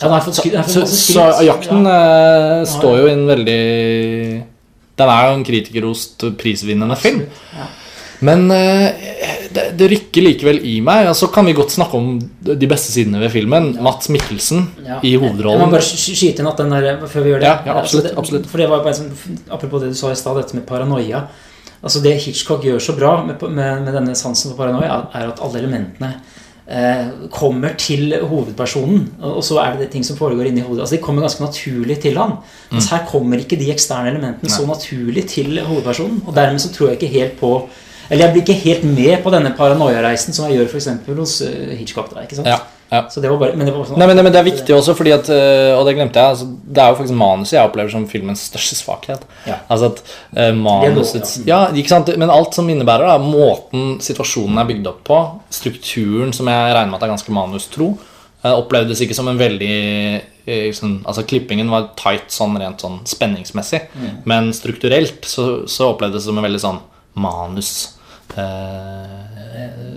Ja, 0.01 0.19
fått 0.19 0.35
skryt. 0.39 0.55
han 0.55 0.63
Så, 0.65 0.81
så 0.87 1.43
jakten 1.45 1.85
Ja. 1.85 2.61
eh, 2.61 2.65
står 2.65 2.97
jo 3.01 3.07
i 3.07 3.11
en 3.13 3.27
veldig 3.27 4.43
Den 4.97 5.09
er 5.09 5.27
jo 5.29 5.33
en 5.37 5.43
kritikerrost 5.45 6.19
prisvinnende 6.37 6.95
film. 6.97 7.21
Ja. 7.57 7.65
Men 8.21 8.51
eh, 8.51 8.91
det, 9.51 9.77
det 9.77 9.87
rykker 9.89 10.21
likevel 10.21 10.59
i 10.63 10.79
meg. 10.81 11.07
Så 11.17 11.27
kan 11.33 11.45
vi 11.45 11.53
godt 11.57 11.71
snakke 11.73 11.97
om 11.97 12.19
de 12.43 12.67
beste 12.69 12.91
sidene 12.93 13.19
ved 13.19 13.31
filmen. 13.31 13.71
Mats 13.81 14.09
Mikkelsen 14.09 14.67
Ja. 14.85 14.99
i 15.01 15.13
Jeg 15.13 15.19
må 15.21 15.71
bare 15.71 15.81
sky- 15.81 16.13
skyte 16.15 16.39
inn 16.39 16.47
at 16.47 16.57
den 16.57 16.69
der, 16.69 16.97
før 17.07 17.23
vi 17.23 17.29
gjør 17.31 17.39
det 17.39 17.49
Ja, 17.49 17.59
ja, 17.65 17.73
absolutt, 17.79 18.05
altså 18.05 18.09
det, 18.09 18.17
absolutt. 18.17 18.45
For 18.47 18.57
det 18.57 18.69
var 18.69 18.83
bare 18.83 19.11
Apropos 19.49 19.81
det 19.81 19.89
du 19.89 19.95
sa 19.95 20.11
i 20.11 20.15
stad, 20.15 20.35
dette 20.37 20.53
med 20.53 20.65
paranoia. 20.67 21.23
Altså 21.81 22.01
Det 22.03 22.17
Hitchcock 22.21 22.65
gjør 22.65 22.81
så 22.83 22.93
bra 22.97 23.15
med, 23.25 23.41
med, 23.49 23.81
med 23.85 23.95
denne 23.97 24.15
sansen 24.17 24.51
for 24.51 24.59
paranoia, 24.59 25.01
er 25.17 25.31
at 25.31 25.41
alle 25.41 25.61
elementene 25.63 26.11
eh, 26.69 27.07
kommer 27.33 27.73
til 27.77 28.13
hovedpersonen. 28.21 29.07
Og, 29.19 29.39
så 29.45 29.57
er 29.63 29.79
det 29.79 29.89
ting 29.93 30.05
som 30.05 30.17
foregår 30.19 30.51
inni 30.51 30.63
hodet. 30.65 30.83
Altså 30.85 30.95
De 30.95 31.01
kommer 31.01 31.25
ganske 31.25 31.43
naturlig 31.43 31.97
til 32.03 32.19
han. 32.21 32.37
Mens 32.71 32.89
her 32.93 33.05
kommer 33.09 33.41
ikke 33.41 33.59
de 33.59 33.71
eksterne 33.73 34.13
elementene 34.13 34.51
så 34.51 34.65
naturlig 34.69 35.25
til 35.31 35.61
hovedpersonen. 35.65 36.21
Og 36.27 36.35
dermed 36.37 36.61
så 36.61 36.73
tror 36.73 36.91
jeg 36.91 37.01
ikke 37.01 37.15
helt 37.19 37.39
på 37.39 37.55
Eller 38.11 38.25
jeg 38.25 38.33
blir 38.33 38.41
ikke 38.43 38.63
helt 38.65 38.83
med 38.83 39.21
på 39.23 39.31
denne 39.31 39.53
paranoiareisen 39.55 40.35
som 40.35 40.49
jeg 40.49 40.57
gjør 40.57 40.65
f.eks. 40.67 40.87
hos 41.15 41.41
eh, 41.47 41.77
Hitchcock. 41.79 42.09
Da, 42.11 42.25
ikke 42.25 42.35
sant? 42.41 42.49
Ja, 42.49 42.57
ja. 42.91 43.05
Så 43.09 43.21
det 43.23 43.29
var 43.31 43.37
bare, 43.39 43.55
men 43.55 43.69
det 43.69 43.71
var 43.71 43.85
sånn 43.87 44.01
Nei, 44.01 44.07
men, 44.09 44.19
men 44.19 44.33
det 44.33 44.39
er 44.41 44.47
viktig 44.49 44.73
også, 44.75 44.93
fordi 44.99 45.13
at, 45.15 45.29
eh, 45.31 45.71
og 45.77 45.85
det 45.87 45.93
glemte 45.95 46.19
jeg 46.19 46.33
altså, 46.33 46.47
Det 46.59 46.81
er 46.83 46.91
jo 46.91 46.97
faktisk 46.99 47.17
manuset 47.21 47.55
jeg 47.55 47.69
opplever 47.69 47.93
som 47.93 48.07
filmens 48.11 48.43
største 48.49 48.75
svakhet. 48.81 49.23
Ja. 49.47 49.61
Altså 49.71 49.93
at 49.93 50.01
uh, 50.35 50.49
manusets 50.57 51.37
ja? 51.47 51.61
Men 52.19 52.33
alt 52.33 52.57
som 52.57 52.67
innebærer 52.71 53.07
da, 53.07 53.15
måten 53.23 53.95
situasjonen 54.03 54.59
er 54.59 54.67
bygd 54.73 54.91
opp 54.91 54.99
på, 55.07 55.21
strukturen 55.55 56.35
som 56.35 56.51
jeg 56.51 56.75
regner 56.75 56.91
med 56.91 56.99
at 56.99 57.07
er 57.07 57.13
ganske 57.13 57.35
manustro, 57.37 57.93
uh, 58.43 58.53
opplevdes 58.57 59.05
ikke 59.05 59.15
som 59.15 59.31
en 59.31 59.39
veldig 59.39 59.79
uh, 60.19 60.69
sånn, 60.75 60.99
altså 61.07 61.23
Klippingen 61.31 61.71
var 61.71 61.93
tight 61.95 62.27
sånn 62.35 62.59
rent 62.59 62.83
sånn 62.83 62.99
spenningsmessig, 63.07 63.85
men 64.27 64.51
strukturelt 64.57 65.23
så, 65.31 65.51
så 65.63 65.93
opplevdes 65.93 66.25
det 66.25 66.27
som 66.27 66.43
en 66.43 66.49
veldig 66.49 66.63
sånn 66.67 66.83
manus 67.13 67.71
eh, 68.37 69.30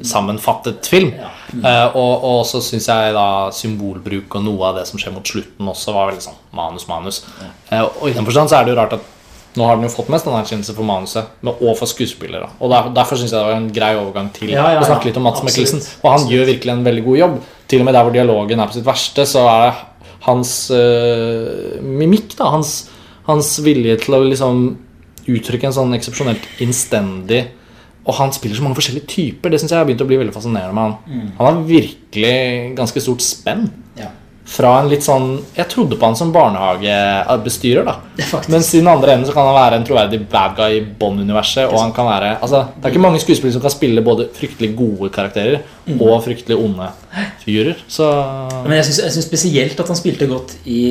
sammenfattet 0.04 0.86
film. 0.90 1.12
Eh, 1.54 1.96
og, 1.96 2.24
og 2.26 2.40
så 2.48 2.60
syns 2.64 2.88
jeg 2.90 3.16
da 3.16 3.26
symbolbruk 3.54 4.38
og 4.38 4.44
noe 4.44 4.70
av 4.70 4.80
det 4.80 4.86
som 4.90 5.00
skjer 5.00 5.14
mot 5.14 5.26
slutten 5.26 5.70
også, 5.70 5.94
var 5.96 6.10
veldig 6.10 6.24
sånn 6.26 6.38
manus-manus. 6.56 7.22
Eh, 7.70 7.82
og 7.82 8.08
i 8.10 8.16
den 8.16 8.26
forstand 8.26 8.52
så 8.52 8.58
er 8.58 8.66
det 8.66 8.74
jo 8.74 8.78
rart 8.80 8.96
at 8.98 9.10
nå 9.54 9.66
har 9.68 9.78
den 9.78 9.86
jo 9.86 9.92
fått 9.92 10.10
mest 10.10 10.26
anerkjennelse 10.26 10.74
for 10.74 10.86
manuset, 10.86 11.34
men 11.46 11.54
og 11.54 11.76
for 11.78 11.86
skuespillere. 11.86 12.48
Og 12.58 12.72
der, 12.72 12.88
Derfor 12.96 13.20
syns 13.20 13.30
jeg 13.30 13.38
det 13.38 13.46
var 13.46 13.58
en 13.60 13.72
grei 13.74 13.92
overgang 13.94 14.30
til 14.34 14.50
Ja, 14.50 14.66
ja, 14.74 14.82
å 14.82 14.88
snakke 14.88 15.08
litt 15.08 15.20
om 15.20 15.28
Mats 15.28 15.44
Mikkelsen. 15.46 15.82
Og 16.02 16.08
han 16.10 16.26
gjør 16.30 16.48
virkelig 16.50 16.74
en 16.74 16.86
veldig 16.86 17.04
god 17.06 17.20
jobb. 17.20 17.36
Til 17.70 17.84
og 17.84 17.88
med 17.88 17.94
der 17.96 18.06
hvor 18.06 18.16
dialogen 18.16 18.62
er 18.62 18.70
på 18.70 18.76
sitt 18.76 18.88
verste, 18.88 19.26
så 19.30 19.44
er 19.52 19.68
det 19.68 19.74
hans 20.24 20.54
uh, 20.74 21.78
mimikk, 21.84 22.34
da, 22.40 22.50
hans, 22.56 22.72
hans 23.28 23.52
vilje 23.62 24.00
til 24.02 24.18
å 24.18 24.24
liksom 24.26 24.64
uttrykke 25.30 25.70
en 25.70 25.76
sånn 25.76 25.94
eksepsjonelt 25.96 26.48
innstendig 26.64 27.44
Og 28.04 28.18
han 28.18 28.34
spiller 28.36 28.58
så 28.58 28.64
mange 28.66 28.76
forskjellige 28.76 29.08
typer. 29.08 29.50
Det 29.50 29.62
syns 29.62 29.72
jeg 29.72 29.80
har 29.80 29.86
begynt 29.88 30.04
å 30.04 30.08
bli 30.10 30.20
veldig 30.20 30.34
fascinerende 30.34 30.76
med 30.76 30.84
han. 30.84 31.30
Han 31.38 31.46
har 31.46 31.64
virkelig 31.68 32.36
ganske 32.76 33.00
stort 33.00 33.24
spenn. 33.24 33.70
Ja. 33.96 34.10
Fra 34.44 34.74
en 34.76 34.90
litt 34.90 35.00
sånn 35.00 35.38
Jeg 35.56 35.70
trodde 35.72 35.96
på 35.96 36.04
han 36.04 36.16
som 36.18 36.28
barnehagebestyrer, 36.34 37.86
da. 37.86 37.94
Men 38.52 38.60
siden 38.66 38.90
andre 38.92 39.14
enden 39.14 39.24
så 39.24 39.32
kan 39.32 39.46
han 39.48 39.56
være 39.56 39.78
en 39.80 39.86
troverdig 39.88 40.18
bad 40.28 40.52
guy 40.58 40.76
i 40.76 40.82
Bond-universet. 41.00 41.64
Og 41.70 41.80
han 41.80 41.94
kan 41.96 42.10
være 42.10 42.34
Altså, 42.42 42.60
det 42.76 42.84
er 42.84 42.92
ikke 42.92 43.04
mange 43.06 43.22
skuespillere 43.22 43.56
som 43.56 43.64
kan 43.64 43.72
spille 43.72 44.04
både 44.04 44.28
fryktelig 44.36 44.74
gode 44.76 45.08
karakterer 45.14 45.62
og 45.96 46.20
fryktelig 46.26 46.58
onde 46.60 46.90
figurer. 47.40 47.80
Så 47.88 48.10
Men 48.66 48.76
jeg 48.82 48.90
syns 48.92 49.24
spesielt 49.24 49.80
at 49.80 49.88
han 49.88 49.96
spilte 49.96 50.28
godt 50.28 50.58
i 50.68 50.82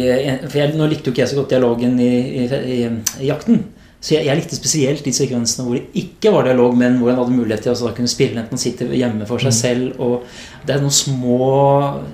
For 0.48 0.58
jeg, 0.64 0.74
Nå 0.74 0.90
likte 0.90 1.12
jo 1.12 1.14
ikke 1.14 1.26
jeg 1.28 1.34
så 1.36 1.40
godt 1.44 1.54
dialogen 1.54 2.00
i, 2.02 2.12
i, 2.42 2.50
i, 2.50 2.82
i 3.22 3.30
Jakten. 3.30 3.62
Så 4.04 4.18
jeg, 4.18 4.26
jeg 4.28 4.36
likte 4.36 4.58
spesielt 4.58 5.06
de 5.06 5.14
sekvensene 5.16 5.64
hvor 5.64 5.78
det 5.80 5.86
ikke 5.96 6.34
var 6.34 6.44
dialog, 6.50 6.74
men 6.76 6.98
hvor 7.00 7.14
han 7.14 7.22
hadde 7.22 7.38
mulighet 7.38 7.64
til 7.64 7.72
å 7.88 7.94
kunne 7.96 8.12
spille 8.12 8.42
enten 8.42 8.60
sitte 8.60 8.90
hjemme 8.92 9.28
for 9.30 9.40
seg 9.40 9.56
selv 9.56 10.02
og 10.04 10.26
Det 10.68 10.76
er 10.76 10.84
noen 10.84 10.96
små, 10.96 11.38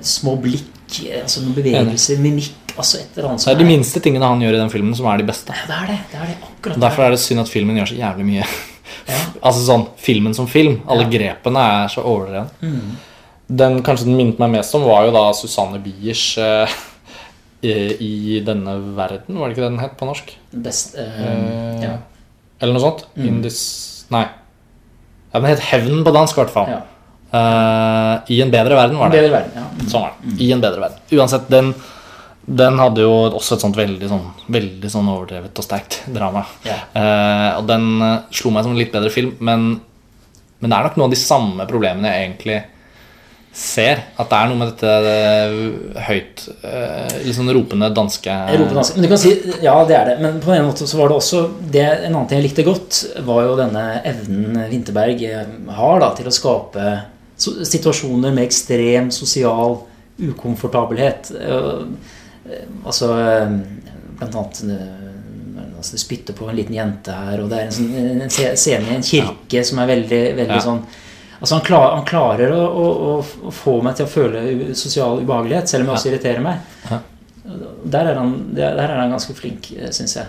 små 0.05 0.35
blikk, 0.41 0.99
altså 1.23 1.41
noen 1.41 1.57
bevegelser, 1.57 2.21
mimikk 2.21 2.75
altså 2.79 3.01
et 3.01 3.17
eller 3.17 3.31
annet 3.31 3.45
det 3.45 3.51
er 3.51 3.59
de 3.59 3.67
minste 3.67 4.01
tingene 4.03 4.29
han 4.29 4.41
gjør 4.41 4.55
i 4.55 4.61
den 4.61 4.71
filmen, 4.73 4.95
som 4.95 5.09
er 5.11 5.21
de 5.21 5.27
beste. 5.27 5.55
Ja, 5.55 5.65
det 5.67 5.77
er 5.77 5.89
det. 5.91 5.97
det, 6.11 6.19
er 6.21 6.29
det 6.31 6.37
akkurat 6.47 6.83
Derfor 6.85 7.05
er 7.05 7.15
det 7.15 7.21
synd 7.23 7.43
at 7.43 7.51
filmen 7.51 7.79
gjør 7.79 7.91
så 7.91 7.97
jævlig 7.99 8.27
mye. 8.29 8.45
Ja. 9.09 9.19
altså 9.49 9.65
sånn 9.65 9.85
filmen 9.99 10.37
som 10.37 10.47
film. 10.49 10.79
Alle 10.87 11.07
Ja. 11.07 11.11
grepene 11.17 11.65
er 11.81 11.91
så 11.91 12.05
overdrevne. 12.05 12.49
Mm. 12.61 12.97
Den 13.59 13.79
kanskje 13.85 14.05
den 14.05 14.17
minnet 14.19 14.39
meg 14.41 14.53
mest 14.59 14.75
om, 14.77 14.85
var 14.85 15.07
jo 15.07 15.13
da 15.15 15.25
Susanne 15.33 15.81
Biers 15.83 16.23
eh, 16.37 16.77
i, 17.63 17.73
i 18.05 18.39
denne 18.45 18.77
verden. 18.95 19.37
Var 19.39 19.49
det 19.49 19.55
ikke 19.57 19.65
det 19.65 19.71
den 19.73 19.81
het 19.83 19.97
på 19.99 20.07
norsk? 20.09 20.31
Best, 20.65 20.95
uh, 20.95 21.03
Eh, 21.03 21.83
ja. 21.83 21.97
Eller 22.59 22.75
noe 22.75 22.83
sånt. 22.83 23.05
Mm. 23.15 23.27
In 23.27 23.41
Nei. 24.09 24.25
Ja, 25.33 25.39
Den 25.39 25.49
het 25.51 25.59
Hevnen 25.69 26.03
på 26.03 26.11
dansk, 26.15 26.37
i 26.37 26.41
hvert 26.43 26.53
fall. 26.55 26.71
ja. 26.77 26.79
Uh, 27.29 28.25
I 28.33 28.39
en 28.41 28.49
bedre 28.49 28.73
verden, 28.73 28.97
var 28.97 29.11
det. 29.11 29.19
bedre 29.21 29.35
verden. 29.35 29.51
Ja. 29.53 29.87
Sånn 29.91 30.01
var 30.01 30.15
det. 30.17 30.31
I 30.41 30.47
en 30.55 30.61
bedre 30.63 30.81
verden. 30.81 31.03
Uansett, 31.13 31.45
den, 31.51 31.67
den 32.49 32.79
hadde 32.81 33.03
jo 33.05 33.11
også 33.37 33.53
et 33.55 33.61
sånt 33.61 33.77
veldig 33.77 34.09
sånn, 34.09 34.23
veldig 34.49 34.89
sånn 34.89 35.11
overdrevet 35.13 35.61
og 35.61 35.67
sterkt 35.67 35.99
drama. 36.09 36.41
Yeah. 36.65 36.81
Eh, 36.97 37.59
og 37.59 37.67
den 37.69 37.85
eh, 38.01 38.15
slo 38.33 38.49
meg 38.55 38.65
som 38.65 38.73
en 38.73 38.81
litt 38.81 38.89
bedre 38.95 39.11
film, 39.13 39.35
men, 39.45 39.67
men 40.57 40.73
det 40.73 40.79
er 40.79 40.87
nok 40.89 40.97
noen 40.97 41.11
av 41.11 41.13
de 41.13 41.21
samme 41.21 41.67
problemene 41.69 42.15
jeg 42.15 42.25
egentlig 42.31 42.57
ser. 43.51 44.03
At 44.19 44.29
det 44.29 44.37
er 44.37 44.49
noe 44.49 44.59
med 44.59 44.69
dette 44.71 44.91
eh, 45.09 46.03
høyt 46.05 46.43
liksom 47.25 47.49
ropende 47.55 47.89
danske. 47.95 48.35
Men 48.53 48.67
du 49.03 49.07
kan 49.09 49.19
si, 49.21 49.33
ja 49.63 49.73
det 49.89 49.95
er 49.97 50.11
det 50.11 50.17
Men 50.21 50.37
på 50.43 50.53
en 50.53 50.67
måte 50.67 50.87
så 50.87 50.99
var 50.99 51.09
det 51.11 51.17
også 51.17 51.41
det, 51.59 51.85
En 52.05 52.13
annen 52.13 52.27
ting 52.29 52.39
jeg 52.39 52.47
likte 52.49 52.65
godt 52.67 52.99
Var 53.25 53.41
jo 53.47 53.57
denne 53.59 53.83
evnen 54.07 54.59
Vinterberg 54.69 55.23
eh, 55.27 55.51
har 55.79 55.99
da 56.03 56.11
Til 56.17 56.29
å 56.29 56.35
skape 56.35 56.93
situasjoner 57.39 58.33
med 58.35 58.45
ekstrem 58.45 59.09
sosial 59.15 59.77
ukomfortabelhet 60.19 61.29
Altså 62.85 63.11
Blant 64.19 64.35
annet 64.35 64.63
altså, 65.79 65.99
spytter 66.01 66.35
på 66.35 66.49
en 66.49 66.57
liten 66.59 66.75
jente 66.75 67.15
her 67.15 67.43
Og 67.43 67.51
det 67.51 67.61
er 67.61 67.69
en, 67.69 67.77
sånn, 67.77 68.25
en 68.27 68.33
scene 68.59 68.89
i 68.89 68.97
en 68.97 69.05
kirke 69.05 69.63
Som 69.67 69.79
er 69.83 69.93
veldig, 69.95 70.23
veldig 70.41 70.59
Ja. 70.59 70.65
sånn 70.69 70.83
Altså 71.39 71.55
han, 71.55 71.63
klar, 71.63 71.93
han 71.95 72.05
klarer 72.05 72.51
å, 72.51 72.63
å, 72.67 73.13
å- 73.47 73.51
få 73.55 73.77
meg 73.85 73.95
til 73.95 74.05
å 74.05 74.11
føle 74.11 74.41
sosial 74.75 75.21
ubehagelighet, 75.21 75.69
selv 75.71 75.85
om 75.85 75.93
jeg 75.93 75.95
også 75.99 76.09
irriterer 76.11 76.41
meg. 76.43 76.99
Der 77.89 78.09
er 78.11 78.19
han, 78.19 78.33
der 78.57 78.75
er 78.83 78.95
han 78.99 79.13
ganske 79.15 79.33
flink, 79.37 79.69
syns 79.95 80.17
jeg. 80.19 80.25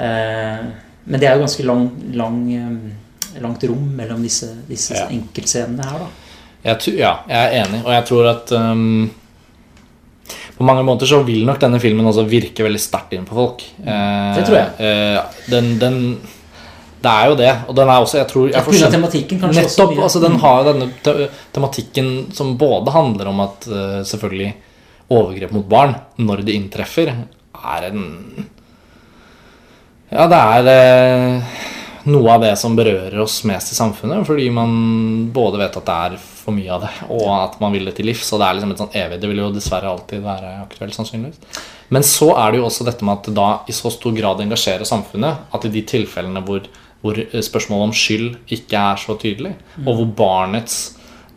Eh, 0.00 0.64
men 1.04 1.20
det 1.20 1.28
er 1.28 1.36
jo 1.36 1.44
ganske 1.44 1.66
lang, 1.68 1.84
lang, 2.16 2.40
eh, 2.54 3.40
langt 3.44 3.64
rom 3.68 3.84
mellom 3.96 4.22
disse, 4.24 4.48
disse 4.68 4.94
Ja. 4.96 5.06
enkeltscenene 5.12 5.84
her, 5.84 5.98
da. 5.98 6.08
Jeg, 6.64 6.94
ja, 6.98 7.12
jeg 7.28 7.38
er 7.40 7.64
enig, 7.64 7.84
og 7.86 7.92
jeg 7.94 8.04
tror 8.10 8.26
at 8.34 8.50
um, 8.52 9.10
på 10.58 10.66
mange 10.68 10.82
måter 10.84 11.08
så 11.08 11.22
vil 11.24 11.46
nok 11.48 11.60
denne 11.62 11.78
filmen 11.80 12.04
også 12.10 12.26
virke 12.28 12.66
veldig 12.66 12.80
sterkt 12.82 13.14
inn 13.16 13.24
på 13.28 13.34
folk. 13.38 13.62
Eh, 13.80 14.34
Det 14.36 14.44
tror 14.48 14.58
jeg. 14.58 14.74
eh, 14.78 15.40
den, 15.48 15.70
den 15.80 16.00
Det 17.00 17.10
er 17.10 17.30
jo 17.30 17.36
det. 17.38 17.52
Og 17.68 17.76
den 17.76 17.88
er 17.88 18.02
også 18.02 18.18
Jeg 18.20 18.28
tror 18.28 18.50
jeg 18.50 18.64
forstår, 18.66 18.92
tematikken 18.92 19.40
kanskje 19.40 19.64
også 19.64 19.76
Nettopp. 19.76 19.94
mye. 19.96 20.02
altså 20.06 20.20
Den 20.20 20.38
har 20.42 20.58
jo 20.58 20.72
denne 20.72 20.88
te 21.04 21.28
tematikken 21.56 22.10
som 22.36 22.56
både 22.60 22.92
handler 22.94 23.30
om 23.32 23.40
at 23.46 23.68
uh, 23.70 24.00
selvfølgelig 24.04 24.54
overgrep 25.10 25.52
mot 25.56 25.68
barn, 25.68 25.96
når 26.18 26.44
de 26.46 26.54
inntreffer, 26.54 27.12
er 27.60 27.88
en 27.88 28.04
Ja, 30.10 30.26
det 30.26 30.38
er 30.38 30.68
uh, 31.38 31.42
noe 32.10 32.34
av 32.34 32.44
det 32.44 32.52
som 32.58 32.76
berører 32.76 33.18
oss 33.22 33.40
mest 33.48 33.72
i 33.72 33.78
samfunnet. 33.78 34.26
Fordi 34.26 34.50
man 34.54 35.30
både 35.32 35.60
vet 35.62 35.80
at 35.80 35.88
det 35.88 35.96
er 36.10 36.20
for 36.40 36.56
mye 36.56 36.70
av 36.72 36.84
det, 36.84 36.92
og 37.12 37.26
at 37.36 37.58
man 37.62 37.74
vil 37.74 37.88
det 37.88 37.96
til 37.98 38.08
livs. 38.10 38.28
Og 38.32 38.40
det 38.40 38.46
er 38.46 38.58
liksom 38.58 38.74
et 38.74 38.84
sånn 38.84 38.96
evig 39.02 39.20
Det 39.22 39.30
vil 39.30 39.42
jo 39.42 39.50
dessverre 39.54 39.90
alltid 39.90 40.24
være 40.24 40.54
aktuelt, 40.64 40.96
sannsynligvis. 40.96 41.64
Men 41.90 42.06
så 42.06 42.30
er 42.38 42.52
det 42.52 42.60
jo 42.60 42.68
også 42.68 42.86
dette 42.86 43.06
med 43.06 43.18
at 43.18 43.28
det 43.28 43.34
da 43.38 43.48
i 43.68 43.74
så 43.74 43.90
stor 43.92 44.14
grad 44.14 44.40
engasjerer 44.44 44.86
samfunnet 44.88 45.50
at 45.56 45.66
i 45.66 45.72
de 45.74 45.82
tilfellene 45.90 46.42
hvor, 46.46 46.62
hvor 47.00 47.16
spørsmålet 47.16 47.88
om 47.88 47.94
skyld 47.96 48.54
ikke 48.56 48.80
er 48.92 49.00
så 49.00 49.16
tydelig, 49.20 49.54
og 49.86 49.94
hvor 49.94 50.08
barnets 50.18 50.80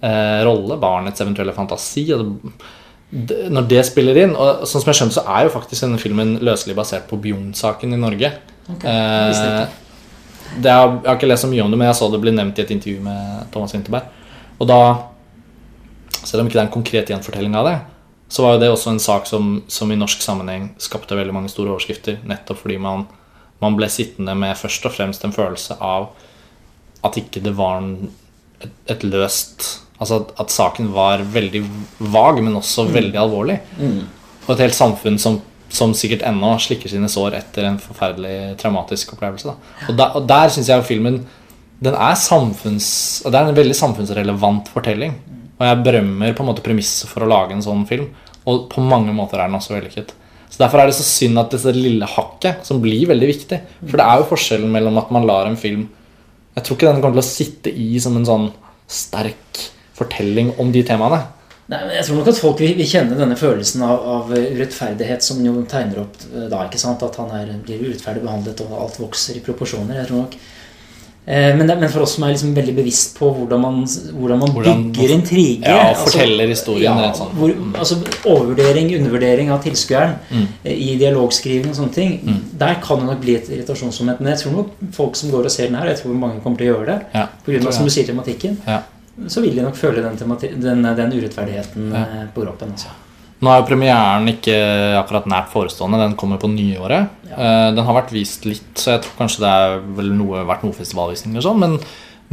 eh, 0.03 0.41
rolle, 0.43 0.77
barnets 0.81 1.23
eventuelle 1.23 1.55
fantasi 1.55 2.09
det, 2.09 3.37
Når 3.53 3.69
det 3.69 3.85
spiller 3.85 4.17
inn 4.23 4.33
og 4.33 4.65
Sånn 4.67 4.81
som 4.81 4.89
jeg 4.89 4.99
skjønner, 4.99 5.15
så 5.19 5.23
er 5.29 5.45
jo 5.45 5.53
faktisk 5.53 5.85
denne 5.85 6.01
filmen 6.01 6.35
løselig 6.43 6.75
basert 6.75 7.07
på 7.07 7.19
Bjugn-saken 7.21 7.93
i 7.93 8.01
Norge. 8.01 8.33
Okay, 8.73 8.89
Eh, 8.89 9.79
det 10.53 10.69
jeg 10.69 11.01
har 11.07 11.15
ikke 11.15 11.29
lest 11.29 11.45
så 11.45 11.49
mye 11.49 11.63
om 11.63 11.71
det, 11.71 11.79
men 11.79 11.89
jeg 11.89 11.97
så 11.97 12.09
det 12.13 12.19
ble 12.21 12.33
nevnt 12.35 12.59
i 12.59 12.63
et 12.65 12.73
intervju 12.75 12.99
med 13.05 13.47
Thomas 13.53 13.73
Winterberg. 13.73 14.11
Og 14.61 14.69
da, 14.69 14.79
selv 16.21 16.43
om 16.43 16.49
ikke 16.49 16.59
det 16.59 16.61
er 16.61 16.67
en 16.67 16.75
konkret 16.75 17.09
gjenfortelling 17.09 17.55
av 17.57 17.69
det, 17.69 17.77
så 18.33 18.45
var 18.45 18.55
jo 18.55 18.61
det 18.63 18.69
også 18.73 18.93
en 18.93 19.01
sak 19.01 19.27
som, 19.29 19.55
som 19.69 19.91
i 19.93 19.97
norsk 19.97 20.21
sammenheng 20.23 20.71
skapte 20.81 21.17
veldig 21.17 21.35
mange 21.35 21.51
store 21.53 21.73
overskrifter, 21.73 22.19
nettopp 22.29 22.63
fordi 22.63 22.79
man, 22.81 23.05
man 23.63 23.77
ble 23.79 23.89
sittende 23.91 24.35
med 24.37 24.57
først 24.59 24.85
og 24.89 24.95
fremst 24.95 25.23
en 25.25 25.35
følelse 25.35 25.79
av 25.81 26.11
at 27.03 27.17
ikke 27.19 27.41
det 27.43 27.55
var 27.57 27.81
en, 27.81 28.11
et, 28.63 28.75
et 28.91 29.07
løst 29.07 29.79
Altså 30.01 30.17
at, 30.19 30.31
at 30.41 30.51
saken 30.51 30.89
var 30.91 31.21
veldig 31.31 31.61
vag, 32.11 32.41
men 32.43 32.57
også 32.59 32.87
veldig 32.91 33.19
alvorlig. 33.21 33.59
Og 34.43 34.55
et 34.55 34.63
helt 34.65 34.75
samfunn 34.75 35.19
som, 35.21 35.37
som 35.71 35.93
sikkert 35.95 36.25
ennå 36.27 36.49
slikker 36.59 36.91
sine 36.91 37.07
sår 37.11 37.37
etter 37.37 37.69
en 37.69 37.77
forferdelig 37.79 38.57
traumatisk 38.59 39.13
opplevelse. 39.15 39.53
Da. 39.53 39.77
Og, 39.87 39.93
der, 40.01 40.17
og 40.17 40.27
der 40.27 40.51
syns 40.51 40.71
jeg 40.73 40.87
filmen 40.89 41.21
den 41.83 41.95
er 41.99 42.15
samfunns, 42.15 43.23
Det 43.25 43.35
er 43.35 43.49
en 43.49 43.57
veldig 43.57 43.75
samfunnsrelevant 43.75 44.69
fortelling. 44.71 45.15
Og 45.59 45.65
jeg 45.67 45.83
berømmer 45.85 46.35
på 46.35 46.43
en 46.43 46.49
måte 46.51 46.63
premisset 46.65 47.09
for 47.11 47.23
å 47.23 47.29
lage 47.29 47.55
en 47.55 47.63
sånn 47.63 47.85
film. 47.87 48.09
Og 48.47 48.67
på 48.71 48.83
mange 48.83 49.13
måter 49.15 49.39
er 49.39 49.47
den 49.47 49.57
også 49.59 49.75
vellykket. 49.75 50.13
Så 50.53 50.61
Derfor 50.61 50.83
er 50.83 50.89
det 50.89 50.97
så 50.99 51.05
synd 51.07 51.39
at 51.41 51.53
dette 51.55 51.73
lille 51.73 52.05
hakket, 52.05 52.61
som 52.67 52.81
blir 52.81 53.07
veldig 53.09 53.29
viktig 53.29 53.57
For 53.87 53.97
det 53.97 54.05
er 54.05 54.19
jo 54.21 54.29
forskjellen 54.29 54.69
mellom 54.73 54.99
at 55.01 55.13
man 55.15 55.25
lar 55.25 55.49
en 55.49 55.57
film 55.57 55.87
Jeg 56.53 56.67
tror 56.67 56.77
ikke 56.77 56.91
den 56.91 57.01
kommer 57.01 57.17
til 57.17 57.25
å 57.25 57.31
sitte 57.31 57.73
i 57.73 57.87
som 58.03 58.19
en 58.19 58.27
sånn 58.27 58.51
sterk 58.93 59.63
fortelling 59.97 60.51
om 60.61 60.69
de 60.73 60.81
temaene. 60.85 61.19
Nei, 61.71 61.79
men 61.79 61.93
jeg 61.95 62.05
tror 62.05 62.17
nok 62.19 62.29
at 62.29 62.39
folk 62.41 62.59
vil, 62.61 62.81
kjenne 62.85 63.15
denne 63.17 63.37
følelsen 63.39 63.81
av, 63.87 64.01
av 64.15 64.31
urettferdighet 64.35 65.23
som 65.25 65.39
jo 65.45 65.61
tegner 65.69 66.01
opp 66.03 66.17
eh, 66.27 66.47
da, 66.51 66.65
ikke 66.67 66.81
sant? 66.81 67.05
At 67.05 67.17
han 67.21 67.31
er, 67.37 67.53
blir 67.63 67.85
urettferdig 67.85 68.21
behandlet, 68.25 68.61
og 68.65 68.75
alt 68.83 68.99
vokser 68.99 69.39
i 69.39 69.43
proporsjoner. 69.45 70.01
Jeg 70.01 70.09
tror 70.09 70.25
nok 70.25 70.35
men, 71.55 71.67
det, 71.67 71.77
men 71.79 71.89
for 71.89 72.01
oss 72.03 72.15
som 72.17 72.23
er 72.27 72.33
liksom 72.33 72.49
veldig 72.55 72.73
bevisst 72.75 73.13
på 73.15 73.29
hvordan 73.31 73.61
man, 73.63 73.75
hvordan 74.11 74.39
man 74.41 74.49
Hvordan- 74.51 74.81
bygger 74.91 75.13
intriger 75.15 75.69
Ja, 75.69 75.75
og 75.77 75.95
altså- 75.95 76.11
forteller 76.11 76.47
historien 76.51 76.97
ja, 76.99 77.13
sånn. 77.15 77.31
hvor, 77.37 77.53
altså 77.79 77.95
Overvurdering, 78.25 78.89
undervurdering 78.97 79.49
av 79.51 79.61
tilskueren 79.63 80.15
Mm. 80.29 80.47
eh, 80.65 80.73
i 80.73 80.97
dialogskriving 80.99 81.69
og 81.69 81.75
sånne 81.75 81.93
ting. 81.93 82.41
Der 82.59 82.75
kan 82.83 82.99
det 82.99 83.05
nok 83.05 83.21
bli 83.21 83.35
et 83.35 83.47
irritasjonsmoment. 83.49 84.19
Men 84.19 84.33
jeg 84.33 84.39
tror 84.43 84.51
nok 84.57 84.69
folk 84.91 85.15
som 85.15 85.31
går 85.31 85.45
og 85.45 85.51
ser 85.51 85.67
den 85.67 85.75
her, 85.75 85.83
og 85.83 85.95
jeg 85.95 85.97
tror 86.03 86.13
mange 86.13 86.41
kommer 86.41 86.57
til 86.57 86.67
å 86.67 86.75
gjøre 86.75 86.85
det, 86.85 87.01
Ja, 87.13 87.27
av 87.67 87.73
som 87.73 87.85
du 87.85 87.89
sier 87.91 88.03
tematikken, 88.05 88.57
Ja. 88.67 88.81
så 89.27 89.41
vil 89.41 89.55
de 89.55 89.61
nok 89.61 89.75
føle 89.75 90.01
den, 90.03 90.17
den, 90.61 90.83
den 90.95 91.11
urettferdigheten 91.13 91.91
Ja. 91.93 92.01
eh, 92.03 92.27
på 92.35 92.41
kroppen. 92.43 92.71
Altså. 92.71 92.87
Nå 93.43 93.51
er 93.51 93.59
jo 93.59 93.67
premieren 93.67 94.29
ikke 94.31 94.55
akkurat 95.01 95.27
nært 95.27 95.51
forestående. 95.51 95.99
Den 95.99 96.15
kommer 96.19 96.39
på 96.39 96.47
nyåret. 96.51 97.11
Ja. 97.27 97.35
Eh, 97.35 97.69
Den 97.75 97.83
har 97.83 97.97
vært 97.97 98.13
vist 98.15 98.45
litt, 98.47 98.71
så 98.79 98.95
jeg 98.95 99.03
tror 99.03 99.17
kanskje 99.19 99.43
det 99.43 99.51
har 99.51 100.11
noe, 100.15 100.45
vært 100.47 100.63
noe 100.63 100.75
festivalvisninger 100.77 101.41
og 101.41 101.47
sånn. 101.49 101.59
Men, 101.59 101.79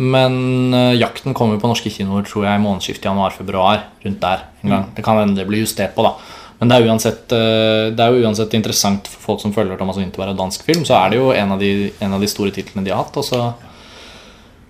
Men 0.01 0.37
eh, 0.73 0.99
jakten 1.01 1.35
kommer 1.35 1.59
på 1.61 1.69
norske 1.69 1.91
kinoer 1.93 2.23
tror 2.29 2.47
jeg 2.47 2.61
i 2.61 2.63
månedsskiftet 2.63 3.11
januar-februar. 3.11 3.83
Rundt 4.05 4.21
der 4.23 4.45
en 4.63 4.71
gang. 4.71 4.85
Det 4.95 5.05
kan 5.05 5.19
hende 5.19 5.37
det 5.37 5.49
blir 5.49 5.65
justert 5.65 5.97
på, 5.97 6.07
da. 6.07 6.15
Men 6.61 6.69
det 6.69 6.77
er, 6.77 6.87
uansett, 6.93 7.33
eh, 7.33 7.89
det 7.97 8.05
er 8.05 8.13
jo 8.15 8.23
uansett 8.29 8.55
interessant 8.55 9.09
for 9.09 9.33
folk 9.33 9.43
som 9.43 9.53
følger 9.57 9.81
Thomas 9.81 9.97
Winterberg 9.97 10.35
og 10.35 10.39
dansk 10.45 10.63
film. 10.63 10.85
Så 10.85 10.95
er 10.95 11.11
det 11.11 11.19
jo 11.19 11.33
en 11.33 11.57
av 11.57 11.59
de, 11.59 11.91
en 12.01 12.15
av 12.15 12.21
de 12.21 12.29
store 12.31 12.53
titlene 12.55 12.85
de 12.85 12.93
har 12.93 13.03
hatt. 13.03 13.17
Og 13.17 13.25
så, 13.25 13.41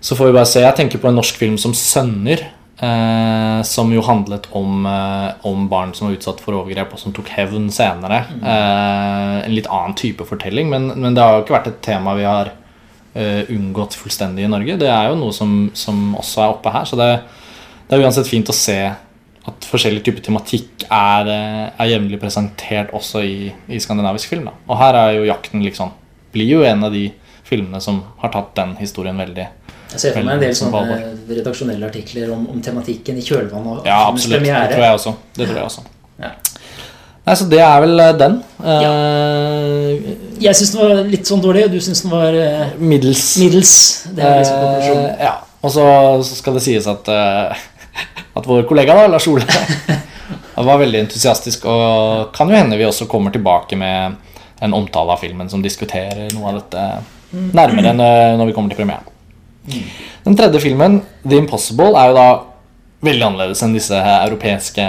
så 0.01 0.17
får 0.17 0.31
vi 0.31 0.37
bare 0.39 0.49
se. 0.49 0.63
Jeg 0.63 0.77
tenker 0.79 1.03
på 1.03 1.11
en 1.11 1.19
norsk 1.19 1.37
film 1.37 1.57
som 1.61 1.75
'Sønner'. 1.75 2.47
Eh, 2.81 3.61
som 3.61 3.91
jo 3.93 4.01
handlet 4.01 4.47
om, 4.57 4.85
eh, 4.85 5.45
om 5.45 5.67
barn 5.69 5.93
som 5.93 6.07
var 6.07 6.15
utsatt 6.15 6.39
for 6.41 6.57
overgrep, 6.57 6.93
og 6.93 6.99
som 6.99 7.13
tok 7.13 7.29
hevn 7.29 7.69
senere. 7.69 8.23
Eh, 8.41 9.35
en 9.45 9.53
litt 9.53 9.69
annen 9.69 9.93
type 9.93 10.25
fortelling, 10.25 10.69
men, 10.69 10.87
men 10.95 11.13
det 11.13 11.21
har 11.21 11.37
jo 11.37 11.43
ikke 11.45 11.57
vært 11.59 11.69
et 11.69 11.81
tema 11.85 12.15
vi 12.17 12.25
har 12.25 12.49
eh, 13.13 13.45
unngått 13.53 13.93
fullstendig 13.99 14.47
i 14.47 14.49
Norge. 14.49 14.79
Det 14.81 14.89
er 14.89 15.11
jo 15.11 15.19
noe 15.19 15.35
som, 15.35 15.69
som 15.77 16.15
også 16.17 16.41
er 16.41 16.55
oppe 16.55 16.73
her. 16.73 16.89
Så 16.89 16.97
det, 16.97 17.11
det 17.85 17.97
er 17.97 18.05
uansett 18.05 18.29
fint 18.31 18.49
å 18.49 18.57
se 18.57 18.79
at 19.41 19.65
forskjellig 19.69 20.03
type 20.05 20.21
tematikk 20.25 20.85
er, 20.87 21.29
eh, 21.29 21.63
er 21.77 21.93
jevnlig 21.93 22.21
presentert 22.21 22.93
også 22.97 23.21
i, 23.25 23.51
i 23.69 23.81
skandinavisk 23.81 24.33
film. 24.33 24.49
Da. 24.49 24.57
Og 24.69 24.81
her 24.81 24.97
er 25.05 25.17
jo 25.19 25.29
jakten 25.29 25.65
liksom 25.65 25.97
Blir 26.31 26.47
jo 26.47 26.61
en 26.63 26.85
av 26.87 26.93
de 26.93 27.09
filmene 27.43 27.81
som 27.83 27.97
har 28.21 28.31
tatt 28.31 28.53
den 28.55 28.77
historien 28.77 29.17
veldig 29.19 29.49
Jeg 29.91 29.99
ser 29.99 30.13
for 30.15 30.23
meg 30.27 30.37
en 30.37 30.43
del 30.45 30.53
sånne 30.55 30.99
redaksjonelle 31.27 31.87
artikler 31.89 32.31
om, 32.31 32.45
om 32.53 32.61
tematikken 32.63 33.17
i 33.19 33.25
kjølvannet 33.25 33.81
av 33.81 33.89
Ja, 33.89 33.99
absolutt. 34.07 34.43
Det 34.45 34.71
tror 34.71 34.85
jeg 34.85 34.99
også. 34.99 35.13
Det 35.35 35.47
tror 35.49 35.59
jeg 35.59 35.67
også. 35.67 35.83
Ja. 36.21 36.31
Nei, 37.21 37.35
Så 37.37 37.45
det 37.51 37.59
er 37.61 37.81
vel 37.83 37.99
eh, 38.01 38.13
den. 38.17 38.37
Eh, 38.65 40.13
Jeg 40.41 40.57
syns 40.57 40.71
den 40.73 40.81
var 40.81 41.03
litt 41.11 41.29
sånn 41.29 41.43
dårlig, 41.43 41.67
og 41.67 41.75
du 41.75 41.83
syns 41.83 42.01
den 42.05 42.13
var 42.13 42.37
eh, 42.37 42.71
middels. 42.81 43.25
middels. 43.41 43.73
Det 44.15 44.25
er 44.25 44.39
liksom 44.39 44.63
konklusjonen. 44.63 45.11
Ja. 45.21 45.35
Og 45.61 45.75
så, 45.75 45.85
så 46.25 46.39
skal 46.39 46.57
det 46.57 46.63
sies 46.65 46.87
at, 46.89 47.11
at 48.39 48.49
vår 48.49 48.65
kollega 48.69 48.95
da, 48.97 49.05
Lars 49.11 49.27
Ole 49.29 49.45
var 50.71 50.81
veldig 50.81 51.03
entusiastisk. 51.05 51.67
Og 51.69 52.31
kan 52.33 52.49
jo 52.49 52.57
hende 52.57 52.79
vi 52.79 52.87
også 52.87 53.05
kommer 53.11 53.33
tilbake 53.35 53.77
med 53.77 54.17
en 54.61 54.75
omtale 54.77 55.13
av 55.13 55.21
filmen 55.21 55.49
som 55.49 55.61
diskuterer 55.61 56.31
noe 56.33 56.49
av 56.49 56.61
dette 56.61 56.87
nærmere 57.57 57.93
enn 57.93 58.01
når 58.41 58.49
vi 58.49 58.53
kommer 58.57 58.73
til 58.73 58.81
premieren. 58.81 59.10
Den 60.25 60.37
tredje 60.37 60.61
filmen, 60.63 61.01
The 61.25 61.37
Impossible, 61.41 61.91
er 61.97 62.11
jo 62.11 62.17
da 62.17 62.27
veldig 63.05 63.27
annerledes 63.27 63.61
enn 63.65 63.75
disse 63.75 63.97
europeiske 63.97 64.85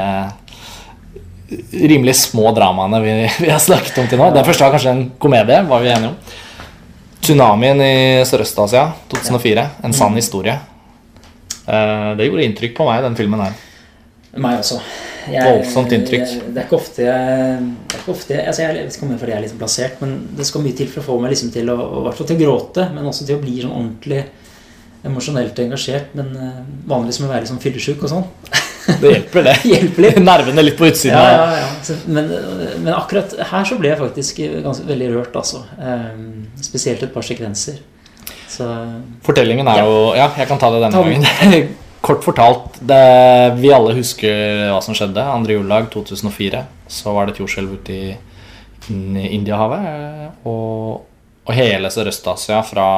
rimelig 1.73 2.15
små 2.17 2.53
dramaene 2.57 3.01
vi, 3.05 3.13
vi 3.45 3.51
har 3.53 3.61
snakket 3.61 3.99
om 4.01 4.09
til 4.09 4.21
nå. 4.21 4.31
Den 4.35 4.47
første 4.47 4.65
var 4.65 4.75
kanskje 4.77 4.95
en 4.97 5.05
komedie, 5.21 5.61
var 5.69 5.85
vi 5.85 5.93
enige 5.93 6.13
om. 6.13 6.41
Tsunamien 7.23 7.79
i 7.85 7.95
Sørøst-Asia 8.27 8.89
2004. 9.13 9.67
En 9.87 9.95
sann 9.95 10.17
historie. 10.19 10.57
Eh, 11.69 12.09
Det 12.19 12.27
gjorde 12.27 12.49
inntrykk 12.49 12.75
på 12.81 12.89
meg, 12.89 13.05
den 13.05 13.19
filmen 13.19 13.45
her. 13.45 13.55
Meg 14.43 14.59
også. 14.59 14.81
Jeg, 15.31 15.45
Voldsomt 15.47 15.93
inntrykk. 15.95 16.25
Jeg, 16.27 16.47
det 16.51 16.59
er 16.59 16.65
ikke 16.67 16.79
ofte 16.81 17.05
jeg, 17.05 17.67
ikke 17.95 18.11
ofte 18.11 18.35
jeg, 18.35 18.47
altså 18.51 18.65
jeg 18.65 18.75
vet 18.75 18.97
ikke 18.97 19.05
om 19.07 19.13
det 19.13 19.15
er 19.15 19.21
fordi 19.21 19.33
jeg 19.33 19.39
er 19.39 19.45
litt 19.45 19.59
plassert, 19.61 20.01
men 20.03 20.17
det 20.35 20.47
skal 20.49 20.65
mye 20.65 20.79
til 20.81 20.89
for 20.91 21.03
å 21.05 21.07
få 21.07 21.19
meg 21.23 21.31
liksom 21.31 21.53
til 21.55 21.71
å, 21.71 21.77
til 22.19 22.35
å 22.35 22.39
gråte, 22.41 22.89
men 22.97 23.07
også 23.07 23.29
til 23.29 23.39
å 23.39 23.43
bli 23.45 23.61
sånn 23.61 23.77
ordentlig 23.77 24.25
emosjonelt 25.05 25.59
engasjert. 25.65 26.13
Men 26.19 26.33
eh, 26.37 26.59
vanligvis 26.89 27.21
må 27.23 27.29
jeg 27.29 27.35
være 27.37 27.51
sånn 27.53 27.63
fyllesyk 27.63 28.03
og 28.07 28.13
sånn. 28.17 28.29
Det 29.03 29.13
hjelper, 29.13 29.45
det. 29.47 29.53
Hjelper 29.73 30.03
litt. 30.03 30.17
Nervene 30.31 30.63
litt 30.67 30.75
på 30.79 30.89
utsiden. 30.89 31.15
Ja, 31.15 31.53
ja, 31.55 31.61
ja. 31.63 31.97
Men, 32.11 32.33
men 32.83 32.91
akkurat 32.97 33.31
her 33.53 33.69
så 33.69 33.77
ble 33.79 33.93
jeg 33.93 34.01
faktisk 34.01 34.41
ganske, 34.65 34.87
veldig 34.89 35.11
rørt, 35.13 35.37
altså. 35.39 35.61
Eh, 35.79 36.09
spesielt 36.67 37.05
et 37.07 37.13
par 37.15 37.23
sekvenser. 37.27 37.79
Så 38.51 38.67
Fortellingen 39.25 39.69
er 39.71 39.85
jo 39.85 39.95
Ja, 40.19 40.27
jeg 40.37 40.49
kan 40.51 40.59
ta 40.61 40.69
det 40.75 40.83
denne 40.83 40.99
gangen. 40.99 41.71
Kort 42.03 42.25
fortalt, 42.27 42.81
det, 42.83 42.99
vi 43.63 43.71
alle 43.71 43.95
husker 43.95 44.67
hva 44.73 44.81
som 44.83 44.97
skjedde. 44.99 45.23
Andre 45.23 45.55
juledag 45.55 45.87
2004. 45.95 46.65
Så 46.91 47.15
var 47.15 47.29
det 47.31 47.37
et 47.37 47.41
jordskjelv 47.45 47.79
ute 47.79 47.95
i 47.95 48.05
i 48.91 49.29
Indiahavet. 49.39 49.85
eh, 49.87 50.29
Og, 50.51 51.05
og 51.47 51.55
hele 51.55 51.87
Sørøst-Asia, 51.95 52.59
fra, 52.67 52.89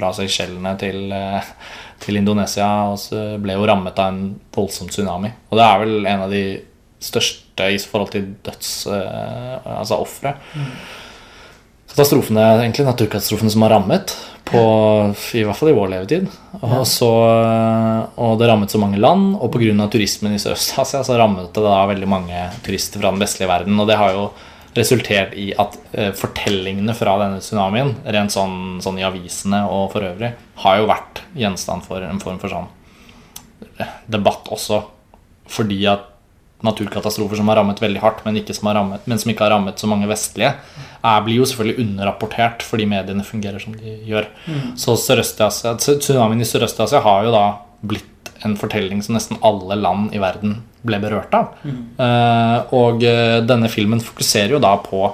fra 0.00 0.14
Seychellene 0.16 0.72
til, 0.80 1.12
eh, 1.12 1.52
til 2.00 2.18
Indonesia, 2.18 2.70
og 2.90 2.98
så 3.04 3.36
ble 3.38 3.58
jo 3.58 3.68
rammet 3.68 4.00
av 4.00 4.14
en 4.14 4.24
voldsom 4.56 4.90
tsunami. 4.90 5.30
Og 5.52 5.60
det 5.60 5.68
er 5.68 5.84
vel 5.84 6.10
en 6.14 6.26
av 6.26 6.34
de 6.34 6.44
største 7.00 7.68
i 7.70 7.78
forhold 7.78 8.16
til 8.16 8.32
døds... 8.48 8.74
eh, 8.88 9.70
Altså 9.76 10.00
ofre 10.00 10.34
katastrofene, 11.90 12.42
egentlig 12.62 12.86
naturkatastrofene 12.86 13.50
som 13.50 13.64
har 13.66 13.74
rammet, 13.74 14.12
på, 14.50 14.60
i 15.38 15.42
hvert 15.46 15.58
fall 15.58 15.70
i 15.70 15.74
vår 15.76 15.90
levetid. 15.92 16.28
Og, 16.58 16.82
så, 16.88 17.08
og 18.18 18.38
det 18.40 18.48
rammet 18.50 18.72
så 18.72 18.80
mange 18.82 18.98
land, 18.98 19.36
og 19.38 19.50
pga. 19.54 19.86
turismen 19.90 20.34
i 20.34 20.40
Sørøst-Asia 20.42 21.04
så 21.06 21.18
rammet 21.18 21.52
det 21.54 21.62
da 21.62 21.80
veldig 21.90 22.08
mange 22.10 22.46
turister 22.66 23.02
fra 23.02 23.12
den 23.12 23.22
vestlige 23.22 23.50
verden. 23.50 23.78
Og 23.78 23.90
det 23.90 23.98
har 24.00 24.14
jo 24.16 24.24
resultert 24.76 25.34
i 25.38 25.50
at 25.58 25.76
eh, 25.92 26.12
fortellingene 26.16 26.94
fra 26.94 27.16
denne 27.22 27.40
tsunamien, 27.42 27.94
rent 28.04 28.34
sånn, 28.34 28.78
sånn 28.84 29.00
i 29.00 29.06
avisene 29.06 29.64
og 29.66 29.90
for 29.94 30.06
øvrig, 30.06 30.32
har 30.62 30.78
jo 30.78 30.90
vært 30.90 31.24
gjenstand 31.38 31.86
for 31.86 32.04
en 32.06 32.22
form 32.22 32.38
for 32.42 32.52
sånn 32.52 32.70
eh, 33.80 33.98
debatt 34.10 34.50
også. 34.54 34.84
Fordi 35.50 35.80
at 35.90 36.06
naturkatastrofer 36.62 37.40
som 37.40 37.48
har 37.48 37.56
rammet 37.56 37.80
veldig 37.80 38.02
hardt, 38.02 38.22
men, 38.26 38.36
som, 38.52 38.68
har 38.68 38.76
rammet, 38.76 39.06
men 39.08 39.18
som 39.18 39.32
ikke 39.32 39.46
har 39.46 39.54
rammet 39.56 39.80
så 39.80 39.88
mange 39.90 40.08
vestlige, 40.10 40.52
er, 41.00 41.22
blir 41.24 41.40
jo 41.40 41.48
selvfølgelig 41.48 41.86
underrapportert 41.86 42.64
fordi 42.66 42.86
mediene 42.90 43.24
fungerer 43.26 43.62
som 43.62 43.74
de 43.78 43.96
gjør. 44.06 44.28
Så 44.78 44.98
tsunamien 45.00 46.44
i 46.44 46.48
Sørøst-Asia 46.48 47.00
har 47.06 47.26
jo 47.26 47.34
da 47.34 47.44
blitt 47.80 48.09
en 48.44 48.56
fortelling 48.56 49.02
som 49.04 49.16
nesten 49.16 49.40
alle 49.46 49.76
land 49.80 50.14
i 50.16 50.20
verden 50.22 50.60
ble 50.86 51.00
berørt 51.02 51.34
av. 51.36 51.56
Eh, 51.64 52.76
og 52.76 53.04
eh, 53.04 53.40
denne 53.44 53.68
filmen 53.72 54.00
fokuserer 54.04 54.56
jo 54.56 54.62
da 54.62 54.76
på 54.80 55.10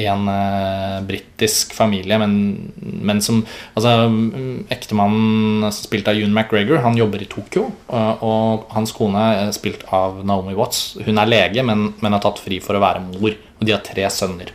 en 0.00 0.28
uh, 0.28 1.02
britisk 1.04 1.74
familie, 1.74 2.18
men, 2.18 2.72
men 2.80 3.18
som 3.20 3.42
altså, 3.74 3.90
mm, 4.08 4.66
Ektemannen 4.72 5.66
spilt 5.74 6.08
av 6.08 6.16
June 6.16 6.32
McGregor, 6.32 6.80
han 6.84 6.96
jobber 6.96 7.22
i 7.22 7.28
Tokyo. 7.28 7.66
Og, 7.88 8.24
og 8.24 8.72
hans 8.72 8.94
kone, 8.96 9.26
er 9.42 9.52
spilt 9.56 9.84
av 9.92 10.22
Naomi 10.24 10.56
Watts, 10.56 10.96
hun 11.04 11.20
er 11.20 11.28
lege, 11.28 11.64
men, 11.66 11.90
men 12.00 12.16
har 12.16 12.24
tatt 12.24 12.40
fri 12.42 12.62
for 12.64 12.78
å 12.78 12.82
være 12.82 13.04
mor. 13.10 13.36
Og 13.60 13.66
de 13.68 13.74
har 13.74 13.84
tre 13.84 14.06
sønner. 14.08 14.54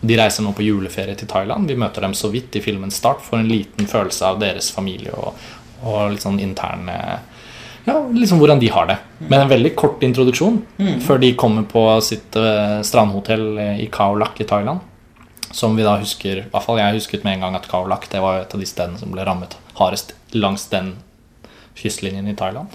De 0.00 0.16
reiser 0.16 0.46
nå 0.46 0.54
på 0.56 0.64
juleferie 0.64 1.16
til 1.18 1.28
Thailand. 1.28 1.68
Vi 1.68 1.76
møter 1.76 2.06
dem 2.06 2.16
så 2.16 2.30
vidt 2.32 2.56
i 2.56 2.64
filmens 2.64 2.96
start. 3.02 3.20
Får 3.26 3.42
en 3.42 3.50
liten 3.52 3.90
følelse 3.90 4.30
av 4.30 4.40
deres 4.40 4.70
familie 4.72 5.12
og, 5.12 5.36
og 5.84 6.14
litt 6.14 6.24
sånn 6.24 6.40
interne 6.40 6.96
ja, 7.86 7.96
liksom 8.10 8.40
hvordan 8.42 8.60
de 8.60 8.68
har 8.74 8.90
det. 8.90 8.98
Men 9.28 9.40
en 9.40 9.52
veldig 9.52 9.72
kort 9.78 10.02
introduksjon 10.04 10.58
før 11.06 11.22
de 11.22 11.32
kommer 11.38 11.66
på 11.70 11.86
sitt 12.04 12.36
uh, 12.38 12.82
strandhotell 12.86 13.46
i 13.78 13.88
Khao 13.92 14.18
Lak 14.18 14.40
i 14.42 14.48
Thailand. 14.48 14.82
Som 15.54 15.78
vi 15.78 15.86
da 15.86 15.94
husker, 16.00 16.42
i 16.42 16.50
hvert 16.50 16.66
fall 16.66 16.80
jeg 16.82 16.98
husket 16.98 17.24
med 17.24 17.36
en 17.36 17.46
gang 17.46 17.58
at 17.58 17.68
Khao 17.70 17.86
Lak 17.88 18.08
det 18.12 18.20
var 18.20 18.42
et 18.42 18.54
av 18.54 18.60
de 18.60 18.68
stedene 18.68 18.98
som 19.00 19.14
ble 19.14 19.24
rammet 19.24 19.54
hardest 19.78 20.14
langs 20.34 20.66
den 20.72 20.94
kystlinjen 21.76 22.28
i 22.28 22.36
Thailand. 22.36 22.72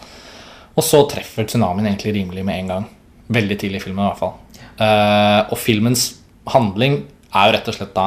Og 0.78 0.86
så 0.86 1.03
treffer 1.12 1.47
tsunamien 1.49 1.89
egentlig 1.89 2.16
rimelig 2.16 2.45
med 2.47 2.62
en 2.62 2.74
gang. 2.74 2.89
Veldig 3.32 3.57
tidlig 3.59 3.82
i 3.82 3.86
filmen 3.86 4.05
i 4.05 4.09
hvert 4.09 4.22
fall. 4.22 4.36
Uh, 4.82 5.51
og 5.51 5.57
filmens 5.59 6.05
handling 6.49 7.01
er 7.36 7.49
jo 7.49 7.55
rett 7.57 7.68
og 7.70 7.76
slett 7.76 7.91
da 7.95 8.05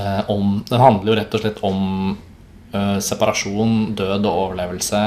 uh, 0.00 0.22
om 0.32 0.56
Den 0.66 0.82
handler 0.82 1.12
jo 1.12 1.18
rett 1.20 1.36
og 1.36 1.42
slett 1.44 1.60
om 1.66 2.16
eh, 2.76 3.00
separasjon, 3.04 3.74
død 3.98 4.28
og 4.28 4.38
overlevelse 4.44 5.02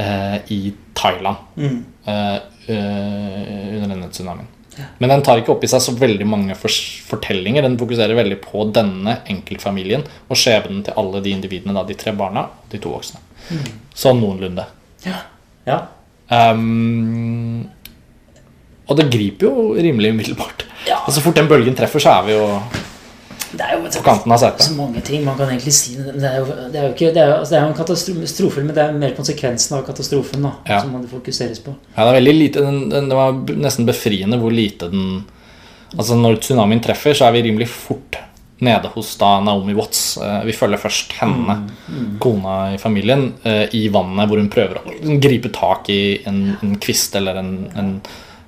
uh, 0.00 0.36
i 0.52 0.60
Thailand 0.96 1.36
eh, 1.60 2.36
eh, 2.72 3.74
under 3.76 3.88
denne 3.92 4.10
tsunamien. 4.10 4.52
Men 5.00 5.08
den 5.08 5.22
tar 5.24 5.40
ikke 5.40 5.54
opp 5.54 5.62
i 5.64 5.70
seg 5.72 5.80
så 5.80 5.94
veldig 5.96 6.26
mange 6.28 6.56
fortellinger. 6.56 7.64
Den 7.64 7.78
fokuserer 7.80 8.18
veldig 8.18 8.36
på 8.42 8.66
denne 8.76 9.20
enkeltfamilien 9.32 10.04
og 10.28 10.36
skjebnen 10.36 10.82
til 10.84 10.98
alle 11.00 11.22
de 11.24 11.32
individene, 11.32 11.72
da, 11.76 11.84
de 11.88 11.96
tre 11.96 12.12
barna 12.16 12.44
og 12.50 12.66
de 12.72 12.80
to 12.84 12.92
voksne. 12.92 13.22
Sånn 13.96 14.20
noenlunde. 14.20 14.66
ja. 15.06 15.22
ja. 15.68 15.80
Um, 16.26 17.62
og 18.86 18.98
det 18.98 19.08
griper 19.10 19.48
jo 19.48 19.74
rimelig 19.74 20.12
umiddelbart. 20.14 20.66
Ja. 20.86 21.00
Og 21.06 21.14
så 21.14 21.22
fort 21.22 21.38
den 21.38 21.48
bølgen 21.50 21.74
treffer, 21.78 22.02
så 22.02 22.18
er 22.18 22.26
vi 22.26 22.36
jo 22.36 22.46
Det 23.56 23.64
er 23.66 23.76
jo 23.76 23.82
på 23.88 24.02
kanten 24.04 24.32
av 24.34 24.40
setet. 24.42 24.66
så 24.66 24.74
mange 24.76 25.00
ting 25.06 25.24
man 25.24 25.36
kan 25.38 25.48
egentlig 25.52 25.72
si. 25.76 25.94
Det 25.96 26.28
er 26.28 26.38
jo, 26.42 26.46
det 26.72 26.80
er 26.80 26.88
jo, 26.88 26.92
ikke, 26.94 27.12
det 27.14 27.22
er, 27.22 27.32
altså 27.38 27.54
det 27.54 27.60
er 27.60 27.66
en 27.70 27.78
katastrofe, 27.78 28.64
men 28.66 28.74
det 28.76 28.82
er 28.84 28.92
mer 29.00 29.14
konsekvensen 29.16 29.78
av 29.78 29.86
katastrofen 29.86 30.42
da, 30.44 30.52
Ja. 30.68 30.80
som 30.82 30.92
man 30.92 31.06
fokuseres 31.10 31.60
på. 31.64 31.74
Ja, 31.96 32.04
det, 32.04 32.10
er 32.10 32.18
veldig 32.20 32.34
lite, 32.36 32.66
det 33.08 33.16
var 33.16 33.32
nesten 33.56 33.88
befriende 33.88 34.38
hvor 34.42 34.52
lite 34.54 34.90
den 34.92 35.24
Altså 35.96 36.16
Når 36.18 36.40
tsunamien 36.42 36.80
treffer, 36.82 37.14
så 37.14 37.28
er 37.28 37.32
vi 37.36 37.44
rimelig 37.46 37.68
fort 37.70 38.16
nede 38.60 38.88
hos 38.94 39.12
da 39.20 39.36
Naomi 39.40 39.72
Watts. 39.76 40.16
Eh, 40.18 40.42
Vi 40.48 40.52
følger 40.52 40.80
først 40.82 41.12
henne, 41.20 41.54
kona 42.20 42.74
i 42.74 42.78
familien, 42.80 43.34
eh, 43.44 43.68
i 43.72 43.88
vannet 43.92 44.28
hvor 44.28 44.40
hun 44.40 44.48
prøver 44.52 44.80
å 44.80 45.18
gripe 45.22 45.52
tak 45.54 45.88
i 45.92 46.00
en, 46.26 46.56
en 46.62 46.74
kvist 46.82 47.14
eller 47.16 47.36
en, 47.36 47.52
en, 47.76 47.92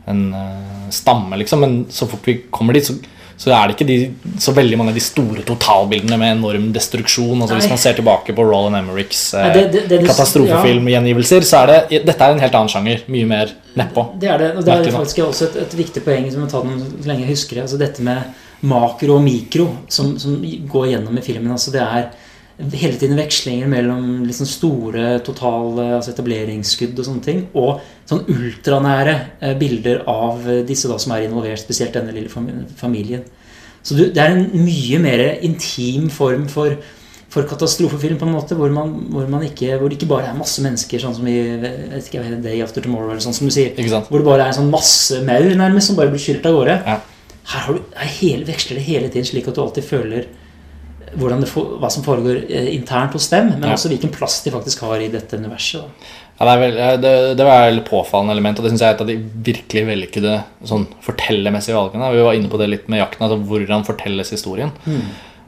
en 0.09 0.35
eh, 0.35 0.91
stamme, 0.91 1.39
liksom. 1.39 1.61
Men 1.61 1.79
så 1.95 2.09
fort 2.11 2.27
vi 2.27 2.41
kommer 2.51 2.75
dit, 2.75 2.89
så, 2.91 2.97
så 3.39 3.53
er 3.55 3.69
det 3.71 3.77
ikke 3.77 3.87
de, 3.87 3.97
så 4.43 4.51
veldig 4.53 4.79
mange 4.81 4.91
av 4.91 4.97
de 4.99 5.03
store 5.05 5.45
totalbildene 5.47 6.17
med 6.19 6.33
enorm 6.37 6.73
destruksjon. 6.75 7.39
Altså 7.45 7.55
Hvis 7.55 7.69
man 7.71 7.79
ser 7.79 7.95
tilbake 7.95 8.35
på 8.35 8.43
Roland 8.47 8.77
Emmerichs 8.81 9.21
eh, 9.39 9.53
det- 9.55 9.85
det- 9.89 10.01
katastrofefilmgjengivelser, 10.09 11.47
så 11.47 11.63
er 11.63 11.67
det 11.91 12.03
dette 12.07 12.25
er 12.25 12.35
en 12.35 12.43
helt 12.43 12.55
annen 12.59 12.69
sjanger. 12.73 13.05
Mye 13.07 13.27
mer 13.31 13.53
nedpå. 13.79 14.07
Det 14.19 14.29
er 14.29 14.39
det, 14.39 14.51
og 14.57 14.65
det 14.65 14.75
er 14.75 14.91
faktisk 14.91 15.19
også 15.29 15.49
et, 15.51 15.57
et 15.63 15.77
viktig 15.79 16.03
poeng 16.05 16.27
som 16.33 16.43
jeg 16.43 16.51
den 16.51 16.81
så 17.03 17.07
lenge 17.07 17.25
jeg 17.27 17.31
husker 17.31 17.55
det. 17.55 17.63
Altså 17.69 17.79
dette 17.79 18.03
med 18.03 18.19
makro 18.63 19.15
og 19.17 19.23
mikro 19.23 19.69
som, 19.89 20.19
som 20.19 20.35
går 20.43 20.89
gjennom 20.93 21.19
i 21.19 21.23
filmen. 21.23 21.53
Altså 21.55 21.71
det 21.71 21.81
er 21.85 22.09
hele 22.59 22.99
tiden 22.99 23.19
vekslinger 23.19 23.71
mellom 23.71 24.25
liksom 24.27 24.49
store 24.51 25.19
totale 25.27 25.85
altså 25.99 26.13
etableringsskudd 26.13 26.99
og 26.99 27.07
sånne 27.07 27.25
ting, 27.25 27.43
og 27.59 27.83
sånn 28.09 28.25
ultranære 28.35 29.17
eh, 29.41 29.57
bilder 29.61 30.03
av 30.11 30.47
disse 30.67 30.91
da 30.91 30.99
som 30.99 31.15
er 31.15 31.29
involvert, 31.29 31.63
spesielt 31.63 31.95
denne 31.95 32.15
lille 32.17 32.33
familien. 32.81 33.27
Så 33.83 33.95
du, 33.95 34.09
det 34.13 34.21
er 34.21 34.35
en 34.35 34.49
mye 34.59 34.99
mer 35.01 35.27
intim 35.47 36.09
form 36.13 36.49
for 36.51 36.77
for 37.29 37.45
katastrofefilm, 37.45 38.17
på 38.17 38.25
en 38.25 38.33
måte, 38.33 38.57
hvor, 38.57 38.71
man, 38.73 38.95
hvor, 39.13 39.27
man 39.29 39.43
ikke, 39.45 39.75
hvor 39.77 39.91
det 39.91 39.99
ikke 39.99 40.09
bare 40.09 40.31
er 40.31 40.39
masse 40.39 40.63
mennesker, 40.65 41.03
sånn 41.03 41.17
som 41.19 41.27
i 41.29 41.37
vet 41.61 42.09
ikke, 42.09 42.23
Day 42.41 42.63
After 42.65 42.85
Tomorrow, 42.85 43.13
eller 43.13 43.25
sånn 43.25 43.37
som 43.37 43.51
du 43.51 43.53
sier. 43.53 43.75
Hvor 43.77 44.23
det 44.23 44.25
bare 44.27 44.47
er 44.47 44.53
en 44.55 44.57
sånn 44.63 44.73
masse 44.73 45.21
maur 45.27 45.51
nærmest 45.61 45.91
som 45.91 45.99
bare 45.99 46.13
blir 46.15 46.23
skylt 46.23 46.49
av 46.49 46.57
gårde. 46.57 46.79
Ja. 46.87 46.97
Her 47.53 47.67
har 47.67 47.77
du, 47.77 47.83
her 48.01 48.15
hele, 48.17 48.49
veksler 48.49 48.81
det 48.81 48.87
hele 48.89 49.11
tiden 49.13 49.29
slik 49.29 49.49
at 49.49 49.59
du 49.59 49.61
alltid 49.61 49.85
føler 49.89 50.25
det, 51.17 51.51
hva 51.81 51.91
som 51.91 52.05
foregår 52.07 52.45
eh, 52.51 52.75
internt 52.75 53.13
hos 53.17 53.29
dem, 53.33 53.51
men 53.55 53.63
Ja. 53.69 53.75
også 53.77 53.89
hvilken 53.93 54.11
plass 54.15 54.43
de 54.45 54.51
faktisk 54.51 54.81
har 54.87 55.01
i 55.01 55.09
dette 55.09 55.37
universet. 55.37 55.85
Ja, 56.39 56.47
det, 56.47 56.59
vel, 56.61 56.77
det, 57.03 57.13
det 57.37 57.45
var 57.47 57.67
et 57.67 57.85
påfallende 57.85 58.33
element, 58.37 58.59
og 58.59 58.65
det 58.65 58.71
synes 58.71 58.81
jeg 58.85 58.91
er 58.93 58.95
et 58.95 59.01
av 59.01 59.09
de 59.09 59.17
virkelig 59.49 59.87
vellykkede 59.89 60.35
sånn, 60.71 60.85
fortellermessige 61.03 61.75
valgene. 61.75 62.13
Vi 62.15 62.23
var 62.23 62.35
inne 62.39 62.49
på 62.53 62.61
det 62.61 62.69
litt 62.71 62.87
med 62.89 63.01
jakten, 63.01 63.25
altså 63.27 63.41
hvordan 63.49 63.83
fortelles 63.89 64.31
historien. 64.31 64.71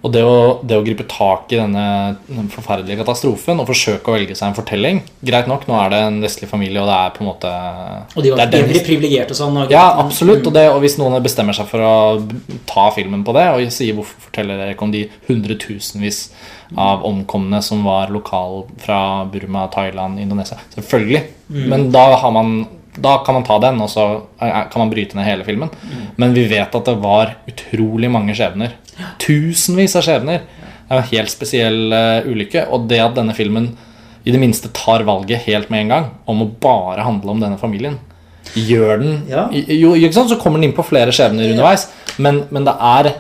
Og 0.00 0.12
det 0.14 0.22
å, 0.24 0.36
det 0.64 0.78
å 0.78 0.84
gripe 0.84 1.04
tak 1.10 1.50
i 1.52 1.58
denne 1.60 1.84
den 2.28 2.48
forferdelige 2.52 3.02
katastrofen 3.02 3.60
og 3.60 3.68
forsøke 3.68 4.08
å 4.08 4.14
velge 4.16 4.36
seg 4.38 4.48
en 4.48 4.56
fortelling 4.56 5.02
Greit 5.26 5.50
nok, 5.50 5.66
nå 5.68 5.76
er 5.76 5.92
det 5.92 5.98
en 6.06 6.20
vestlig 6.22 6.48
familie, 6.48 6.80
og 6.80 6.88
det 6.88 6.96
er 6.96 7.12
på 7.16 7.24
en 7.24 7.28
måte 7.28 7.50
Og 8.14 8.24
de 8.24 8.32
var 8.32 8.54
veldig 8.54 8.84
privilegerte 8.86 9.36
og 9.36 9.40
sånn. 9.42 9.58
Og, 9.60 9.74
Ja, 9.74 9.84
absolutt. 10.00 10.46
Og, 10.46 10.54
det, 10.56 10.64
og 10.72 10.80
hvis 10.84 10.96
noen 11.00 11.18
bestemmer 11.24 11.56
seg 11.56 11.68
for 11.68 11.84
å 11.84 11.94
ta 12.70 12.88
filmen 12.96 13.26
på 13.26 13.36
det, 13.36 13.46
og 13.52 13.76
sier 13.76 13.98
hvorfor 13.98 14.30
forteller 14.30 14.60
dere 14.60 14.76
ikke 14.76 14.88
om 14.88 14.94
de 14.94 15.04
hundretusenvis 15.28 16.22
av 16.80 17.04
omkomne 17.06 17.60
som 17.66 17.84
var 17.84 18.12
lokal 18.14 18.64
fra 18.80 19.26
Burma, 19.30 19.66
Thailand, 19.74 20.20
Indonesia 20.22 20.58
Selvfølgelig. 20.76 21.24
Men 21.50 21.88
da, 21.92 22.04
har 22.22 22.32
man, 22.34 22.62
da 22.96 23.18
kan 23.24 23.36
man 23.36 23.44
ta 23.46 23.58
den, 23.62 23.78
og 23.82 23.90
så 23.92 24.06
eh, 24.42 24.62
kan 24.72 24.82
man 24.82 24.90
bryte 24.90 25.18
ned 25.18 25.28
hele 25.28 25.46
filmen. 25.46 25.70
Men 26.18 26.34
vi 26.34 26.46
vet 26.50 26.74
at 26.74 26.88
det 26.88 26.96
var 27.02 27.36
utrolig 27.50 28.10
mange 28.10 28.34
skjebner. 28.36 28.74
Tusenvis 29.22 29.96
av 29.98 30.06
skjebner. 30.06 30.42
Det 30.90 30.96
er 30.96 31.02
en 31.04 31.10
helt 31.12 31.30
spesiell 31.30 31.94
uh, 31.94 32.26
ulykke. 32.26 32.66
Og 32.74 32.88
det 32.90 32.98
at 33.04 33.14
denne 33.14 33.36
filmen 33.36 33.70
i 34.24 34.34
det 34.34 34.40
minste 34.42 34.68
tar 34.74 35.04
valget 35.06 35.46
helt 35.46 35.70
med 35.70 35.86
en 35.86 35.92
gang 35.94 36.08
om 36.28 36.42
å 36.44 36.50
bare 36.60 37.06
handle 37.06 37.32
om 37.32 37.40
denne 37.40 37.60
familien, 37.60 37.98
gjør 38.54 38.98
den 38.98 39.12
Ja. 39.30 39.46
jo, 39.52 39.94
ikke 39.94 40.16
sant? 40.16 40.30
Så 40.32 40.38
kommer 40.40 40.58
den 40.58 40.70
inn 40.70 40.76
på 40.76 40.84
flere 40.84 41.12
skjebner 41.14 41.52
underveis, 41.52 41.86
men, 42.18 42.44
men 42.50 42.66
det 42.66 42.74
er 42.74 43.12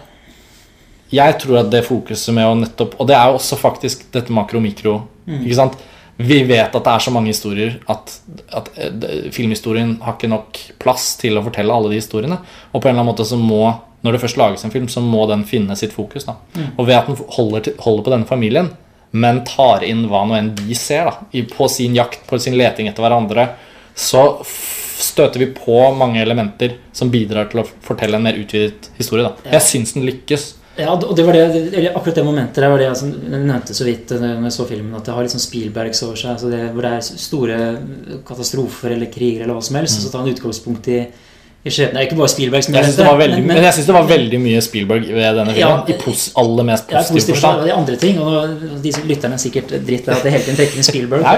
Jeg 1.10 1.38
tror 1.42 1.60
at 1.60 1.70
det 1.70 1.84
fokuset 1.86 2.34
med 2.34 2.46
å 2.46 2.54
nettopp 2.54 2.92
Og 3.00 3.06
det 3.10 3.16
er 3.18 3.30
jo 3.30 3.38
også 3.40 3.56
faktisk 3.58 4.04
dette 4.14 4.30
makro-mikro. 4.30 5.00
Ikke 5.40 5.56
sant? 5.58 5.78
Vi 6.20 6.40
vet 6.44 6.74
at 6.74 6.84
det 6.84 6.92
er 6.92 7.04
så 7.04 7.12
mange 7.14 7.32
historier 7.32 7.78
at, 7.90 8.12
at 8.56 8.72
eh, 8.76 9.30
filmhistorien 9.32 9.96
har 10.04 10.18
ikke 10.18 10.30
nok 10.30 10.58
plass 10.82 11.14
til 11.20 11.38
å 11.38 11.44
fortelle 11.46 11.72
alle 11.72 11.92
de 11.92 12.00
historiene. 12.00 12.40
Og 12.72 12.80
på 12.80 12.88
en 12.88 12.92
eller 12.92 13.02
annen 13.02 13.12
måte 13.12 13.28
så 13.28 13.38
må 13.40 13.64
når 14.00 14.16
det 14.16 14.20
først 14.22 14.38
lages 14.40 14.62
en 14.64 14.72
film, 14.72 14.86
så 14.88 15.02
må 15.04 15.26
den 15.28 15.42
finne 15.48 15.76
sitt 15.76 15.92
fokus. 15.92 16.24
da. 16.24 16.38
Og 16.78 16.86
ved 16.88 16.96
at 16.96 17.08
den 17.10 17.18
holder, 17.36 17.66
til, 17.66 17.74
holder 17.84 18.06
på 18.06 18.12
denne 18.14 18.28
familien, 18.28 18.70
men 19.10 19.42
tar 19.44 19.84
inn 19.84 20.06
hva 20.08 20.22
nå 20.24 20.36
enn 20.38 20.52
de 20.56 20.76
ser 20.78 21.10
da, 21.10 21.26
i, 21.36 21.42
på 21.44 21.68
sin 21.68 21.96
jakt, 21.98 22.22
på 22.28 22.38
sin 22.40 22.56
leting 22.56 22.88
etter 22.88 23.04
hverandre, 23.04 23.50
så 23.92 24.22
støter 25.00 25.42
vi 25.42 25.50
på 25.56 25.82
mange 25.96 26.20
elementer 26.22 26.78
som 26.96 27.10
bidrar 27.12 27.50
til 27.50 27.62
å 27.62 27.66
fortelle 27.84 28.16
en 28.16 28.24
mer 28.24 28.38
utvidet 28.40 28.90
historie. 28.96 29.26
da. 29.26 29.52
Jeg 29.56 29.66
syns 29.66 29.94
den 29.96 30.06
lykkes. 30.08 30.46
Ja, 30.78 30.92
og 30.94 31.16
det 31.16 31.24
var 31.26 31.34
det, 31.34 31.46
eller 31.74 31.96
akkurat 31.98 32.14
det 32.20 32.24
momentet 32.24 32.60
der 32.62 32.70
var 32.70 32.78
det 32.80 32.86
jeg 32.86 33.14
nevnte 33.32 33.74
så 33.76 33.84
vidt 33.84 34.12
eh, 34.14 34.20
når 34.22 34.46
jeg 34.48 34.54
så 34.54 34.66
filmen, 34.68 34.92
at 34.96 35.08
det 35.08 35.16
har 35.16 35.26
litt 35.26 35.34
sånn 35.34 35.42
Spielbergs 35.42 36.04
over 36.06 36.20
seg. 36.20 36.36
Altså 36.36 36.52
det, 36.52 36.60
hvor 36.74 36.86
det 36.86 36.92
er 36.96 37.08
store 37.08 37.56
katastrofer 38.28 38.94
eller 38.94 39.10
kriger 39.12 39.42
eller 39.44 39.58
hva 39.58 39.64
som 39.66 39.80
helst. 39.80 39.98
Og 39.98 40.06
så 40.06 40.12
tar 40.14 40.22
han 40.24 40.30
utgangspunkt 40.30 40.88
i, 40.94 41.00
i 41.02 41.74
skjebnen. 41.74 41.98
Det 41.98 42.00
er 42.00 42.06
ikke 42.06 42.20
bare 42.22 42.32
Spielberg 42.32 42.64
som 42.64 42.78
Jeg 42.78 42.80
gjør 42.80 42.88
syns 42.92 43.00
det, 43.02 43.08
var 43.10 43.18
veldig- 43.20 43.44
men 43.50 43.60
jeg 43.66 43.76
synes 43.76 43.90
det 43.90 43.96
var 43.98 44.08
veldig 44.14 44.40
mye 44.46 44.62
Spielberg 44.64 45.10
ved 45.10 45.36
denne 45.42 45.58
Ja, 45.58 45.74
filmen. 45.82 45.90
I 45.90 45.98
pos 46.06 46.24
aller 46.44 46.68
mest 46.70 46.86
Ja, 46.94 47.02
positiv 47.02 47.18
positivt 47.18 47.36
forstand. 47.36 47.60
Og 47.60 47.66
de 47.66 47.76
andre 47.82 48.00
ting, 48.06 48.22
og 48.22 48.32
nå, 48.32 48.80
de 48.86 48.94
som 48.96 49.10
lytterne 49.10 49.36
er 49.36 49.44
sikkert 49.44 49.76
dritt 49.90 50.08
av 50.08 50.16
at 50.16 50.24
det 50.24 50.34
hele 50.38 50.44
tiden 50.46 50.60
trekker 50.62 50.80
inn 50.80 50.88
Spielberg. 50.92 51.26
Nei, 51.26 51.36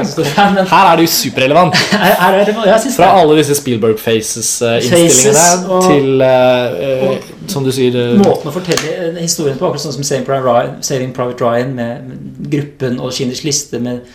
men 0.61 0.73
Her 0.77 0.93
er 0.93 1.01
det 1.01 1.09
jo 1.09 1.15
superrelevant. 1.25 1.83
her, 2.05 2.19
her 2.21 2.39
er 2.39 2.45
det, 2.53 2.59
jeg 2.69 2.85
synes 2.87 3.01
Fra 3.01 3.15
alle 3.19 3.41
disse 3.41 3.59
Spielberg 3.59 3.99
Faces-innstillingene 3.99 5.47
uh, 5.67 5.89
til, 5.89 6.11
uh, 6.21 6.83
eh, 6.93 7.32
som 7.51 7.65
du 7.65 7.73
sier 7.75 7.97
eh, 7.99 8.19
Måten 8.21 8.51
å 8.51 8.55
fortelle 8.55 9.15
historien 9.21 9.59
på, 9.59 9.67
akkurat 9.67 9.85
sånn 9.85 9.97
som 9.97 10.07
Saving 10.07 10.27
Private 10.29 10.47
Ryan, 10.47 10.77
Saving 10.85 11.15
Private 11.17 11.45
Ryan 11.45 11.75
med, 11.77 12.07
med 12.11 12.53
gruppen 12.53 13.01
og 13.03 13.15
Schindlers 13.15 13.45
liste 13.47 13.81
med, 13.83 14.07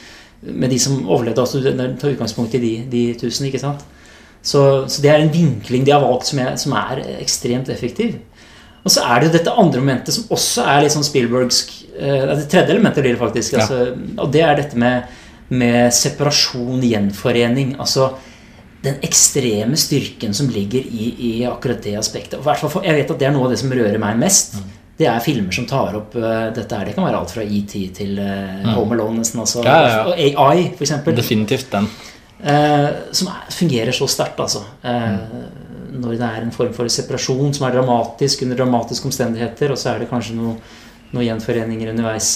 med 0.48 0.72
de 0.74 0.80
som 0.82 1.02
overlevde. 1.04 1.44
Altså, 1.44 1.62
tar 2.00 2.14
utgangspunkt 2.14 2.56
i 2.58 2.64
de, 2.64 2.74
de 2.92 3.04
tusen, 3.20 3.50
ikke 3.50 3.64
sant? 3.64 3.84
Så, 4.48 4.62
så 4.88 5.04
det 5.04 5.12
er 5.12 5.20
en 5.20 5.34
vinkling 5.34 5.84
de 5.86 5.92
har 5.92 6.04
valgt 6.04 6.30
som 6.30 6.40
er, 6.44 6.56
som 6.62 6.76
er 6.80 7.04
ekstremt 7.18 7.72
effektiv. 7.74 8.16
Og 8.88 8.94
så 8.94 9.04
er 9.04 9.20
det 9.20 9.28
jo 9.28 9.36
dette 9.36 9.56
andre 9.60 9.82
momentet 9.84 10.16
som 10.16 10.30
også 10.32 10.64
er 10.64 10.86
litt 10.86 10.94
sånn 10.94 11.04
Spielbergsk 11.04 11.74
eh, 12.00 12.30
Det 12.38 12.46
tredje 12.48 12.72
elementet 12.72 13.04
blir 13.04 13.18
det 13.18 13.22
faktisk. 13.22 13.58
Ja. 13.58 13.66
Altså, 13.66 13.98
og 14.16 14.32
det 14.32 14.44
er 14.46 14.62
dette 14.62 14.80
med, 14.80 15.10
med 15.52 15.92
separasjon, 15.96 16.80
gjenforening. 16.88 17.76
Altså 17.82 18.14
den 18.84 18.98
ekstreme 19.06 19.78
styrken 19.80 20.34
som 20.38 20.50
ligger 20.54 20.86
i, 20.86 21.12
i 21.30 21.32
akkurat 21.50 21.82
det 21.84 21.96
aspektet. 22.00 22.42
For, 22.44 22.84
jeg 22.86 22.98
vet 23.00 23.14
at 23.14 23.22
det 23.22 23.30
er 23.30 23.34
noe 23.36 23.48
av 23.48 23.56
det 23.56 23.62
som 23.62 23.74
rører 23.74 23.98
meg 24.02 24.20
mest. 24.22 24.58
Mm. 24.58 24.74
Det 24.98 25.08
er 25.10 25.22
filmer 25.22 25.54
som 25.54 25.68
tar 25.70 25.98
opp 25.98 26.16
uh, 26.18 26.50
dette 26.54 26.78
her. 26.78 26.90
Det 26.90 26.96
kan 26.98 27.06
være 27.06 27.20
alt 27.22 27.34
fra 27.34 27.46
ET 27.46 27.74
til 27.98 28.18
uh, 28.18 28.74
Home 28.74 28.98
Alone, 28.98 29.22
nesten. 29.22 29.42
Altså. 29.44 29.62
Ja, 29.66 29.78
ja, 29.82 29.92
ja. 29.94 30.04
Og 30.10 30.48
AI, 30.48 30.72
eksempel. 30.74 31.18
definitivt 31.18 31.70
den. 31.74 31.90
Uh, 32.38 33.12
som 33.18 33.30
er, 33.34 33.46
fungerer 33.54 33.94
så 33.98 34.10
sterkt, 34.10 34.42
altså. 34.42 34.64
Mm. 34.82 36.02
Når 36.02 36.18
det 36.18 36.26
er 36.28 36.42
en 36.42 36.54
form 36.54 36.74
for 36.76 36.90
separasjon 36.92 37.54
som 37.58 37.66
er 37.68 37.78
dramatisk 37.78 38.44
under 38.46 38.60
dramatiske 38.60 39.10
omstendigheter, 39.10 39.74
og 39.74 39.82
så 39.82 39.94
er 39.94 40.04
det 40.04 40.12
kanskje 40.12 40.38
noen 40.38 40.58
noe 41.14 41.26
gjenforeninger 41.26 41.94
underveis. 41.94 42.32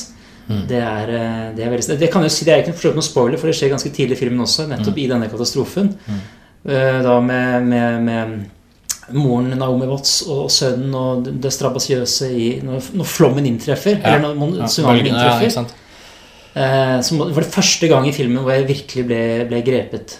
Det 0.47 0.79
er, 0.81 1.09
eh, 1.09 1.51
det 1.55 1.63
er 1.65 1.69
veldig. 1.71 1.97
Det 1.99 2.11
kan 2.11 2.23
jeg 2.23 2.31
si, 2.31 2.45
det 2.45 2.53
er 2.53 2.63
ikke 2.73 2.93
noe 2.95 3.01
spoiler, 3.05 3.37
for 3.37 3.47
det 3.47 3.55
skjer 3.55 3.69
ganske 3.71 3.91
tidlig 3.93 4.17
i 4.17 4.19
filmen 4.25 4.39
også, 4.43 4.67
nettopp 4.67 4.97
i 4.97 5.07
denne 5.07 5.29
katastrofen. 5.31 5.93
Mm. 6.07 6.21
Da 7.03 7.19
med, 7.25 7.63
med, 7.65 8.01
med 8.03 9.15
moren 9.17 9.49
Naomi 9.57 9.87
Watts 9.89 10.21
og 10.29 10.49
sønnen 10.53 10.93
og 10.95 11.29
det 11.41 11.51
strabasiøse 11.53 12.27
i 12.37 12.49
når, 12.63 12.91
når 12.93 13.05
flommen 13.09 13.45
inntreffer, 13.49 13.97
Ja. 14.01 14.15
eller 14.17 14.35
når 14.35 14.57
Ja, 14.59 14.67
tsunamien 14.67 15.07
inntreffer. 15.07 15.49
ja? 15.55 15.65
Eh, 16.53 17.01
som 17.01 17.17
var 17.19 17.31
det 17.41 17.53
første 17.53 17.87
gang 17.87 18.07
i 18.07 18.11
filmen 18.11 18.43
hvor 18.43 18.51
jeg 18.51 18.67
virkelig 18.67 19.05
ble, 19.07 19.21
ble 19.47 19.61
grepet. 19.63 20.17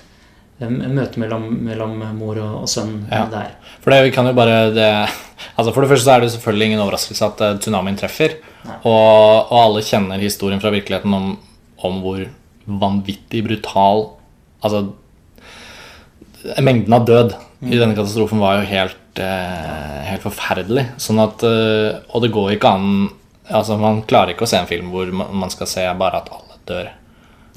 Møtet 0.70 1.18
mellom, 1.18 1.46
mellom 1.66 1.94
mor 2.20 2.38
og, 2.38 2.62
og 2.64 2.70
sønn 2.70 3.08
Ja. 3.10 3.26
der. 3.32 3.56
For 3.82 3.90
det, 3.92 4.04
vi 4.06 4.12
kan 4.14 4.28
jo 4.30 4.34
bare 4.38 4.72
det, 4.76 4.90
altså 5.58 5.74
For 5.74 5.82
det 5.82 5.90
første 5.90 6.06
så 6.06 6.16
er 6.16 6.22
det 6.22 6.32
selvfølgelig 6.36 6.66
ingen 6.70 6.84
overraskelse 6.84 7.26
at 7.26 7.42
eh, 7.42 7.58
tsunamien 7.58 7.98
treffer. 7.98 8.36
Og, 8.86 9.48
og 9.50 9.56
alle 9.58 9.82
kjenner 9.82 10.22
historien 10.22 10.62
fra 10.62 10.70
virkeligheten 10.70 11.14
om, 11.18 11.32
om 11.82 12.02
hvor 12.04 12.26
vanvittig 12.68 13.42
brutal 13.48 14.12
Altså 14.62 14.92
Mengden 16.62 16.94
av 16.94 17.06
død 17.06 17.34
i 17.70 17.78
denne 17.78 17.94
katastrofen 17.98 18.40
var 18.42 18.60
jo 18.60 18.70
helt, 18.70 19.20
eh, 19.22 19.98
helt 20.08 20.24
forferdelig. 20.26 20.88
Sånn 21.02 21.20
at, 21.22 21.44
eh, 21.46 22.00
og 22.10 22.24
det 22.24 22.32
går 22.34 22.56
ikke 22.56 22.72
an 22.78 23.10
altså 23.52 23.76
Man 23.82 24.02
klarer 24.08 24.34
ikke 24.34 24.46
å 24.48 24.50
se 24.50 24.58
en 24.58 24.70
film 24.70 24.90
hvor 24.94 25.10
man 25.12 25.28
man 25.42 25.50
skal 25.54 25.68
se 25.68 25.84
bare 26.00 26.22
at 26.22 26.30
alle 26.34 26.58
dør. 26.70 26.90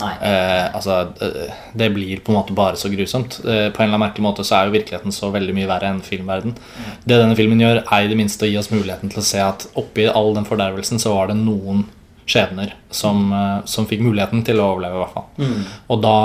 Eh, 0.03 0.75
altså, 0.75 1.13
eh, 1.23 1.51
det 1.79 1.91
blir 1.95 2.21
på 2.25 2.33
en 2.33 2.39
måte 2.41 2.55
bare 2.57 2.77
så 2.77 2.91
grusomt. 2.91 3.39
Eh, 3.45 3.71
på 3.71 3.83
en 3.83 3.87
eller 3.87 3.95
annen 3.95 4.03
merkelig 4.09 4.27
måte 4.27 4.45
så 4.47 4.59
er 4.59 4.69
jo 4.69 4.75
virkeligheten 4.75 5.15
så 5.15 5.31
veldig 5.35 5.55
mye 5.55 5.71
verre 5.71 5.91
enn 5.93 6.03
filmverden. 6.05 6.57
Det 7.05 7.19
denne 7.21 7.37
filmen 7.39 7.63
gjør, 7.63 7.83
er 7.85 8.05
i 8.05 8.11
det 8.11 8.19
minste 8.19 8.47
å 8.47 8.51
gi 8.51 8.59
oss 8.59 8.73
muligheten 8.73 9.13
til 9.13 9.23
å 9.23 9.27
se 9.27 9.43
at 9.45 9.69
oppi 9.79 10.09
all 10.11 10.35
den 10.35 10.49
fordervelsen 10.49 11.03
så 11.03 11.15
var 11.15 11.31
det 11.31 11.39
noen 11.39 11.87
skjebner 12.27 12.73
som, 12.91 13.33
eh, 13.33 13.65
som 13.71 13.87
fikk 13.87 14.03
muligheten 14.03 14.45
til 14.45 14.59
å 14.59 14.73
overleve, 14.75 14.99
i 14.99 15.05
hvert 15.05 15.15
fall. 15.15 15.65
Og, 15.89 16.03
da, 16.03 16.17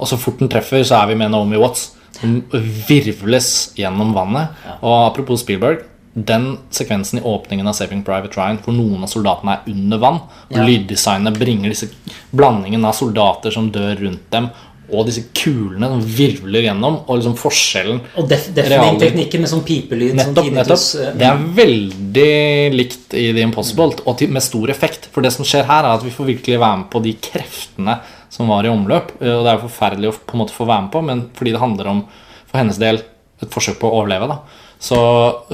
og 0.00 0.08
så 0.08 0.18
fort 0.20 0.38
den 0.38 0.48
treffer, 0.52 0.84
så 0.86 1.02
er 1.02 1.12
vi 1.12 1.18
med 1.20 1.34
Naomi 1.34 1.60
Watts. 1.60 1.90
Hun 2.22 2.40
virvles 2.88 3.72
gjennom 3.76 4.12
vannet. 4.14 4.48
Og 4.80 5.10
apropos 5.10 5.42
Spielberg. 5.42 5.84
Den 6.14 6.58
sekvensen 6.70 7.18
i 7.18 7.22
åpningen 7.22 7.66
av 7.66 7.72
Saving 7.72 8.02
Private 8.04 8.36
Ryan 8.36 8.58
hvor 8.64 8.74
noen 8.76 9.02
av 9.02 9.08
soldatene 9.08 9.54
er 9.54 9.70
under 9.72 9.98
vann, 9.98 10.20
og 10.50 10.56
Ja. 10.58 10.66
lyddesignet 10.66 11.38
bringer 11.38 11.70
disse 11.72 11.88
blandingen 12.34 12.84
av 12.84 12.92
soldater 12.92 13.50
som 13.50 13.70
dør 13.72 13.96
rundt 13.98 14.30
dem, 14.30 14.50
og 14.92 15.06
disse 15.06 15.22
kulene 15.32 15.88
som 15.88 16.02
virvler 16.04 16.66
gjennom, 16.66 16.98
og 17.08 17.16
liksom 17.16 17.34
forskjellen 17.38 18.00
Og 18.18 18.28
def 18.28 18.50
deafening-teknikken 18.52 19.40
med 19.40 19.48
sånn 19.48 19.64
pipelyd. 19.64 20.14
Nettopp, 20.18 20.44
sånn 20.44 20.54
nettopp. 20.54 21.00
eh, 21.00 21.12
Det 21.16 21.22
er 21.22 21.38
veldig 21.56 22.76
likt 22.76 23.14
i 23.14 23.32
The 23.32 23.40
Impossible, 23.46 23.94
og 24.04 24.20
med 24.28 24.42
stor 24.42 24.68
effekt. 24.68 25.08
For 25.12 25.22
det 25.22 25.32
som 25.32 25.46
skjer 25.46 25.64
her, 25.64 25.84
er 25.84 25.94
at 25.96 26.02
vi 26.04 26.10
får 26.10 26.26
virkelig 26.26 26.58
være 26.58 26.76
med 26.82 26.90
på 26.90 27.02
de 27.02 27.14
kreftene 27.14 28.00
som 28.28 28.48
var 28.48 28.64
i 28.64 28.68
omløp. 28.68 29.12
eh, 29.22 29.32
Og 29.32 29.44
det 29.44 29.52
er 29.54 29.58
jo 29.60 29.68
forferdelig 29.68 30.08
å 30.12 30.18
på 30.26 30.34
en 30.34 30.40
måte 30.40 30.52
få 30.52 30.66
være 30.66 30.82
med 30.82 30.92
på, 30.92 31.02
men 31.04 31.30
fordi 31.34 31.52
det 31.52 31.60
handler 31.60 31.86
om, 31.86 32.04
for 32.46 32.58
hennes 32.58 32.78
del, 32.78 32.96
et 33.40 33.50
forsøk 33.50 33.78
på 33.78 33.88
å 33.90 34.02
overleve, 34.04 34.28
da, 34.28 34.38
så, 34.82 35.00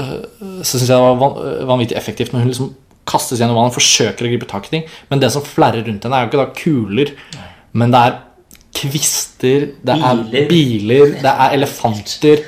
øh, 0.01 0.21
så 0.65 0.79
syns 0.79 0.89
jeg 0.89 0.95
det 0.97 1.03
var 1.05 1.41
vanvittig 1.69 1.99
effektivt 2.01 2.33
når 2.33 2.47
hun 2.47 2.53
liksom 2.53 2.71
kastes 3.09 3.41
gjennom 3.41 3.57
vannet, 3.57 3.77
forsøker 3.77 4.27
å 4.27 4.31
gripe 4.33 4.49
tak 4.49 4.69
i 4.69 4.73
ting. 4.77 4.87
Men 5.09 5.21
det 5.23 5.31
som 5.33 5.45
flerrer 5.45 5.85
rundt 5.87 6.05
henne, 6.05 6.17
er 6.17 6.27
jo 6.27 6.31
ikke 6.33 6.41
da 6.43 6.49
kuler, 6.57 7.13
men 7.77 7.93
det 7.93 8.01
er 8.05 8.17
kvister, 8.79 9.69
det 9.85 9.95
er 9.97 10.19
Biler. 10.29 10.49
biler, 10.51 11.15
det 11.23 11.33
er 11.33 11.55
elefanter. 11.57 12.43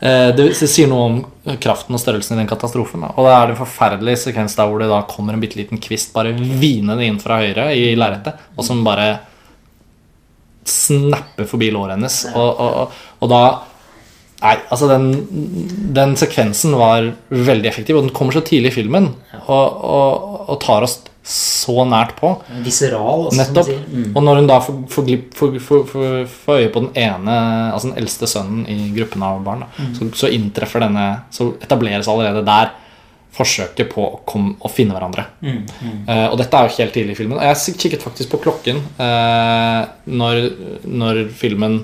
Eh, 0.00 0.30
Det, 0.36 0.46
det 0.56 0.68
sier 0.70 0.88
noe 0.90 1.04
om 1.08 1.18
kraften 1.60 1.94
og 1.96 2.00
størrelsen 2.02 2.36
i 2.36 2.40
den 2.40 2.48
katastrofen. 2.50 3.04
Da. 3.04 3.12
Og 3.16 3.26
da 3.28 3.34
er 3.36 3.46
det 3.50 3.56
en 3.56 3.60
forferdelig 3.64 4.16
sekvens 4.24 4.56
der 4.56 4.68
hvor 4.70 4.80
det 4.82 4.88
da 4.90 5.02
kommer 5.10 5.36
en 5.36 5.42
bitte 5.42 5.58
liten 5.60 5.80
kvist 5.82 6.12
bare 6.16 6.32
hvinende 6.36 7.04
inn 7.04 7.18
fra 7.22 7.40
høyre 7.42 7.70
i 7.76 7.92
lerretet, 7.98 8.40
og 8.56 8.64
som 8.66 8.84
bare 8.86 9.10
snapper 10.68 11.48
forbi 11.48 11.70
låret 11.72 11.96
hennes. 11.96 12.20
Og, 12.34 12.48
og, 12.48 12.70
og, 12.82 13.02
og 13.24 13.32
da 13.32 13.42
Nei, 14.38 14.54
altså 14.70 14.86
den, 14.86 15.08
den 15.96 16.12
sekvensen 16.20 16.76
var 16.78 17.08
veldig 17.34 17.66
effektiv, 17.72 17.96
og 17.98 18.04
den 18.06 18.14
kommer 18.14 18.36
så 18.36 18.42
tidlig 18.46 18.70
i 18.70 18.76
filmen 18.76 19.08
og, 19.48 19.80
og, 19.82 20.42
og 20.52 20.60
tar 20.62 20.86
oss 20.86 21.00
så 21.28 21.82
nært 21.84 22.14
på. 22.16 22.30
Viseral, 22.64 23.26
også, 23.28 23.36
Nettopp. 23.36 23.66
som 23.66 23.74
sier. 23.74 23.82
Mm. 23.90 24.12
Og 24.16 24.22
når 24.24 24.38
hun 24.38 24.46
da 24.48 24.60
får, 24.64 24.76
får, 24.94 25.56
får, 25.60 25.82
får 26.32 26.62
øye 26.62 26.70
på 26.72 26.84
den 26.86 26.92
ene, 27.02 27.34
altså 27.74 27.90
den 27.90 27.98
eldste 28.00 28.28
sønnen 28.30 28.62
i 28.70 28.78
gruppen 28.96 29.24
av 29.26 29.42
barn, 29.44 29.66
da, 29.66 29.68
Mm. 29.76 29.90
så, 29.98 30.08
så 30.22 30.30
inntreffer 30.32 30.80
denne 30.86 31.08
Så 31.34 31.50
etableres 31.60 32.08
allerede 32.08 32.46
der 32.46 32.70
forsøket 33.38 33.90
på 33.92 34.02
å, 34.06 34.20
komme, 34.26 34.54
å 34.64 34.70
finne 34.72 34.96
hverandre. 34.96 35.26
Mm, 35.44 35.60
Uh, 36.08 36.30
og 36.32 36.38
dette 36.40 36.56
er 36.56 36.64
jo 36.70 36.78
helt 36.78 36.94
tidlig 36.96 37.12
i 37.12 37.18
filmen. 37.18 37.36
Og 37.38 37.44
jeg 37.44 37.76
kikket 37.82 38.02
faktisk 38.06 38.32
på 38.32 38.40
klokken 38.46 38.80
uh, 38.98 39.84
når, 40.08 40.38
når 40.88 41.20
filmen, 41.36 41.82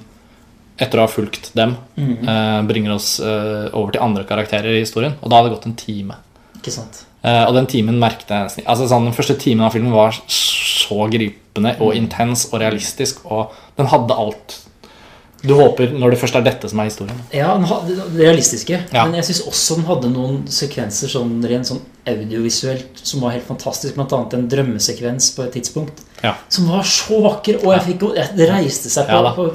etter 0.79 0.99
å 0.99 1.07
ha 1.07 1.07
fulgt 1.11 1.53
dem, 1.55 1.77
Mm. 1.97 2.29
eh, 2.29 2.63
bringer 2.67 2.95
oss 2.97 3.21
eh, 3.21 3.69
over 3.73 3.93
til 3.93 4.03
andre 4.03 4.25
karakterer 4.25 4.75
i 4.75 4.81
historien. 4.83 5.15
Og 5.23 5.31
da 5.31 5.37
hadde 5.37 5.51
det 5.51 5.57
gått 5.59 5.67
en 5.67 5.77
time. 5.77 6.15
Ikke 6.59 6.73
sant. 6.73 7.05
Eh, 7.23 7.45
og 7.47 7.55
den 7.55 7.67
timen 7.67 7.99
merket 7.99 8.29
jeg 8.29 8.45
nesten 8.45 8.67
altså 8.67 8.89
sånn, 8.89 9.05
Den 9.05 9.15
første 9.17 9.39
timen 9.39 9.65
av 9.65 9.73
filmen 9.73 9.93
var 9.93 10.13
så 10.29 11.09
gripende 11.11 11.77
og 11.81 11.95
intens 11.95 12.49
og 12.53 12.61
realistisk, 12.61 13.25
og 13.31 13.51
den 13.79 13.87
hadde 13.87 14.11
alt 14.19 14.61
du 15.45 15.53
håper 15.55 15.91
når 15.93 16.11
det 16.15 16.19
først 16.23 16.37
er 16.37 16.43
dette 16.43 16.69
som 16.71 16.81
er 16.81 16.85
historien. 16.89 17.19
Ja, 17.31 17.59
det 17.59 17.99
realistiske. 18.17 18.79
Ja. 18.93 19.05
Men 19.05 19.15
jeg 19.21 19.25
syns 19.25 19.43
også 19.47 19.77
den 19.77 19.85
hadde 19.85 20.09
noen 20.11 20.39
sekvenser 20.49 21.07
sånn 21.13 21.43
rent 21.45 21.67
sånn 21.69 21.83
audiovisuelt 22.07 23.01
som 23.03 23.21
var 23.25 23.31
helt 23.37 23.47
fantastisk. 23.49 23.95
Blant 23.97 24.13
annet 24.13 24.35
en 24.35 24.49
drømmesekvens 24.51 25.31
på 25.37 25.45
et 25.47 25.53
tidspunkt 25.59 26.03
Ja. 26.25 26.35
som 26.49 26.69
var 26.69 26.83
så 26.89 27.21
vakker. 27.23 27.59
Og 27.65 27.73
jeg 27.75 27.83
fikk, 27.99 28.05
det 28.37 28.49
reiste 28.51 28.89
seg 28.91 29.07
på, 29.07 29.13
Ja 29.13 29.33
på 29.35 29.51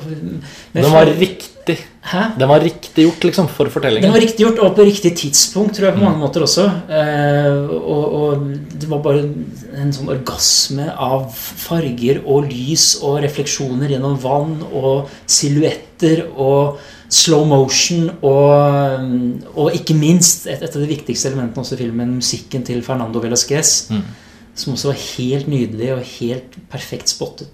Den 0.73 0.91
var 0.91 1.05
riktig 1.05 1.77
Hæ? 2.09 2.21
Den 2.39 2.47
var 2.49 2.59
riktig 2.63 3.03
gjort 3.05 3.23
liksom 3.27 3.47
for 3.47 3.65
Den 3.65 3.71
fortellingen. 3.73 4.11
var 4.11 4.19
riktig 4.19 4.39
gjort, 4.45 4.59
og 4.63 4.75
på 4.75 4.85
riktig 4.87 5.11
tidspunkt, 5.17 5.75
tror 5.75 5.85
jeg 5.85 5.93
Mm. 5.93 5.99
på 5.99 6.05
mange 6.05 6.17
måter 6.23 6.41
også. 6.41 6.65
Eh, 6.89 7.69
og, 7.69 8.13
og 8.13 8.47
det 8.79 8.89
var 8.89 8.99
bare 9.03 9.19
en 9.77 9.91
sånn 9.93 10.09
orgasme 10.09 10.87
av 10.97 11.27
farger 11.35 12.23
og 12.25 12.49
lys 12.49 12.95
og 13.03 13.21
refleksjoner 13.21 13.89
gjennom 13.93 14.17
vann 14.19 14.63
og 14.73 15.09
silhuetter 15.27 16.25
og 16.35 16.79
slow 17.09 17.45
motion 17.49 18.09
og, 18.21 19.05
og 19.57 19.73
ikke 19.73 19.95
minst 19.97 20.45
et, 20.47 20.61
et 20.61 20.75
av 20.75 20.81
de 20.83 20.89
viktigste 20.91 21.31
elementene 21.31 21.63
også 21.63 21.73
i 21.77 21.81
filmen, 21.83 22.11
musikken 22.19 22.63
til 22.67 22.83
Fernando 22.85 23.21
Velasquez, 23.23 23.89
Mm. 23.89 24.03
som 24.59 24.73
også 24.75 24.91
var 24.91 24.99
helt 25.17 25.47
nydelig 25.47 25.91
og 25.95 26.03
helt 26.19 26.57
perfekt 26.69 27.09
spottet. 27.09 27.47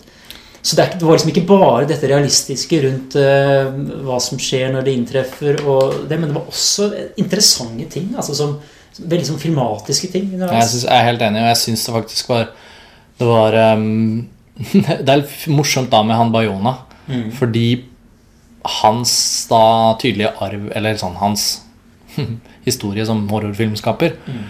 Så 0.66 0.74
det, 0.76 0.82
er, 0.86 0.96
det 0.98 1.06
var 1.06 1.14
liksom 1.20 1.30
ikke 1.30 1.46
bare 1.48 1.86
dette 1.86 2.08
realistiske 2.10 2.80
rundt 2.82 3.16
uh, 3.22 3.68
hva 4.08 4.16
som 4.20 4.40
skjer 4.42 4.72
når 4.74 4.88
det 4.88 4.96
inntreffer, 4.98 5.60
det, 6.10 6.18
men 6.18 6.32
det 6.32 6.36
var 6.40 6.48
også 6.50 6.88
interessante 7.22 7.86
ting. 7.94 8.08
altså 8.18 8.34
som, 8.34 8.56
som 8.96 9.06
Veldig 9.12 9.28
sånn 9.30 9.40
filmatiske 9.44 10.10
ting. 10.10 10.32
Jeg, 10.40 10.68
synes, 10.72 10.88
jeg 10.88 10.96
er 10.98 11.06
helt 11.12 11.22
enig, 11.22 11.44
og 11.44 11.52
jeg 11.52 11.62
syns 11.62 11.86
det 11.86 11.94
faktisk 12.00 12.30
var 12.34 12.48
Det 13.20 13.28
var 13.30 13.58
um, 13.78 14.26
Det 15.06 15.06
er 15.06 15.22
litt 15.22 15.46
morsomt 15.54 15.92
da 15.94 16.02
med 16.04 16.18
han 16.20 16.34
Bayona, 16.34 16.78
Mm. 17.06 17.28
fordi 17.38 17.68
hans 18.82 19.14
da 19.50 19.62
tydelige 20.02 20.34
arv, 20.42 20.70
eller 20.76 20.98
sånn 21.00 21.18
hans 21.22 21.62
historie 22.68 23.06
som 23.06 23.26
horrorfilmskaper 23.30 24.16
mm. 24.26 24.46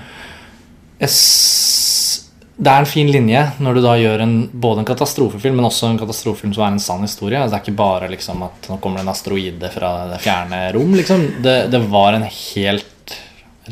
Det 2.56 2.72
er 2.72 2.80
en 2.86 2.88
fin 2.88 3.10
linje 3.12 3.42
når 3.60 3.76
du 3.76 3.82
da 3.84 3.96
gjør 4.00 4.22
en, 4.24 4.36
både 4.48 4.82
en 4.82 4.88
katastrofefilm, 4.88 5.58
men 5.60 5.68
også 5.68 5.90
en 5.90 5.98
katastrofefilm 6.00 6.54
som 6.56 6.64
er 6.64 6.76
en 6.78 6.80
sann 6.84 7.04
historie. 7.04 7.36
Altså, 7.42 7.52
det 7.52 7.58
er 7.60 7.66
ikke 7.66 7.82
bare 7.82 8.08
liksom 8.14 8.46
at 8.48 8.70
nå 8.72 8.78
kommer 8.80 9.02
det 9.02 9.04
en 9.04 9.12
asteroide 9.12 9.72
fra 9.74 9.90
det 10.14 10.22
fjerne 10.24 10.62
rom. 10.78 10.94
Liksom. 10.96 11.26
Det, 11.44 11.56
det 11.74 11.82
var 11.92 12.16
en 12.16 12.24
helt 12.30 13.16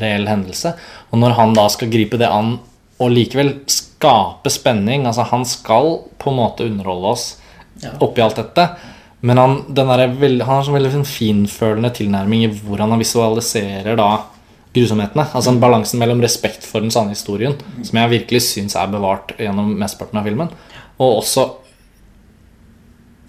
reell 0.02 0.28
hendelse. 0.28 0.74
Og 1.08 1.22
når 1.22 1.36
han 1.38 1.56
da 1.56 1.64
skal 1.72 1.92
gripe 1.94 2.20
det 2.20 2.28
an 2.28 2.58
og 3.00 3.10
likevel 3.10 3.54
skape 3.72 4.52
spenning 4.52 5.08
Altså, 5.08 5.24
han 5.32 5.48
skal 5.48 5.96
på 6.20 6.30
en 6.30 6.38
måte 6.42 6.68
underholde 6.68 7.14
oss 7.16 7.24
Ja. 7.82 7.90
oppi 8.04 8.22
alt 8.22 8.36
dette. 8.38 8.68
Men 9.24 9.40
han, 9.40 9.56
den 9.72 9.88
veld- 10.20 10.42
han 10.44 10.58
har 10.58 10.64
sånn 10.66 10.76
veldig 10.76 10.92
sånn 10.98 11.08
finfølende 11.08 11.90
tilnærming 11.96 12.44
i 12.44 12.52
hvordan 12.52 12.92
han 12.92 13.00
visualiserer 13.00 13.96
da 13.96 14.08
grusomhetene. 14.74 15.24
Altså 15.32 15.52
en 15.52 15.60
balansen 15.62 16.00
mellom 16.02 16.20
respekt 16.24 16.66
for 16.66 16.84
den 16.84 16.92
sanne 16.92 17.14
historien, 17.14 17.54
som 17.86 18.00
jeg 18.00 18.12
virkelig 18.12 18.42
syns 18.48 18.74
er 18.76 18.90
bevart 18.92 19.32
gjennom 19.40 19.70
mesteparten 19.80 20.20
av 20.20 20.26
filmen, 20.28 20.50
og 20.98 21.20
også 21.22 21.50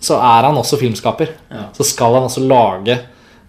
Så 0.06 0.18
er 0.22 0.44
han 0.46 0.58
også 0.60 0.78
filmskaper. 0.78 1.32
Ja. 1.50 1.64
Så 1.74 1.86
skal 1.88 2.14
han 2.14 2.28
også 2.28 2.44
lage 2.46 2.94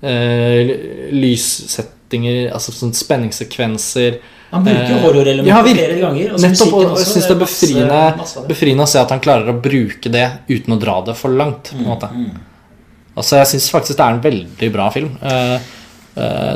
eh, 0.01 0.71
lyssettinger, 1.13 2.47
altså 2.55 2.73
sånn 2.73 2.95
spenningssekvenser. 2.97 4.17
Han 4.53 4.65
bruker 4.67 4.91
jo 4.93 4.99
horrorelementer 5.03 5.51
ja, 5.51 5.63
flere 5.67 5.97
ganger. 6.01 6.33
og 6.37 6.41
Nettopp, 6.45 6.73
og 6.79 6.99
jeg 7.01 7.07
syns 7.11 7.27
det 7.27 7.35
er 7.35 7.41
befriende, 7.41 8.03
masse 8.21 8.37
av 8.39 8.45
det. 8.45 8.49
befriende 8.55 8.85
å 8.87 8.91
se 8.93 9.01
at 9.01 9.11
han 9.11 9.21
klarer 9.25 9.49
å 9.51 9.57
bruke 9.61 10.13
det 10.13 10.27
uten 10.49 10.77
å 10.77 10.79
dra 10.81 11.01
det 11.09 11.17
for 11.19 11.35
langt. 11.35 11.73
på 11.73 11.81
en 11.83 11.89
måte 11.91 12.11
Altså 13.17 13.39
Jeg 13.41 13.47
syns 13.55 13.71
faktisk 13.73 13.97
det 13.99 14.05
er 14.05 14.13
en 14.15 14.21
veldig 14.21 14.69
bra 14.75 14.91
film. 14.93 15.11
Uh, 15.23 15.59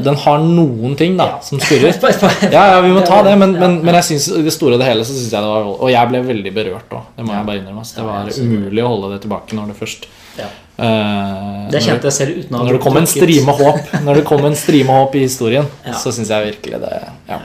den 0.04 0.16
har 0.16 0.38
noen 0.40 0.94
ting 0.96 1.16
da 1.18 1.26
Ja. 1.26 1.40
som 1.44 1.58
skurrer. 1.60 1.92
Ja, 2.52 2.62
ja, 2.74 2.80
vi 2.80 2.92
må 2.94 3.02
ta 3.04 3.22
det, 3.26 3.34
men, 3.36 3.52
men, 3.60 3.78
men 3.84 3.94
jeg 3.98 4.04
synes, 4.10 4.28
i 4.38 4.42
det 4.46 4.52
store 4.54 4.78
og 4.78 4.80
det 4.80 4.86
hele 4.88 5.04
så 5.04 5.12
syns 5.12 5.32
jeg 5.32 5.40
det 5.42 5.50
var 5.50 5.66
Og 5.68 5.90
jeg 5.92 6.08
ble 6.12 6.22
veldig 6.30 6.52
berørt 6.56 6.94
òg, 6.96 7.10
det 7.16 7.26
må 7.26 7.34
jeg 7.36 7.46
bare 7.50 7.60
innrømme. 7.60 7.84
Det 7.96 8.06
var 8.06 8.30
umulig 8.40 8.84
å 8.86 8.88
holde 8.94 9.10
det 9.16 9.20
tilbake 9.26 9.56
når 9.58 9.72
det 9.72 9.76
først 9.82 10.06
Ja. 10.38 10.46
eh, 10.78 11.68
Det 11.74 11.82
kjente 11.84 12.08
jeg 12.08 12.12
selv 12.16 12.38
uten 12.40 12.54
å 12.54 12.58
ha 12.60 12.64
når 12.70 12.78
det 12.78 12.82
kom 12.86 12.96
en 12.96 13.06
strime 13.10 13.52
håp 13.60 13.90
Når 14.06 14.14
det 14.20 14.24
kom 14.30 14.44
en 14.48 14.56
strime 14.56 14.96
håp 15.00 15.14
i 15.16 15.24
historien, 15.26 15.66
Ja. 15.86 15.92
så 16.00 16.12
syns 16.14 16.28
jeg 16.32 16.52
virkelig 16.54 16.80
det 16.80 16.92
ja. 17.28 17.40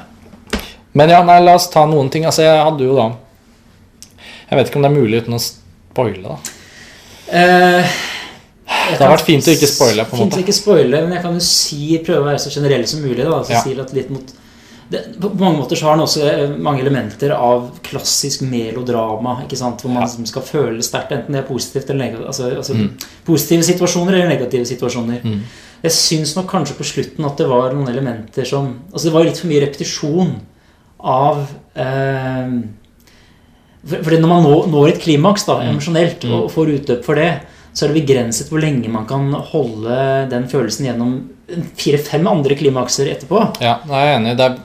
Men 0.95 1.11
ja, 1.11 1.21
nei, 1.27 1.39
la 1.43 1.55
oss 1.59 1.69
ta 1.73 1.83
noen 1.89 2.09
ting. 2.13 2.25
Altså, 2.27 2.45
jeg 2.45 2.63
hadde 2.63 2.85
jo 2.87 2.95
da 2.95 3.09
Jeg 4.49 4.59
vet 4.59 4.69
ikke 4.69 4.79
om 4.79 4.85
det 4.85 4.91
er 4.91 4.95
mulig 4.99 5.21
uten 5.25 5.35
å 5.35 5.41
spoile, 5.41 6.21
da. 6.23 6.37
Eh, 7.33 7.95
Det 8.91 8.99
har 9.01 9.11
vært 9.15 9.25
fint 9.25 9.45
å 9.49 9.53
ikke 9.55 9.67
spoile, 9.69 10.05
på 10.05 10.13
en 10.15 10.19
måte. 10.21 10.35
Fint 10.35 10.35
å 10.37 10.43
ikke 10.45 10.53
spoile, 10.55 11.01
men 11.05 11.15
jeg 11.17 11.23
kan 11.25 11.33
jo 11.33 11.43
si, 11.43 11.97
prøve 12.05 12.21
å 12.21 12.27
være 12.29 12.41
så 12.43 12.51
generell 12.53 12.85
som 12.87 13.01
mulig. 13.01 13.23
Da, 13.23 13.31
altså 13.39 13.55
Ja. 13.55 13.61
si 13.63 13.73
at 13.79 13.93
litt 13.93 14.09
mot 14.13 14.33
det, 14.91 15.19
På 15.19 15.31
mange 15.33 15.57
måter 15.57 15.75
så 15.75 15.87
har 15.89 15.95
den 15.97 16.05
også 16.05 16.21
eh, 16.29 16.55
mange 16.61 16.81
elementer 16.83 17.31
av 17.33 17.71
klassisk 17.81 18.41
melodrama. 18.45 19.41
ikke 19.43 19.57
sant? 19.57 19.81
Hvor 19.81 19.89
man 19.89 20.03
Ja. 20.03 20.07
liksom 20.07 20.27
skal 20.27 20.43
føle 20.43 20.83
sterkt, 20.83 21.11
enten 21.11 21.33
det 21.33 21.43
er 21.43 21.47
positivt 21.53 21.89
eller 21.89 22.05
negativt. 22.05 22.27
Altså, 22.27 22.55
altså 22.55 22.89
Positive 23.25 23.63
situasjoner 23.63 24.13
eller 24.13 24.29
negative 24.29 24.65
situasjoner. 24.65 25.21
Mm. 25.23 25.41
Jeg 25.83 25.91
syns 25.91 26.35
nok 26.35 26.47
kanskje 26.47 26.75
på 26.77 26.85
slutten 26.85 27.25
at 27.25 27.37
det 27.37 27.47
var 27.49 27.73
noen 27.73 27.89
elementer 27.89 28.45
som 28.45 28.79
Altså 28.93 29.05
Det 29.05 29.13
var 29.13 29.23
litt 29.23 29.37
for 29.37 29.47
mye 29.47 29.61
repetisjon 29.65 30.35
av 31.05 31.43
eh, 31.77 32.55
for, 33.85 34.01
fordi 34.01 34.19
når 34.21 34.31
man 34.31 34.47
når, 34.73 34.87
et 34.89 35.01
klimaks 35.03 35.45
da, 35.45 35.59
Mm. 35.61 35.75
emosjonelt 35.75 36.25
og 36.33 36.47
får 36.53 36.73
utløp 36.79 37.05
for 37.05 37.21
det, 37.21 37.31
så 37.75 37.85
er 37.85 37.91
det 37.93 38.01
begrenset 38.05 38.49
hvor 38.49 38.61
lenge 38.63 38.89
man 38.89 39.05
kan 39.05 39.27
holde 39.51 39.97
den 40.31 40.47
følelsen 40.49 40.87
gjennom 40.87 41.17
fire-fem 41.77 42.25
andre 42.27 42.55
klimakser 42.57 43.11
etterpå. 43.11 43.41
Ja, 43.61 43.77
jeg 43.85 44.07
er 44.07 44.15
enig. 44.19 44.37
Det 44.39 44.45
er 44.45 44.55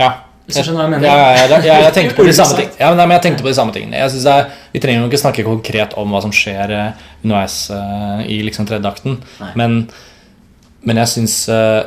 Ja. 0.00 0.10
Jeg 0.50 0.66
ja, 0.66 1.60
jeg 1.62 1.92
tenkte 1.94 2.16
på 2.16 2.24
de 2.26 2.32
samme 2.40 2.56
ting. 2.58 2.70
Ja, 2.74 2.88
men, 2.88 2.96
nei, 2.98 3.06
men 3.06 3.14
jeg 3.14 3.22
tenkte 3.22 3.44
på 3.44 3.48
de 3.52 3.54
samme 3.54 3.72
tingene. 3.72 4.00
Jeg 4.00 4.24
er, 4.26 4.48
Vi 4.72 4.80
trenger 4.82 5.04
jo 5.04 5.10
ikke 5.10 5.20
snakke 5.22 5.44
konkret 5.46 5.94
om 6.00 6.10
hva 6.10 6.20
som 6.24 6.32
skjer 6.34 6.72
eh, 6.74 7.04
underveis 7.22 7.70
uh, 7.70 8.18
i 8.26 8.40
liksom 8.42 8.66
tredje 8.66 8.90
akten, 8.90 9.20
men, 9.54 9.84
men 10.82 10.96
jeg 11.04 11.12
syns 11.12 11.36
uh, 11.48 11.84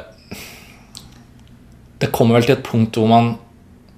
Det 1.99 2.11
kommer 2.15 2.39
vel 2.39 2.47
til 2.47 2.55
et 2.55 2.63
punkt 2.63 2.95
hvor 2.95 3.09
man 3.11 3.33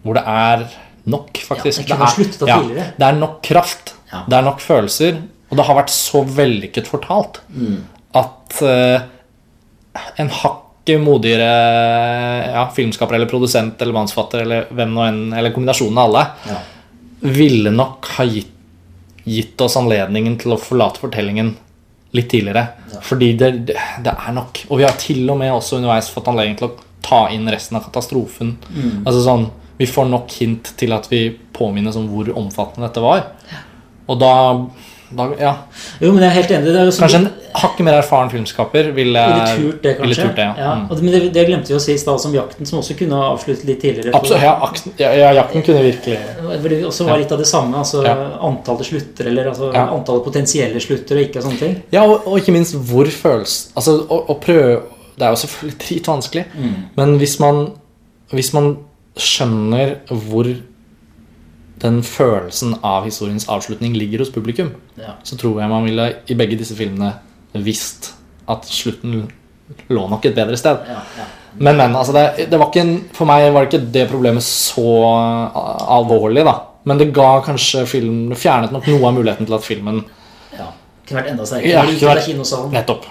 Hvor 0.05 0.17
det 0.19 0.23
er 0.29 0.65
nok, 1.09 1.37
faktisk. 1.47 1.89
Ja, 1.89 1.97
det 1.97 2.37
kunne 2.37 2.49
er- 2.49 2.77
ja, 2.77 2.85
det 2.97 3.07
er 3.09 3.17
nok 3.19 3.39
kraft. 3.45 3.95
Ja. 4.11 4.23
Det 4.29 4.37
er 4.37 4.45
nok 4.45 4.61
følelser. 4.61 5.17
Og 5.51 5.57
det 5.59 5.65
har 5.67 5.75
vært 5.77 5.91
så 5.93 6.21
vellykket 6.25 6.87
fortalt 6.89 7.41
at 8.15 8.61
uh, 8.61 9.01
en 10.21 10.29
hakket 10.29 11.01
modigere 11.01 11.49
ja, 12.53 12.63
filmskaper 12.75 13.15
eller 13.17 13.29
produsent 13.29 13.81
eller 13.81 13.93
mannsfatter 13.95 14.41
eller 14.45 14.67
hvem 14.75 14.93
nå 14.95 15.03
enn, 15.07 15.21
eller 15.33 15.53
kombinasjonen 15.55 15.97
av 16.01 16.09
alle, 16.09 16.23
Ja. 16.49 16.57
ville 17.35 17.71
nok 17.73 18.05
ha 18.17 18.25
gitt, 18.29 18.51
gitt 19.25 19.61
oss 19.65 19.75
anledningen 19.79 20.37
til 20.41 20.53
å 20.53 20.59
forlate 20.61 21.01
fortellingen 21.01 21.55
litt 22.15 22.29
tidligere. 22.31 22.67
Fordi 23.03 23.31
det, 23.37 23.51
det, 23.67 23.75
det 24.05 24.13
er 24.13 24.31
nok 24.33 24.61
Og 24.69 24.77
vi 24.79 24.85
har 24.85 24.93
til 25.01 25.25
og 25.29 25.37
med 25.41 25.51
også 25.51 25.77
underveis 25.79 26.07
fått 26.13 26.29
anledning 26.31 26.55
til 26.59 26.69
å 26.69 26.75
ta 27.05 27.25
inn 27.33 27.47
resten 27.51 27.75
av 27.77 27.83
katastrofen. 27.89 28.55
Altså 29.05 29.21
sånn 29.25 29.47
Vi 29.77 29.87
får 29.91 30.05
nok 30.09 30.31
hint 30.39 30.73
til 30.79 30.93
at 30.95 31.07
vi 31.11 31.27
påminnes 31.55 31.95
om 31.99 32.07
hvor 32.11 32.29
omfattende 32.37 32.87
dette 32.87 33.01
var. 33.03 33.25
Og 34.07 34.19
da, 34.21 34.33
da 35.15 35.25
Ja. 35.39 35.51
Jo, 36.01 36.11
men 36.13 36.23
jeg 36.23 36.29
er 36.29 36.35
helt 36.35 36.51
enig. 36.51 36.69
Er 36.75 36.85
jo 36.87 36.93
Kanskje 36.95 37.19
en 37.23 37.27
hakket 37.55 37.85
mer 37.87 37.97
erfaren 37.99 38.29
filmskaper 38.31 38.89
ville, 38.95 39.21
Ville 39.31 39.57
turt 39.57 39.81
det, 39.83 39.93
kanskje. 39.97 40.23
turt 40.23 40.35
det, 40.39 40.45
ja. 40.45 40.53
ja. 40.59 40.71
Mm. 40.75 41.03
Men 41.03 41.11
det, 41.13 41.21
det 41.35 41.45
glemte 41.49 41.71
vi 41.71 41.75
å 41.77 41.81
si 41.83 41.93
i 41.95 41.99
stad, 41.99 42.19
som 42.23 42.33
Jakten, 42.35 42.67
som 42.69 42.79
også 42.79 42.95
kunne 42.99 43.19
ha 43.19 43.29
avsluttet 43.33 43.67
litt 43.69 43.81
tidligere. 43.83 44.13
Absolutt. 44.15 44.43
Ja, 44.43 44.71
ja, 45.03 45.11
ja, 45.19 45.29
jakten 45.41 45.63
kunne 45.65 45.83
virkelig 45.85 46.17
Hvor 46.41 46.69
det 46.75 46.81
også 46.87 47.07
var 47.09 47.21
litt 47.21 47.31
av 47.35 47.43
det 47.43 47.47
samme. 47.51 47.77
altså. 47.83 48.03
Antallet 48.49 48.89
slutter, 48.91 49.27
eller 49.31 49.51
altså 49.51 49.71
antallet 49.75 50.23
potensielle 50.31 50.81
slutter, 50.83 51.19
og 51.19 51.27
ikke 51.29 51.43
sånne 51.45 51.61
ting. 51.61 51.77
Ja, 51.95 52.03
og, 52.07 52.27
og 52.27 52.39
ikke 52.39 52.55
minst 52.55 52.75
hvor 52.75 53.07
føles 53.11 53.59
Altså, 53.75 53.99
å, 54.07 54.21
å 54.31 54.39
prøve 54.39 54.81
Det 55.15 55.23
er 55.27 55.31
jo 55.35 55.43
selvfølgelig 55.45 55.79
dritvanskelig, 55.87 56.45
men 56.99 57.17
hvis 57.21 57.39
man 57.43 57.65
Hvis 58.35 58.53
man 58.55 58.75
skjønner 59.15 59.97
hvor 60.09 60.49
den 61.81 62.01
følelsen 62.03 62.75
av 62.83 63.05
historiens 63.05 63.47
avslutning 63.51 63.95
ligger 63.97 64.23
hos 64.23 64.31
publikum, 64.33 64.73
Ja. 64.97 65.15
så 65.23 65.37
tror 65.37 65.59
jeg 65.61 65.69
man 65.69 65.83
ville 65.83 66.15
i 66.27 66.33
begge 66.35 66.57
disse 66.57 66.75
filmene 66.75 67.13
visst 67.53 68.13
at 68.47 68.65
slutten 68.65 69.27
lå 69.89 70.07
nok 70.09 70.25
et 70.25 70.35
bedre 70.35 70.57
sted. 70.57 70.77
Ja, 70.87 71.01
ja. 71.17 71.25
Men, 71.57 71.77
men, 71.77 71.95
altså 71.95 72.13
det, 72.13 72.49
det 72.51 72.59
en, 72.81 72.95
for 73.15 73.25
meg 73.25 73.47
var 73.53 73.65
det 73.65 73.73
ikke 73.73 73.91
det 73.93 74.09
problemet 74.11 74.43
så 74.43 74.83
alvorlig, 75.95 76.43
da. 76.45 76.57
Men 76.85 76.99
det 76.99 77.13
ga 77.15 77.39
kanskje 77.45 77.85
film 77.89 78.33
fjernet 78.37 78.73
nok 78.75 78.87
noe 78.91 79.07
av 79.07 79.15
muligheten 79.15 79.47
til 79.47 79.55
at 79.57 79.65
filmen 79.65 80.03
ja. 80.55 80.67
Kunne 81.05 81.21
vært 81.21 81.31
enda 81.31 81.45
sterkere. 81.45 81.71
Ja, 81.71 81.85
kunne 81.85 82.15
vært-. 82.17 82.71
Nettopp. 82.73 83.07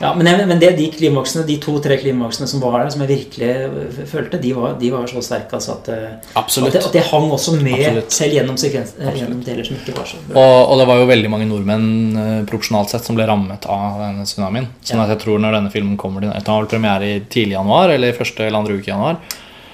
Ja, 0.00 0.10
men, 0.18 0.26
jeg, 0.26 0.46
men 0.50 0.58
det, 0.58 0.72
de 0.74 0.88
klimaksene, 0.90 1.44
de 1.46 1.54
to-tre 1.62 1.96
klimaksene 2.00 2.48
som 2.50 2.62
var 2.62 2.80
der, 2.80 2.88
som 2.90 3.04
jeg 3.04 3.10
virkelig 3.12 3.50
øh, 3.68 4.00
følte, 4.10 4.40
de 4.42 4.50
var, 4.56 4.74
de 4.80 4.90
var 4.90 5.06
så 5.06 5.22
sterke 5.22 5.54
altså, 5.54 5.76
at, 5.78 5.90
øh, 5.94 6.08
at, 6.40 6.56
det, 6.66 6.80
at 6.80 6.96
det 6.96 7.04
hang 7.12 7.28
også 7.32 7.54
med, 7.60 7.78
Absolutt. 7.78 8.16
selv 8.16 8.34
gjennom, 8.34 8.58
øh, 8.58 9.14
gjennom 9.20 9.44
deler 9.46 9.68
som 9.68 9.78
ikke 9.78 9.94
var 9.96 10.10
så 10.10 10.18
bra. 10.26 10.42
Og, 10.42 10.72
og 10.72 10.82
det 10.82 10.88
var 10.90 10.98
jo 10.98 11.06
veldig 11.12 11.30
mange 11.30 11.46
nordmenn 11.46 11.86
eh, 12.24 12.42
proporsjonalt 12.50 12.90
sett 12.90 13.06
som 13.06 13.18
ble 13.18 13.28
rammet 13.30 13.70
av 13.70 14.02
denne 14.02 14.26
tsunamien. 14.26 14.68
Sånn 14.82 14.98
Ja. 14.98 15.06
at 15.06 15.14
jeg 15.14 15.22
tror 15.28 15.38
når 15.46 15.58
denne 15.60 15.74
filmen 15.74 15.96
kommer 16.00 16.26
til 16.26 16.34
Den 16.34 16.52
har 16.52 16.64
vel 16.64 16.72
premiere 16.74 17.14
i 17.14 17.22
tidlig 17.30 17.54
januar, 17.54 17.94
eller 17.94 18.18
første 18.18 18.48
eller 18.48 18.64
andre 18.64 18.80
uke 18.80 18.90
i 18.90 18.94
januar. 18.94 19.22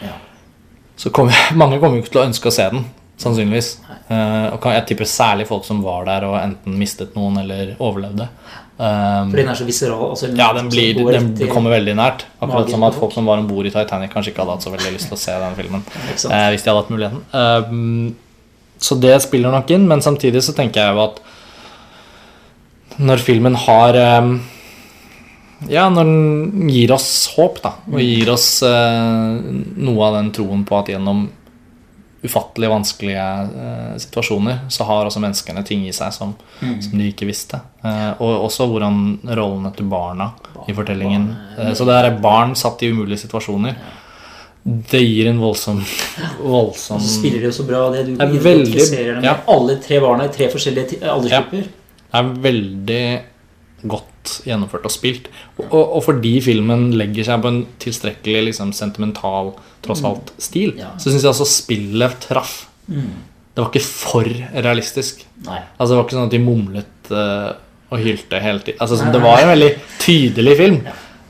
Ja. 0.05 0.19
Så 1.01 1.11
kommer, 1.17 1.33
mange 1.63 1.81
kommer 1.81 1.97
jo 1.97 2.05
ikke 2.05 2.19
til 2.19 2.27
å 2.27 2.29
ønske 2.29 2.53
å 2.53 2.59
se 2.61 2.69
den, 2.77 2.85
sannsynligvis. 3.17 3.79
Eh, 4.11 4.47
og 4.53 4.69
jeg 4.77 4.89
tipper 4.93 5.09
særlig 5.09 5.49
folk 5.49 5.65
som 5.65 5.81
var 5.81 6.05
der 6.13 6.29
og 6.29 6.37
enten 6.43 6.77
mistet 6.77 7.17
noen 7.17 7.41
eller 7.41 7.73
overlevde. 7.79 8.29
Um, 8.81 9.29
For 9.29 9.37
den 9.37 9.51
er 9.53 9.59
så 9.59 9.67
viseral. 9.69 10.15
Altså, 10.15 10.31
ja, 10.33 10.47
den, 10.57 10.71
blir, 10.73 10.97
den 11.13 11.35
kommer 11.53 11.75
veldig 11.75 11.93
nært. 11.99 12.23
Akkurat 12.39 12.63
magen 12.63 12.73
som 12.73 12.85
at 12.87 12.95
folk 12.97 13.13
som 13.13 13.27
var 13.29 13.43
om 13.43 13.49
bord 13.51 13.67
i 13.69 13.73
Titanic, 13.75 14.09
kanskje 14.15 14.33
ikke 14.33 14.41
hadde 14.41 14.55
hatt 14.57 14.65
så 14.65 14.73
veldig 14.73 14.93
lyst 14.95 15.11
til 15.11 15.19
å 15.19 15.21
se 15.21 15.35
den 15.43 15.59
filmen. 15.59 15.85
Eh, 16.31 16.47
hvis 16.55 16.65
de 16.65 16.71
hadde 16.71 16.81
hatt 16.81 16.93
muligheten. 16.93 17.21
Um, 17.35 18.15
så 18.81 18.97
det 18.97 19.19
spiller 19.27 19.53
nok 19.53 19.69
inn, 19.75 19.85
men 19.91 20.01
samtidig 20.05 20.41
så 20.47 20.55
tenker 20.57 20.81
jeg 20.81 20.97
jo 20.97 21.03
at 21.05 21.21
når 23.01 23.23
filmen 23.25 23.57
har 23.67 23.97
um, 24.21 24.33
Ja, 25.69 25.85
når 25.93 26.09
den 26.09 26.73
gir 26.73 26.95
oss 26.97 27.11
håp, 27.35 27.61
da, 27.61 27.75
og 27.85 28.01
gir 28.01 28.33
oss 28.33 28.63
eh, 28.65 29.41
noe 29.85 30.07
av 30.07 30.17
den 30.17 30.31
troen 30.33 30.65
på 30.65 30.79
at 30.79 30.89
gjennom 30.89 31.27
ufattelig 32.23 32.69
vanskelige 32.69 33.27
eh, 33.65 33.97
situasjoner 33.99 34.59
så 34.69 34.85
har 34.85 35.09
også 35.09 35.23
menneskene 35.23 35.63
ting 35.65 35.87
i 35.89 35.93
seg 35.97 36.13
som, 36.13 36.35
som 36.61 36.99
de 36.99 37.09
ikke 37.09 37.29
visste. 37.29 37.63
Eh, 37.81 38.11
og 38.21 38.45
også 38.49 38.67
hvordan 38.69 39.01
rollene 39.25 39.73
til 39.77 39.89
barna 39.89 40.31
i 40.69 40.77
fortellingen 40.77 41.31
eh, 41.57 41.73
Så 41.77 41.87
det 41.89 41.97
er 41.97 42.21
barn 42.21 42.53
satt 42.59 42.83
i 42.85 42.93
umulige 42.93 43.23
situasjoner. 43.25 43.79
Det 44.63 45.01
gir 45.01 45.31
en 45.31 45.41
voldsom 45.41 45.81
voldsom 46.45 46.99
Og 47.01 47.07
så 47.07 47.15
spiller 47.15 47.41
de 47.41 47.49
jo 47.49 47.57
så 47.57 47.65
bra 47.65 47.87
det 47.95 48.05
du 48.11 48.13
er 48.13 48.35
identifiserer 48.37 49.15
dem 49.15 49.23
med 49.23 49.31
ja. 49.31 49.39
alle 49.49 49.79
tre 49.81 50.01
barna 50.05 50.29
i 50.29 50.35
tre 50.35 50.51
forskjellige 50.53 51.01
aldersgrupper. 51.01 51.65
Ja. 51.65 51.77
Det 52.11 52.21
er 52.21 52.33
veldig 52.45 53.05
godt 53.89 54.41
gjennomført 54.47 54.85
og 54.85 54.93
spilt. 54.93 55.29
Og, 55.59 55.65
og, 55.71 55.95
og 55.97 56.05
fordi 56.05 56.35
filmen 56.45 56.91
legger 56.99 57.25
seg 57.31 57.43
på 57.45 57.49
en 57.53 57.61
tilstrekkelig 57.83 58.43
liksom, 58.51 58.73
sentimental, 58.77 59.55
tross 59.85 60.03
alt, 60.05 60.33
stil, 60.39 60.75
Ja. 60.79 60.93
så 61.01 61.09
syns 61.13 61.23
jeg 61.25 61.33
altså 61.33 61.47
spillet 61.49 62.19
traff. 62.27 62.67
Det 62.91 63.59
var 63.65 63.71
ikke 63.71 63.83
for 63.87 64.29
realistisk. 64.55 65.25
Nei. 65.47 65.61
Altså 65.79 65.93
Det 65.95 65.99
var 65.99 66.05
ikke 66.07 66.17
sånn 66.19 66.29
at 66.29 66.35
de 66.37 66.43
mumlet 66.45 67.11
uh, 67.15 67.53
og 67.91 67.99
hylte 68.05 68.39
hele 68.43 68.61
tiden. 68.63 68.79
Altså, 68.81 68.99
sånn, 69.01 69.11
det 69.15 69.23
var 69.23 69.41
en 69.43 69.51
veldig 69.55 69.71
tydelig 70.03 70.57
film. 70.61 70.77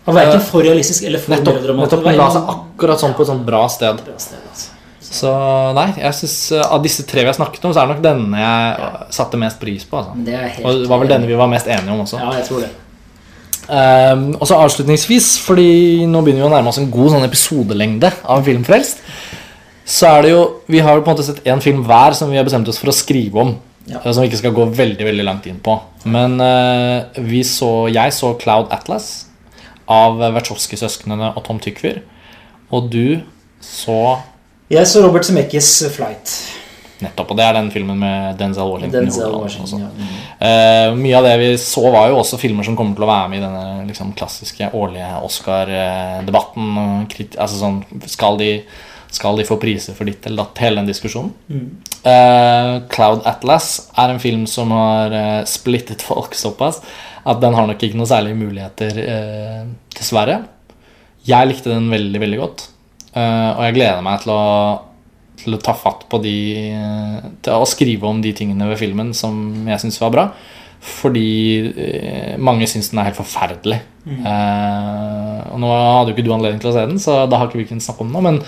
Og 0.09 0.17
verken 0.17 0.43
for 0.43 0.65
realistisk 0.65 1.05
eller 1.07 1.21
for 1.23 1.35
Nettopp, 1.37 1.55
melodramatisk. 1.61 1.87
nettopp 1.93 2.05
var 2.09 2.19
la 2.19 2.29
seg 2.35 2.51
akkurat 2.55 3.01
sånn 3.03 3.15
på 3.17 3.25
et 3.25 3.31
sånt 3.31 3.45
bra 3.47 3.63
sted. 3.71 4.01
bra 4.07 4.19
sted, 4.21 4.43
altså. 4.51 4.70
Så 5.11 5.31
nei, 5.75 5.89
jeg 5.99 6.15
synes 6.21 6.37
eh, 6.55 6.63
av 6.63 6.85
disse 6.85 7.03
tre 7.09 7.25
vi 7.25 7.31
har 7.31 7.35
snakket 7.35 7.65
om, 7.67 7.73
så 7.75 7.83
er 7.83 7.89
det 7.89 7.97
nok 7.97 8.05
denne 8.05 8.43
jeg 8.45 8.93
satte 9.17 9.41
mest 9.43 9.59
pris 9.63 9.87
på. 9.89 9.99
Altså. 9.99 10.15
Det 10.27 10.37
helt 10.39 10.63
Og 10.63 10.85
det 10.85 10.93
var 10.93 11.03
vel 11.03 11.11
denne 11.11 11.31
vi 11.31 11.39
var 11.39 11.51
mest 11.51 11.67
enige 11.67 11.97
om 11.97 12.05
også. 12.05 12.21
Ja, 12.23 12.31
jeg 12.39 12.47
tror 12.47 12.63
det. 12.63 12.71
Um, 13.71 14.23
og 14.41 14.47
så 14.51 14.57
avslutningsvis, 14.59 15.33
fordi 15.45 16.07
nå 16.11 16.23
begynner 16.27 16.43
vi 16.43 16.49
å 16.49 16.53
nærme 16.55 16.71
oss 16.73 16.81
en 16.81 16.89
god 16.91 17.13
sånn 17.13 17.27
episodelengde 17.27 18.09
av 18.27 18.47
Filmfrelst, 18.47 19.03
så 19.91 20.09
er 20.11 20.25
det 20.25 20.31
jo 20.33 20.41
Vi 20.71 20.81
har 20.83 20.95
jo 20.95 21.03
på 21.03 21.11
en 21.11 21.17
måte 21.17 21.27
sett 21.27 21.43
én 21.51 21.63
film 21.63 21.83
hver 21.87 22.15
som 22.15 22.31
vi 22.31 22.39
har 22.39 22.47
bestemt 22.47 22.69
oss 22.71 22.79
for 22.79 22.91
å 22.91 22.95
skrive 22.95 23.43
om. 23.43 23.53
Ja. 23.91 23.99
eh, 23.99 24.13
Som 24.13 24.23
vi 24.23 24.31
ikke 24.31 24.43
skal 24.45 24.55
gå 24.55 24.69
veldig 24.79 25.07
veldig 25.07 25.27
langt 25.27 25.47
inn 25.51 25.59
på. 25.63 25.75
Men 26.07 26.39
uh, 26.39 27.11
vi 27.19 27.43
så, 27.47 27.91
jeg 27.91 28.15
så 28.15 28.33
Cloud 28.39 28.71
Atlas 28.75 29.11
av 29.91 30.23
Wachowski-søsknene 30.23 31.33
og 31.35 31.43
Tom 31.47 31.59
Tykver. 31.63 32.05
Og 32.71 32.91
du 32.91 33.21
så 33.61 34.21
Jeg 34.71 34.87
så 34.87 35.01
Robert 35.03 35.27
Zemeckis 35.27 35.69
Flight. 35.91 36.33
nettopp. 37.03 37.33
Og 37.33 37.39
det 37.39 37.47
er 37.47 37.57
den 37.57 37.71
filmen 37.75 37.99
med 37.99 38.37
Denzel 38.39 38.69
Washington. 38.71 39.07
Denzel 39.09 39.33
Washington, 39.35 39.81
ja. 39.83 39.89
Mm. 39.97 40.13
Eh, 40.47 40.99
mye 41.01 41.17
av 41.19 41.27
det 41.27 41.33
vi 41.41 41.49
så, 41.59 41.83
var 41.91 42.11
jo 42.13 42.21
også 42.21 42.39
filmer 42.39 42.67
som 42.67 42.77
kommer 42.79 42.95
til 42.95 43.07
å 43.07 43.11
være 43.11 43.33
med 43.33 43.41
i 43.41 43.43
denne 43.43 43.89
liksom, 43.89 44.13
klassiske 44.21 44.71
årlige 44.77 45.09
Oscar-debatten. 45.27 46.79
Altså 47.33 47.59
sånn 47.59 47.81
skal 48.07 48.39
de, 48.39 48.51
skal 49.11 49.41
de 49.41 49.49
få 49.49 49.59
priser 49.59 49.97
for 49.97 50.07
ditt 50.07 50.29
eller 50.29 50.45
datt? 50.45 50.63
Hele 50.63 50.83
den 50.83 50.93
diskusjonen. 50.93 51.35
Eh, 52.05 52.75
Cloud 52.95 53.27
Atlas 53.27 53.73
er 53.99 54.15
en 54.15 54.23
film 54.23 54.47
som 54.49 54.71
har 54.77 55.11
uh, 55.11 55.45
splittet 55.51 56.05
folk 56.13 56.39
såpass 56.39 56.79
at 57.27 57.43
den 57.43 57.59
har 57.59 57.67
nok 57.69 57.83
ikke 57.83 57.99
noen 57.99 58.09
særlige 58.09 58.39
muligheter, 58.39 59.03
eh, 59.03 59.65
dessverre. 59.99 60.45
Jeg 61.27 61.51
likte 61.51 61.75
den 61.75 61.91
veldig, 61.93 62.23
veldig 62.23 62.39
godt. 62.41 62.71
Eh, 63.15 63.51
og 63.57 63.65
jeg 63.67 63.77
gleder 63.79 64.05
meg 64.07 64.23
til 64.23 64.33
å, 64.35 64.45
til 65.41 65.57
å 65.57 65.61
ta 65.65 65.75
fatt 65.75 66.05
på 66.07 66.21
de 66.23 66.37
Til 67.43 67.57
å 67.57 67.67
skrive 67.67 68.07
om 68.07 68.21
de 68.23 68.31
tingene 68.37 68.69
ved 68.71 68.79
filmen 68.79 69.11
som 69.17 69.67
jeg 69.67 69.83
syns 69.83 70.01
var 70.03 70.15
bra. 70.15 70.27
Fordi 70.81 71.31
eh, 71.75 72.37
mange 72.41 72.69
syns 72.71 72.93
den 72.93 73.03
er 73.03 73.11
helt 73.11 73.21
forferdelig. 73.21 73.81
Eh, 74.09 75.41
og 75.51 75.61
nå 75.61 75.71
hadde 75.75 76.13
jo 76.13 76.17
ikke 76.17 76.25
du 76.25 76.33
anledning 76.33 76.63
til 76.63 76.71
å 76.71 76.77
se 76.77 76.87
den, 76.89 77.01
så 77.03 77.25
da 77.29 77.41
har 77.41 77.51
ikke 77.51 77.61
vi 77.61 77.69
kunnet 77.69 77.85
snakke 77.85 78.07
om 78.07 78.15
den. 78.15 78.25
Men, 78.25 78.39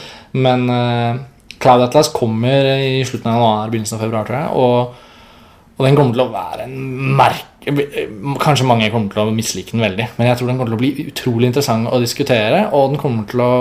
men 0.46 0.64
uh, 0.72 1.20
Cloud 1.60 1.84
Atlas 1.84 2.08
kommer 2.14 2.70
i 2.78 3.02
slutten 3.04 3.28
av 3.28 3.36
januar, 3.36 3.72
begynnelsen 3.72 3.98
av 3.98 4.04
februar, 4.06 4.28
tror 4.28 4.38
jeg. 4.38 4.50
Og, 4.56 5.76
og 5.76 5.86
den 5.86 5.98
kommer 5.98 6.16
til 6.16 6.24
å 6.24 6.32
være 6.32 6.68
en 6.68 6.78
merke 7.18 7.51
Kanskje 7.62 8.66
mange 8.66 8.90
kommer 8.90 9.12
til 9.12 9.22
å 9.22 9.34
mislike 9.34 9.74
den 9.74 9.84
veldig, 9.84 10.08
men 10.16 10.28
jeg 10.28 10.38
tror 10.38 10.50
den 10.50 10.58
kommer 10.58 10.72
til 10.72 10.78
å 10.78 10.82
bli 10.82 11.06
utrolig 11.12 11.50
interessant 11.50 11.90
å 11.90 12.00
diskutere, 12.02 12.64
og 12.74 12.92
den 12.92 13.02
kommer 13.02 13.28
til 13.30 13.44
å 13.44 13.54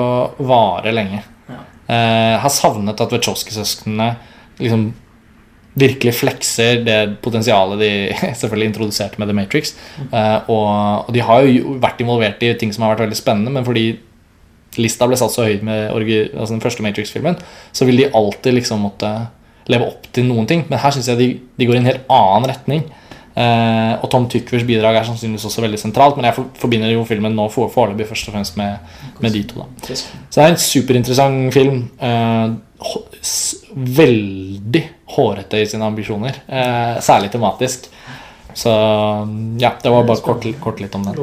vare 0.49 0.93
lenge. 0.95 1.21
Ja. 1.51 1.61
Eh, 1.91 2.35
har 2.41 2.53
savnet 2.53 3.03
at 3.03 3.13
Wachowski-søsknene 3.13 4.13
liksom 4.61 4.89
virkelig 5.81 6.13
flekser 6.19 6.81
det 6.83 6.99
potensialet 7.23 7.79
de 7.79 7.91
selvfølgelig 8.41 8.71
introduserte 8.71 9.21
med 9.21 9.29
The 9.31 9.35
Matrix. 9.37 9.75
Eh, 10.03 10.37
og, 10.51 10.71
og 11.07 11.11
de 11.15 11.25
har 11.27 11.45
jo 11.47 11.75
vært 11.83 12.01
involvert 12.03 12.41
i 12.43 12.53
ting 12.59 12.73
som 12.73 12.85
har 12.85 12.95
vært 12.95 13.05
veldig 13.05 13.19
spennende, 13.19 13.53
men 13.53 13.67
fordi 13.67 13.93
lista 14.79 15.07
ble 15.07 15.19
satt 15.19 15.33
så 15.33 15.45
høyt 15.47 15.63
med 15.67 15.91
altså 15.91 16.53
den 16.53 16.63
første 16.63 16.83
Matrix-filmen, 16.85 17.37
så 17.75 17.87
vil 17.87 18.01
de 18.01 18.11
alltid 18.15 18.55
liksom 18.55 18.83
måtte 18.87 19.11
leve 19.71 19.87
opp 19.87 20.07
til 20.15 20.27
noen 20.27 20.47
ting. 20.49 20.65
Men 20.69 20.81
her 20.83 20.95
syns 20.95 21.09
jeg 21.11 21.19
de, 21.19 21.29
de 21.59 21.67
går 21.67 21.77
i 21.77 21.81
en 21.81 21.89
helt 21.91 22.11
annen 22.11 22.49
retning. 22.51 22.85
Eh, 23.35 23.93
og 24.03 24.09
Tom 24.11 24.25
Tykvers 24.27 24.65
bidrag 24.67 24.97
er 24.99 25.05
sannsynligvis 25.07 25.45
også 25.47 25.61
veldig 25.63 25.79
sentralt, 25.79 26.17
men 26.17 26.25
jeg 26.27 26.35
for, 26.35 26.49
forbinder 26.59 26.91
jo 26.91 27.05
filmen 27.07 27.35
nå 27.37 27.45
for, 27.53 27.69
foreløpig 27.71 28.09
først 28.09 28.27
og 28.27 28.35
fremst 28.35 28.57
med, 28.59 28.77
med 29.23 29.31
de 29.31 29.43
to. 29.47 29.61
da 29.63 29.87
så 30.29 30.41
det 30.41 30.43
er 30.43 30.51
en 30.55 30.59
superinteressant 30.65 31.53
film. 31.55 31.79
Eh, 31.99 32.51
s- 33.23 33.61
veldig 33.71 34.81
hårete 35.15 35.61
i 35.61 35.65
sine 35.69 35.85
ambisjoner. 35.87 36.41
Eh, 36.47 36.99
særlig 36.99 37.31
tematisk. 37.31 37.87
Så 38.53 38.69
ja, 39.61 39.71
det 39.81 39.91
var 39.93 40.03
bare 40.03 40.19
kort, 40.25 40.43
kort 40.59 40.81
litt 40.83 40.95
om 40.95 41.05
den. 41.07 41.15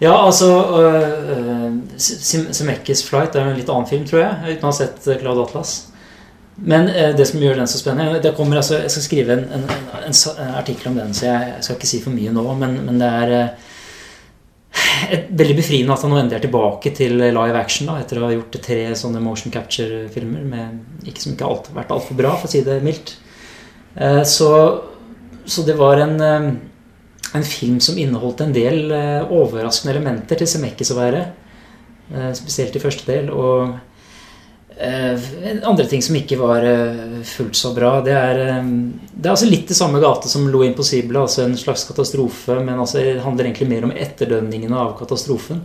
Ja, 0.00 0.14
altså 0.26 0.46
uh, 0.72 1.72
Zemeckis 2.00 3.02
Flight 3.04 3.34
er 3.36 3.50
en 3.50 3.56
litt 3.58 3.68
annen 3.68 3.88
film, 3.88 4.04
tror 4.08 4.22
jeg, 4.22 4.54
uten 4.56 4.64
å 4.64 4.70
ha 4.70 4.76
sett 4.76 5.08
Cloud 5.20 5.40
Atlas. 5.42 5.74
Men 6.60 6.88
eh, 6.88 7.14
det 7.16 7.26
som 7.28 7.40
gjør 7.40 7.60
den 7.60 7.70
så 7.70 7.80
spennende 7.80 8.20
det 8.22 8.34
kommer, 8.36 8.60
altså, 8.60 8.82
Jeg 8.82 8.92
skal 8.92 9.06
skrive 9.06 9.36
en, 9.36 9.44
en, 9.56 9.66
en, 10.04 10.12
en, 10.12 10.54
artikkel 10.60 10.90
om 10.90 11.00
den, 11.00 11.14
så 11.16 11.26
jeg, 11.26 11.50
jeg, 11.54 11.64
skal 11.64 11.78
ikke 11.78 11.90
si 11.90 12.00
for 12.04 12.14
mye 12.14 12.32
nå. 12.36 12.44
Men, 12.60 12.78
men 12.86 13.00
det 13.00 13.10
er 13.22 13.34
et, 15.10 15.30
veldig 15.34 15.56
befriende 15.58 15.96
at 15.96 16.04
han 16.04 16.12
nå 16.12 16.20
endelig 16.20 16.40
er 16.40 16.46
tilbake 16.46 16.94
til 16.96 17.16
live 17.18 17.58
action 17.58 17.90
da, 17.90 17.98
etter 18.02 18.20
å 18.20 18.28
ha 18.28 18.34
gjort 18.36 18.60
tre 18.62 18.80
sånne 18.98 19.22
motion 19.24 19.54
capture-filmer 19.54 20.46
med 20.46 21.08
ikke 21.08 21.24
som 21.24 21.34
ikke 21.34 21.48
har 21.48 21.76
vært 21.80 21.94
altfor 21.96 22.18
bra, 22.18 22.36
for 22.38 22.50
å 22.50 22.52
si 22.52 22.62
det 22.66 22.80
mildt. 22.84 23.16
så, 24.28 24.50
så 25.50 25.64
det 25.66 25.74
var 25.80 26.04
en 26.04 26.20
en 27.32 27.44
film 27.46 27.78
som 27.80 27.98
inneholdt 27.98 28.42
en 28.44 28.54
del 28.54 28.90
uh, 28.90 29.30
overraskende 29.30 29.94
elementer 29.94 30.40
til 30.40 30.50
Zemeckis 30.50 30.90
å 30.94 30.98
være. 30.98 31.24
Uh, 32.10 32.30
spesielt 32.36 32.74
i 32.76 32.82
første 32.82 33.06
del. 33.06 33.30
Og 33.30 33.76
andre 34.80 35.84
ting 35.84 36.00
som 36.00 36.16
ikke 36.16 36.38
var 36.40 36.64
fullt 37.28 37.58
så 37.58 37.74
bra, 37.76 37.98
det 38.04 38.14
er, 38.16 38.38
det 39.12 39.26
er 39.26 39.34
altså 39.34 39.48
litt 39.48 39.68
i 39.68 39.76
samme 39.76 40.00
gate 40.00 40.30
som 40.30 40.46
Lo 40.48 40.62
Impossible. 40.64 41.20
Altså 41.20 41.42
en 41.44 41.56
slags 41.60 41.84
katastrofe, 41.88 42.56
men 42.64 42.80
altså, 42.80 43.02
det 43.02 43.24
handler 43.24 43.50
egentlig 43.50 43.68
mer 43.68 43.84
om 43.88 43.92
etterdønningene 43.92 44.78
av 44.80 44.94
katastrofen. 44.96 45.60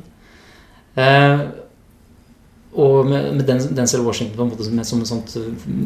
og 2.75 3.07
med, 3.07 3.29
med 3.37 3.47
Denzel 3.47 4.03
Washington 4.03 4.35
på 4.35 4.43
en 4.43 4.51
måte 4.51 4.67
som, 4.67 4.83
som 4.83 5.01
et 5.05 5.13
sånt 5.13 5.37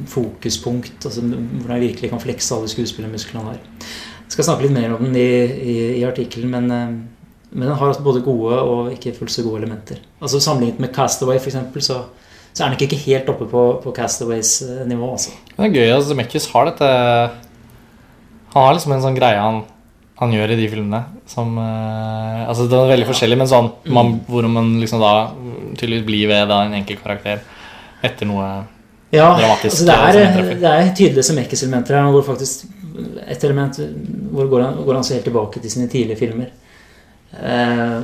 fokuspunkt. 0.09 1.05
Altså, 1.05 1.21
hvordan 1.21 1.75
jeg 1.77 1.87
virkelig 1.91 2.13
kan 2.15 2.25
flekse 2.25 2.57
alle 2.57 2.71
skuespillermusklene 2.73 3.45
han. 3.45 3.61
Jeg 4.29 4.35
skal 4.35 4.45
snakke 4.45 4.67
litt 4.67 4.75
mer 4.75 4.91
om 4.93 5.07
den 5.07 5.15
i, 5.17 5.29
i, 5.41 5.75
i 5.97 6.05
artikkelen, 6.05 6.51
men, 6.53 6.67
eh, 6.69 6.89
men, 7.49 7.63
den 7.65 7.73
har 7.73 7.87
altså 7.87 8.03
både 8.05 8.21
gode 8.21 8.59
og 8.61 8.91
ikke 8.93 9.15
fullt 9.15 9.33
så 9.33 9.41
gode 9.41 9.63
elementer. 9.63 10.03
Altså 10.21 10.37
Sammenlignet 10.37 10.83
med 10.83 10.91
Castaway, 10.93 11.39
f.eks., 11.41 11.57
så, 11.87 12.03
så 12.53 12.63
er 12.63 12.71
han 12.71 12.77
ikke 12.77 12.99
helt 13.05 13.29
oppe 13.31 13.47
på, 13.49 13.65
på 13.83 13.93
Castaways 13.95 14.53
eh. 14.65 14.95
Altså. 14.99 15.35
Det 15.55 15.67
er 15.67 15.75
gøy 15.75 15.85
at 15.87 15.97
altså, 15.97 16.13
Zemeckis 16.13 16.47
har 16.53 16.69
dette 16.69 16.89
Han 18.53 18.65
har 18.65 18.73
liksom 18.75 18.95
en 18.95 19.05
sånn 19.05 19.19
greie 19.19 19.37
han, 19.39 19.61
han 20.19 20.33
gjør 20.33 20.55
i 20.55 20.59
de 20.59 20.67
filmene 20.71 21.03
som 21.29 21.53
uh, 21.59 22.47
Altså 22.49 22.65
Det 22.71 22.79
er 22.79 22.91
veldig 22.95 23.07
ja. 23.07 23.11
forskjellig, 23.11 23.37
men 23.39 23.51
sånn 23.51 23.69
mm. 23.71 23.93
man, 23.95 24.11
hvor 24.27 24.49
man 24.49 24.73
liksom 24.81 25.03
da 25.03 25.13
tydeligvis 25.77 26.07
blir 26.07 26.33
ved 26.33 26.49
da, 26.51 26.63
en 26.65 26.75
enkel 26.81 26.99
karakter 26.99 27.45
etter 28.05 28.27
noe 28.27 28.49
ja, 29.11 29.31
dramatisk. 29.33 29.73
Altså 29.73 29.85
det, 29.89 30.23
er, 30.23 30.51
det 30.61 30.69
er 30.69 30.91
tydelige 30.93 31.25
Zemeckis-elementer 31.25 31.97
her, 31.97 32.11
hvor 32.13 32.25
faktisk 32.27 32.67
et 33.25 33.43
element 33.47 33.79
hvor 34.33 34.49
går 34.51 34.65
han, 34.65 34.81
går 34.85 34.99
han 34.99 35.05
så 35.05 35.15
helt 35.15 35.25
tilbake 35.27 35.61
til 35.63 35.71
sine 35.73 35.87
tidlige 35.91 36.19
filmer. 36.19 36.51
Eh, 37.33 37.95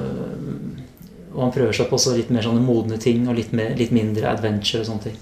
og 1.36 1.44
han 1.44 1.54
prøver 1.54 1.76
seg 1.76 1.90
på 1.90 1.98
også 2.00 2.16
litt 2.16 2.32
mer 2.34 2.46
sånne 2.46 2.64
modne 2.64 2.98
ting 3.02 3.28
og 3.28 3.36
litt, 3.38 3.52
mer, 3.56 3.76
litt 3.78 3.92
mindre 3.96 4.32
adventure 4.32 4.82
og 4.84 4.90
sånne 4.90 5.10
ting. 5.10 5.18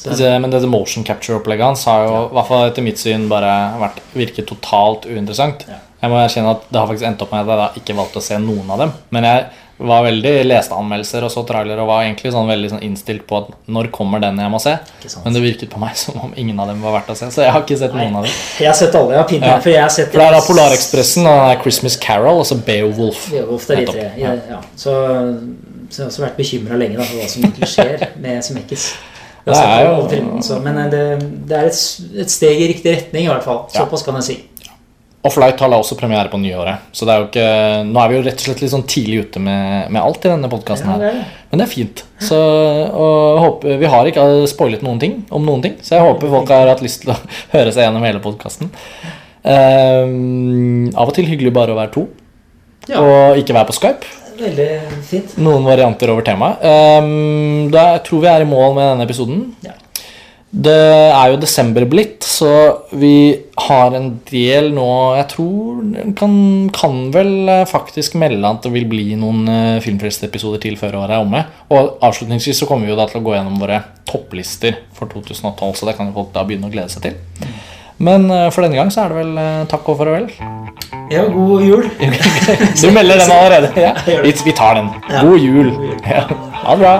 Så, 0.00 0.14
det, 0.16 0.30
men 0.40 0.52
det 0.52 0.62
motion 0.68 1.04
capture-opplegget 1.04 1.66
hans 1.66 1.84
har 1.88 2.06
jo, 2.06 2.12
ja. 2.14 2.20
i 2.30 2.36
hvert 2.38 2.48
fall 2.48 2.62
etter 2.70 2.84
mitt 2.84 3.00
syn, 3.00 3.26
bare 3.28 3.50
vært, 3.82 3.98
virket 4.16 4.48
totalt 4.48 5.08
uinteressant. 5.08 5.66
Ja. 5.68 5.80
Jeg 6.00 6.12
må 6.12 6.16
erkjenne 6.16 6.54
at 6.54 6.62
det 6.70 6.80
har 6.80 6.88
faktisk 6.88 7.08
endt 7.10 7.24
opp 7.24 7.34
med 7.34 7.42
at 7.42 7.50
jeg 7.50 7.60
da 7.60 7.82
ikke 7.82 7.96
valgte 7.98 8.22
å 8.22 8.24
se 8.24 8.38
noen 8.40 8.70
av 8.72 8.80
dem. 8.80 8.94
Men 9.12 9.26
jeg 9.28 9.42
var 9.80 10.02
veldig 10.04 10.32
leste 10.44 10.76
anmeldelser 10.76 11.24
og 11.24 11.32
så 11.32 11.42
trailer 11.48 11.80
og 11.80 11.88
var 11.88 12.04
egentlig 12.04 12.32
sånn 12.34 12.48
veldig 12.50 12.70
sånn 12.74 12.82
innstilt 12.84 13.24
på 13.28 13.38
at 13.38 13.50
når 13.72 13.88
kommer 13.94 14.22
den 14.22 14.38
jeg 14.40 14.52
må 14.52 14.60
se. 14.62 14.74
Men 15.24 15.36
det 15.36 15.42
virket 15.44 15.72
på 15.72 15.80
meg 15.80 15.96
som 15.98 16.18
om 16.26 16.34
ingen 16.36 16.60
av 16.60 16.68
dem 16.70 16.82
var 16.84 16.98
verdt 16.98 17.12
å 17.14 17.16
se. 17.18 17.30
Så 17.32 17.44
jeg 17.46 17.54
har 17.54 17.64
ikke 17.64 17.78
sett 17.80 17.96
Nei. 17.96 18.06
noen 18.06 18.20
av 18.20 18.28
dem. 18.28 18.34
Jeg 18.60 18.70
har 18.70 18.78
sett 18.78 18.98
alle. 19.00 19.14
Jeg 19.16 19.22
har 19.22 19.30
pinnet, 19.30 19.48
ja. 19.48 19.60
For 19.64 19.72
jeg 19.72 19.84
har 19.84 19.94
sett 19.94 20.10
for 20.12 20.22
det 20.22 20.26
er 20.26 20.36
da 20.36 20.42
Polarekspressen 20.46 21.30
og 21.30 21.64
Christmas 21.64 21.96
Carol 22.00 22.42
og 22.42 22.48
så 22.50 22.58
Beowulf. 22.66 23.28
Beowulf 23.32 23.68
det 23.70 23.78
er 23.78 23.84
de 23.84 23.94
tre. 23.94 24.08
Ja. 24.20 24.34
Ja. 24.50 24.60
Så, 24.74 24.96
så, 25.88 25.96
jeg 25.96 26.04
har 26.04 26.12
også 26.12 26.26
vært 26.26 26.36
bekymra 26.40 26.80
lenge 26.80 27.00
da, 27.00 27.06
for 27.08 27.22
hva 27.22 27.30
som 27.32 27.48
egentlig 27.48 27.70
skjer 27.72 28.06
med 28.20 28.44
Smekkis. 28.46 28.90
Det 29.40 29.56
er 29.56 29.86
jo, 29.86 30.58
men 30.60 30.76
eh, 30.82 30.88
det, 30.92 31.04
det 31.48 31.56
er 31.56 31.68
et, 31.70 31.76
et, 32.20 32.30
steg 32.30 32.60
i 32.60 32.66
riktig 32.68 32.92
retning, 32.92 33.24
i 33.24 33.30
hvert 33.30 33.46
fall. 33.46 33.62
Såpass 33.72 34.04
kan 34.04 34.18
jeg 34.20 34.26
si. 34.26 34.36
Og 35.20 35.32
Flight 35.34 35.60
har 35.60 35.74
også 35.76 35.98
premiere 36.00 36.30
på 36.32 36.38
nyåret. 36.40 36.86
Så 36.96 37.04
det 37.04 37.12
er 37.12 37.20
jo 37.20 37.26
ikke, 37.26 37.48
nå 37.90 38.00
er 38.00 38.08
vi 38.08 38.16
jo 38.16 38.22
rett 38.24 38.38
og 38.40 38.46
slett 38.46 38.62
litt 38.62 38.72
sånn 38.72 38.86
tidlig 38.88 39.26
ute 39.26 39.42
med, 39.44 39.90
med 39.92 40.00
alt 40.00 40.24
i 40.24 40.30
denne 40.32 40.48
podkasten. 40.48 40.88
Ja, 40.96 41.10
Men 41.50 41.60
det 41.60 41.66
er 41.66 41.72
fint. 41.74 42.00
Så, 42.24 42.38
håper, 43.44 43.76
vi 43.82 43.90
har 43.92 44.08
ikke 44.08 44.24
spoilet 44.48 44.84
noen 44.86 45.02
ting 45.02 45.18
om 45.28 45.44
noen 45.44 45.64
ting, 45.66 45.74
så 45.84 45.98
jeg 45.98 46.06
håper 46.06 46.32
folk 46.32 46.52
har 46.54 46.72
hatt 46.72 46.80
lyst 46.84 47.04
til 47.04 47.12
å 47.12 47.18
høre 47.54 47.74
seg 47.74 47.84
gjennom 47.84 48.06
hele 48.08 48.22
podkasten. 48.24 48.72
Um, 49.40 49.52
ehm, 49.52 50.88
av 50.96 51.12
og 51.12 51.14
til 51.16 51.28
hyggelig 51.28 51.52
bare 51.56 51.76
å 51.76 51.78
være 51.78 51.92
to, 51.98 52.06
ja. 52.88 53.04
og 53.04 53.42
ikke 53.42 53.56
være 53.58 53.68
på 53.68 53.76
Skype. 53.76 54.16
Veldig 54.40 54.70
fint. 55.04 55.36
Noen 55.44 55.68
varianter 55.68 56.14
over 56.14 56.24
temaet. 56.24 56.64
Um, 56.64 57.68
da 57.72 57.90
tror 58.04 58.24
vi 58.24 58.32
er 58.32 58.46
i 58.46 58.48
mål 58.48 58.72
med 58.78 58.86
denne 58.94 59.04
episoden. 59.04 59.50
Ja. 59.68 59.76
Det 60.50 60.74
er 60.74 61.30
jo 61.30 61.38
desember 61.38 61.84
blitt, 61.86 62.24
så 62.26 62.50
vi 62.98 63.38
har 63.68 63.94
en 63.94 64.08
del 64.26 64.72
nå 64.74 64.86
Jeg 65.14 65.26
tror 65.30 65.84
kan, 66.18 66.32
kan 66.74 66.96
vel 67.14 67.30
eh, 67.46 67.68
faktisk 67.70 68.16
melde 68.18 68.50
at 68.50 68.66
det 68.66 68.72
vil 68.74 68.88
bli 68.90 69.14
noen 69.20 69.46
uh, 69.46 70.58
til 70.58 70.76
før 70.80 70.98
året 71.04 71.14
er 71.14 71.22
omme. 71.22 71.44
Og 71.70 72.02
avslutningsvis 72.02 72.58
så 72.58 72.66
kommer 72.66 72.88
vi 72.88 72.90
jo 72.90 72.98
da 72.98 73.06
til 73.06 73.20
å 73.20 73.24
gå 73.28 73.36
gjennom 73.36 73.62
våre 73.62 73.78
topplister 74.10 74.80
for 74.96 75.06
2012, 75.06 75.78
så 75.78 75.86
det 75.86 75.94
kan 75.96 76.10
jo 76.10 76.18
folk 76.18 76.34
da 76.34 76.42
begynne 76.42 76.66
å 76.66 76.74
glede 76.74 76.90
seg 76.90 77.06
til. 77.06 77.46
Men 78.02 78.26
uh, 78.26 78.48
for 78.50 78.66
denne 78.66 78.80
gang 78.80 78.90
så 78.90 79.04
er 79.04 79.14
det 79.14 79.22
vel 79.22 79.70
takk 79.70 79.86
og 79.92 80.02
farvel. 80.02 80.26
Ja, 81.14 81.28
god 81.30 81.62
jul. 81.62 81.86
du 82.82 82.90
melder 82.90 83.22
den 83.22 83.36
allerede? 83.36 83.70
Ja. 83.78 83.94
Vi 84.26 84.56
tar 84.58 84.82
den. 84.82 84.90
God 85.20 85.38
jul. 85.38 85.70
Ja. 86.02 86.26
Ha 86.64 86.74
det 86.74 86.82
bra. 86.82 86.98